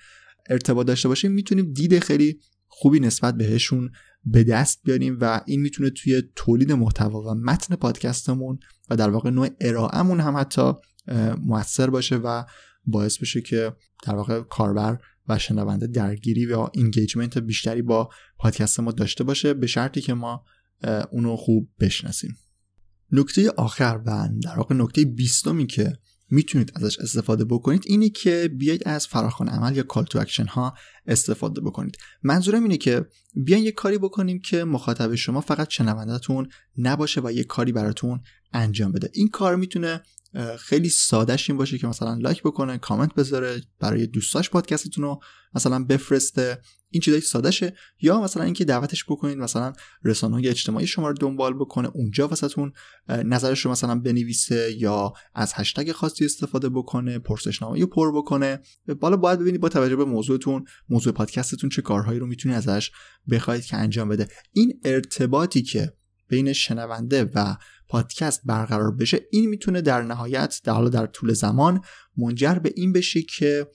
ارتباط 0.49 0.87
داشته 0.87 1.07
باشیم 1.07 1.31
می‌تونیم 1.31 1.73
دید 1.73 1.99
خیلی 1.99 2.39
خوبی 2.67 2.99
نسبت 2.99 3.35
بهشون 3.35 3.91
به 4.31 4.43
دست 4.43 4.81
بیاریم 4.83 5.17
و 5.21 5.41
این 5.45 5.61
می‌تونه 5.61 5.89
توی 5.89 6.23
تولید 6.35 6.71
محتوا 6.71 7.21
و 7.21 7.33
متن 7.33 7.75
پادکستمون 7.75 8.59
و 8.89 8.95
در 8.95 9.09
واقع 9.09 9.29
نوع 9.29 9.49
ارائهمون 9.61 10.19
هم 10.19 10.37
حتی 10.37 10.73
موثر 11.45 11.89
باشه 11.89 12.15
و 12.15 12.43
باعث 12.85 13.17
بشه 13.17 13.41
که 13.41 13.73
در 14.03 14.15
واقع 14.15 14.41
کاربر 14.41 14.97
و 15.27 15.37
شنونده 15.37 15.87
درگیری 15.87 16.45
و 16.45 16.67
engagement 16.73 17.37
بیشتری 17.37 17.81
با 17.81 18.09
پادکست 18.37 18.79
ما 18.79 18.91
داشته 18.91 19.23
باشه 19.23 19.53
به 19.53 19.67
شرطی 19.67 20.01
که 20.01 20.13
ما 20.13 20.45
اونو 21.11 21.35
خوب 21.35 21.69
بشناسیم. 21.79 22.37
نکته 23.11 23.49
آخر 23.49 24.01
و 24.05 24.29
در 24.43 24.57
واقع 24.57 24.75
نکته 24.75 25.05
بیستمی 25.05 25.67
که 25.67 25.93
می‌تونید 26.29 26.71
ازش 26.75 26.99
استفاده 26.99 27.45
بکنید 27.45 27.83
اینه 27.85 28.09
که 28.09 28.49
بیاید 28.57 28.87
از 28.87 29.07
فراخوان 29.07 29.49
عمل 29.49 29.77
یا 29.77 29.83
call 29.83 30.03
to 30.03 30.19
action 30.19 30.45
ها 30.45 30.73
استفاده 31.07 31.61
بکنید. 31.61 31.97
منظورم 32.23 32.63
اینه 32.63 32.77
که 32.77 33.05
بیاین 33.35 33.63
یه 33.63 33.71
کاری 33.71 33.97
بکنیم 33.97 34.39
که 34.39 34.63
مخاطب 34.63 35.15
شما 35.15 35.41
فقط 35.41 35.69
شنوندهتون 35.69 36.49
نباشه 36.77 37.21
و 37.23 37.31
یه 37.31 37.43
کاری 37.43 37.71
براتون 37.71 38.21
انجام 38.53 38.91
بده. 38.91 39.09
این 39.13 39.27
کار 39.27 39.55
می‌تونه 39.55 40.01
خیلی 40.59 40.89
سادهش 40.89 41.49
این 41.49 41.57
باشه 41.57 41.77
که 41.77 41.87
مثلا 41.87 42.13
لایک 42.13 42.43
بکنه 42.43 42.77
کامنت 42.77 43.13
بذاره 43.13 43.61
برای 43.79 44.07
دوستاش 44.07 44.49
پادکستتون 44.49 45.03
رو 45.03 45.19
مثلا 45.55 45.83
بفرسته. 45.83 46.61
این 46.89 47.01
چیزای 47.01 47.21
سادهشه. 47.21 47.75
یا 48.01 48.21
مثلا 48.21 48.43
اینکه 48.43 48.65
دعوتش 48.65 49.05
بکنید 49.05 49.37
مثلا 49.37 49.73
رسانه 50.03 50.35
های 50.35 50.47
اجتماعی 50.47 50.87
شما 50.87 51.07
رو 51.07 51.13
دنبال 51.13 51.53
بکنه 51.53 51.89
اونجا 51.93 52.27
واسهتون 52.27 52.71
نظرش 53.09 53.65
رو 53.65 53.71
مثلا 53.71 53.95
بنویسه 53.95 54.75
یا 54.77 55.13
از 55.35 55.51
هشتگ 55.55 55.91
خاصی 55.91 56.25
استفاده 56.25 56.69
بکنه 56.69 57.19
پرسشنامه 57.19 57.79
رو 57.79 57.87
پر 57.87 58.17
بکنه. 58.17 58.59
بالا 58.99 59.17
باید 59.17 59.39
ببینید 59.39 59.61
با 59.61 59.69
توجه 59.69 59.95
به 59.95 60.05
موضوعتون 60.05 60.65
موضوع 60.89 61.13
پادکستتون 61.13 61.69
چه 61.69 61.81
کارهایی 61.81 62.19
رو 62.19 62.27
می‌تونید 62.27 62.57
ازش 62.57 62.91
بخواید 63.31 63.65
که 63.65 63.77
انجام 63.77 64.09
بده. 64.09 64.27
این 64.51 64.79
ارتباطی 64.83 65.61
که 65.61 65.93
بین 66.27 66.53
شنونده 66.53 67.23
و 67.35 67.55
پادکست 67.87 68.41
برقرار 68.45 68.91
بشه 68.91 69.19
این 69.31 69.49
می‌تونه 69.49 69.81
در 69.81 70.01
نهایت 70.01 70.61
در 70.63 70.73
حالا 70.73 70.89
در 70.89 71.05
طول 71.05 71.33
زمان 71.33 71.81
منجر 72.17 72.53
به 72.53 72.73
این 72.75 72.93
بشه 72.93 73.21
که 73.21 73.67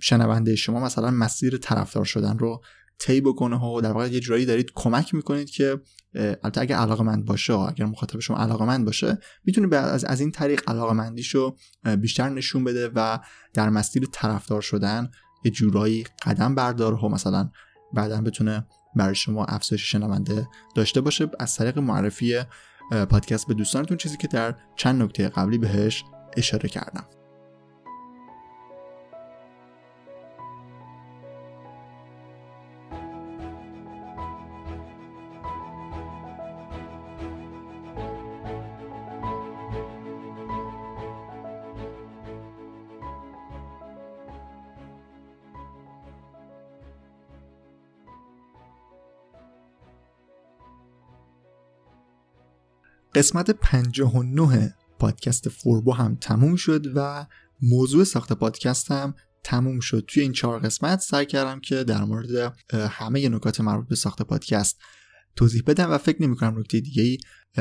شنونده 0.00 0.56
شما 0.56 0.80
مثلا 0.80 1.10
مسیر 1.10 1.56
طرفدار 1.56 2.04
شدن 2.04 2.38
رو 2.38 2.62
طی 2.98 3.20
بکنه 3.20 3.60
و 3.60 3.80
در 3.80 3.92
واقع 3.92 4.08
یه 4.08 4.20
جورایی 4.20 4.46
دارید 4.46 4.72
کمک 4.74 5.14
می‌کنید 5.14 5.50
که 5.50 5.80
البته 6.14 6.60
اگر 6.60 6.76
علاقه 6.76 7.04
مند 7.04 7.24
باشه 7.24 7.52
اگر 7.52 7.84
مخاطب 7.84 8.18
شما 8.18 8.36
علاقه 8.36 8.64
مند 8.64 8.84
باشه 8.84 9.18
می‌تونه 9.44 9.76
از, 9.76 10.04
از 10.04 10.20
این 10.20 10.30
طریق 10.30 10.70
علاقه 10.70 10.92
مندیشو 10.92 11.56
بیشتر 12.00 12.28
نشون 12.28 12.64
بده 12.64 12.90
و 12.94 13.18
در 13.54 13.68
مسیر 13.68 14.08
طرفدار 14.12 14.60
شدن 14.60 15.10
یه 15.44 15.50
جورایی 15.50 16.04
قدم 16.26 16.54
برداره 16.54 16.96
و 16.96 17.08
مثلا 17.08 17.50
بعدا 17.94 18.20
بتونه 18.20 18.66
برای 18.96 19.14
شما 19.14 19.44
افزایش 19.44 19.90
شنونده 19.90 20.48
داشته 20.74 21.00
باشه. 21.00 21.30
از 21.38 21.56
طریق 21.56 21.78
معرفی 21.78 22.42
پادکست 23.10 23.46
به 23.46 23.54
دوستانتون 23.54 23.96
چیزی 23.96 24.16
که 24.16 24.28
در 24.28 24.54
چند 24.76 25.02
نکته 25.02 25.28
قبلی 25.28 25.58
بهش 25.58 26.04
اشاره 26.36 26.68
کردم. 26.68 27.06
قسمت 53.18 53.50
59 53.50 54.74
پادکست 54.98 55.48
فوربو 55.48 55.92
هم 55.92 56.16
تموم 56.20 56.56
شد 56.56 56.86
و 56.94 57.26
موضوع 57.62 58.04
ساخت 58.04 58.32
پادکست 58.32 58.90
هم 58.90 59.14
تموم 59.44 59.80
شد. 59.80 60.04
توی 60.08 60.22
این 60.22 60.32
چهار 60.32 60.58
قسمت 60.58 61.00
سعی 61.00 61.26
کردم 61.26 61.60
که 61.60 61.84
در 61.84 62.04
مورد 62.04 62.54
همه 62.72 63.28
نکات 63.28 63.60
مربوط 63.60 63.88
به 63.88 63.96
ساخت 63.96 64.22
پادکست 64.22 64.78
توضیح 65.36 65.62
بدم 65.66 65.90
و 65.90 65.98
فکر 65.98 66.22
نمی 66.22 66.36
کنم 66.36 66.58
نکته 66.58 66.80
دیگه 66.80 67.02
ای 67.02 67.18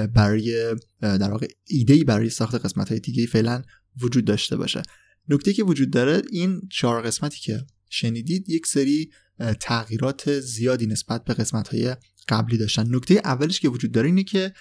برای 0.08 0.76
در 1.02 1.32
واقع 1.32 1.48
ایده 1.68 1.94
ای 1.94 2.04
برای 2.04 2.30
ساخت 2.30 2.56
قسمت 2.56 2.90
های 2.90 3.00
دیگه 3.00 3.26
فعلا 3.26 3.64
وجود 4.02 4.26
داشته 4.26 4.58
باشه. 4.58 4.84
نکته 5.30 5.54
که 5.54 5.64
وجود 5.64 5.92
داره 5.92 6.22
این 6.32 6.62
چهار 6.72 7.02
قسمتی 7.02 7.40
که 7.40 7.66
شنیدید 7.90 8.50
یک 8.50 8.68
سری 8.68 9.12
تغییرات 9.60 10.40
زیادی 10.40 10.88
نسبت 10.88 11.24
به 11.24 11.34
قسمت 11.34 11.68
های 11.68 11.96
قبلی 12.30 12.58
داشتن. 12.58 12.96
نکته 12.96 13.22
اولش 13.24 13.60
که 13.60 13.70
وجود 13.70 13.92
داره 13.92 14.08
اینه 14.08 14.24
که 14.24 14.54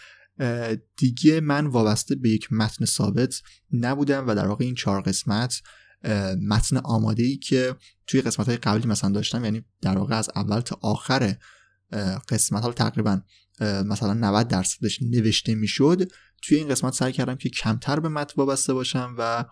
دیگه 0.97 1.41
من 1.41 1.66
وابسته 1.66 2.14
به 2.14 2.30
یک 2.30 2.53
متن 2.53 2.84
ثابت 2.84 3.43
نبودم 3.72 4.28
و 4.28 4.34
در 4.34 4.47
واقع 4.47 4.64
این 4.64 4.74
چهار 4.74 5.01
قسمت 5.01 5.62
متن 6.49 6.76
آماده 6.76 7.22
ای 7.22 7.37
که 7.37 7.76
توی 8.07 8.20
قسمت 8.20 8.49
های 8.49 8.57
قبلی 8.57 8.87
مثلا 8.87 9.11
داشتم 9.11 9.45
یعنی 9.45 9.64
در 9.80 9.99
واقع 9.99 10.16
از 10.16 10.30
اول 10.37 10.61
تا 10.61 10.78
آخر 10.82 11.37
قسمت 12.28 12.62
ها 12.62 12.72
تقریبا 12.72 13.20
مثلا 13.61 14.14
90 14.14 14.49
درصدش 14.49 15.03
نوشته 15.03 15.55
می‌شد 15.55 16.12
توی 16.43 16.57
این 16.57 16.68
قسمت 16.68 16.95
سعی 16.95 17.12
کردم 17.12 17.34
که 17.34 17.49
کمتر 17.49 18.01
به 18.01 18.09
متن 18.09 18.34
وابسته 18.37 18.74
باشم 18.74 19.14
و 19.18 19.45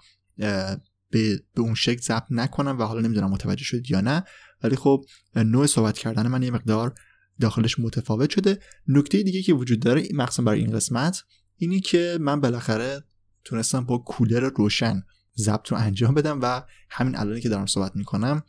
به, 1.10 1.42
به 1.54 1.60
اون 1.60 1.74
شکل 1.74 2.00
ضبط 2.00 2.26
نکنم 2.30 2.78
و 2.78 2.82
حالا 2.82 3.00
نمی‌دونم 3.00 3.30
متوجه 3.30 3.64
شد 3.64 3.90
یا 3.90 4.00
نه 4.00 4.24
ولی 4.62 4.76
خب 4.76 5.04
نوع 5.36 5.66
صحبت 5.66 5.98
کردن 5.98 6.26
من 6.26 6.42
یه 6.42 6.50
مقدار 6.50 6.94
داخلش 7.40 7.78
متفاوت 7.78 8.30
شده. 8.30 8.58
نکته 8.88 9.22
دیگه 9.22 9.42
که 9.42 9.52
وجود 9.52 9.80
داره 9.80 10.08
مخصوصا 10.14 10.42
برای 10.42 10.60
این 10.60 10.72
قسمت 10.72 11.22
اینی 11.56 11.80
که 11.80 12.18
من 12.20 12.40
بالاخره 12.40 13.04
تونستم 13.44 13.84
با 13.84 13.98
کولر 13.98 14.50
روشن 14.56 15.02
ضبط 15.36 15.68
رو 15.68 15.76
انجام 15.76 16.14
بدم 16.14 16.40
و 16.42 16.62
همین 16.90 17.16
الانی 17.16 17.40
که 17.40 17.48
دارم 17.48 17.66
صحبت 17.66 17.96
می‌کنم 17.96 18.42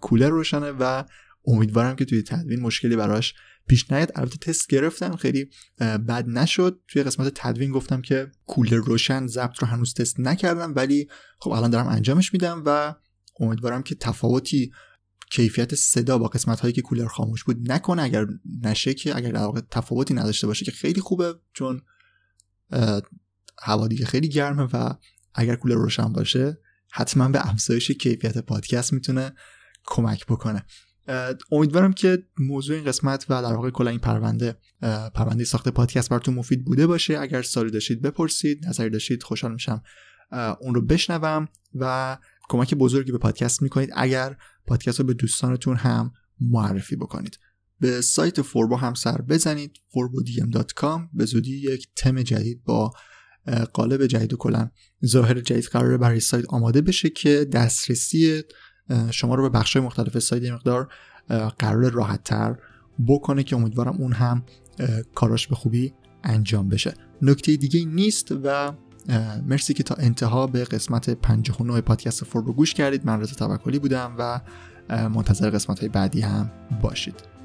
کولر 0.00 0.28
روشنه 0.28 0.70
و 0.70 1.04
امیدوارم 1.46 1.96
که 1.96 2.04
توی 2.04 2.22
تدوین 2.22 2.60
مشکلی 2.60 2.96
براش 2.96 3.34
پیش 3.68 3.92
نیاد. 3.92 4.12
البته 4.14 4.36
تست 4.36 4.68
گرفتم 4.68 5.16
خیلی 5.16 5.50
بد 5.80 6.28
نشد. 6.28 6.80
توی 6.88 7.02
قسمت 7.02 7.32
تدوین 7.34 7.72
گفتم 7.72 8.02
که 8.02 8.30
کولر 8.46 8.76
روشن 8.76 9.26
ضبط 9.26 9.58
رو 9.58 9.66
هنوز 9.66 9.94
تست 9.94 10.20
نکردم 10.20 10.72
ولی 10.76 11.08
خب 11.40 11.50
الان 11.50 11.70
دارم 11.70 11.88
انجامش 11.88 12.32
میدم 12.32 12.62
و 12.66 12.94
امیدوارم 13.40 13.82
که 13.82 13.94
تفاوتی 13.94 14.72
کیفیت 15.30 15.74
صدا 15.74 16.18
با 16.18 16.28
قسمت 16.28 16.60
هایی 16.60 16.74
که 16.74 16.82
کولر 16.82 17.06
خاموش 17.06 17.44
بود 17.44 17.72
نکنه 17.72 18.02
اگر 18.02 18.26
نشه 18.62 18.94
که 18.94 19.16
اگر 19.16 19.32
در 19.32 19.42
واقع 19.42 19.60
تفاوتی 19.70 20.14
نداشته 20.14 20.46
باشه 20.46 20.64
که 20.64 20.70
خیلی 20.70 21.00
خوبه 21.00 21.34
چون 21.52 21.82
هوا 23.62 23.88
دیگه 23.88 24.06
خیلی 24.06 24.28
گرمه 24.28 24.68
و 24.72 24.94
اگر 25.34 25.56
کولر 25.56 25.74
روشن 25.74 26.12
باشه 26.12 26.58
حتما 26.92 27.28
به 27.28 27.48
افزایش 27.48 27.90
کیفیت 27.90 28.38
پادکست 28.38 28.92
می‌تونه 28.92 29.32
کمک 29.84 30.26
بکنه. 30.26 30.64
امیدوارم 31.52 31.92
که 31.92 32.22
موضوع 32.38 32.76
این 32.76 32.84
قسمت 32.84 33.26
و 33.28 33.42
در 33.42 33.52
واقع 33.52 33.70
کلا 33.70 33.90
این 33.90 34.00
پرونده 34.00 34.58
پرونده 35.14 35.44
ساخت 35.44 35.68
پادکست 35.68 36.08
براتون 36.08 36.34
مفید 36.34 36.64
بوده 36.64 36.86
باشه. 36.86 37.18
اگر 37.18 37.42
سالی 37.42 37.70
داشتید 37.70 38.02
بپرسید 38.02 38.66
نظری 38.66 38.90
داشتید 38.90 39.22
خوشحال 39.22 39.52
میشم 39.52 39.82
اون 40.60 40.74
رو 40.74 40.86
بشنوم 40.86 41.48
و 41.74 42.18
کمک 42.48 42.74
بزرگی 42.74 43.12
به 43.12 43.18
پادکست 43.18 43.62
می‌کنید. 43.62 43.90
اگر 43.96 44.36
پادکست 44.68 45.00
رو 45.00 45.06
به 45.06 45.14
دوستانتون 45.14 45.76
هم 45.76 46.12
معرفی 46.40 46.96
بکنید. 46.96 47.38
به 47.80 48.00
سایت 48.00 48.42
فوربو 48.42 48.76
هم 48.76 48.94
سر 48.94 49.20
بزنید 49.20 49.72
forbodm.com 49.76 51.00
به 51.12 51.24
زودی 51.24 51.56
یک 51.56 51.88
تم 51.96 52.22
جدید 52.22 52.64
با 52.64 52.92
قالب 53.72 54.06
جدید 54.06 54.32
و 54.32 54.36
کلا 54.36 54.70
ظاهر 55.06 55.40
جدید 55.40 55.64
قراره 55.64 55.96
برای 55.96 56.20
سایت 56.20 56.44
آماده 56.48 56.80
بشه 56.80 57.10
که 57.10 57.44
دسترسی 57.52 58.42
شما 59.10 59.34
رو 59.34 59.42
به 59.42 59.58
بخش 59.58 59.76
مختلف 59.76 60.18
سایت 60.18 60.52
مقدار 60.52 60.88
قرار 61.58 61.90
راحت 61.90 62.24
تر 62.24 62.56
بکنه 63.08 63.42
که 63.42 63.56
امیدوارم 63.56 63.96
اون 63.98 64.12
هم 64.12 64.44
کاراش 65.14 65.46
به 65.46 65.54
خوبی 65.54 65.94
انجام 66.24 66.68
بشه. 66.68 66.94
نکته 67.22 67.56
دیگه 67.56 67.84
نیست 67.84 68.32
و 68.44 68.72
مرسی 69.46 69.74
که 69.74 69.82
تا 69.82 69.94
انتها 69.94 70.46
به 70.46 70.64
قسمت 70.64 71.10
59 71.10 71.80
پادکست 71.80 72.24
فوربو 72.24 72.52
گوش 72.52 72.74
کردید. 72.74 73.06
من 73.06 73.20
رضا 73.20 73.46
توکلی 73.46 73.78
بودم 73.78 74.14
و 74.18 74.40
منتظر 75.08 75.50
قسمت 75.50 75.80
های 75.80 75.88
بعدی 75.88 76.20
هم 76.20 76.50
باشید. 76.82 77.37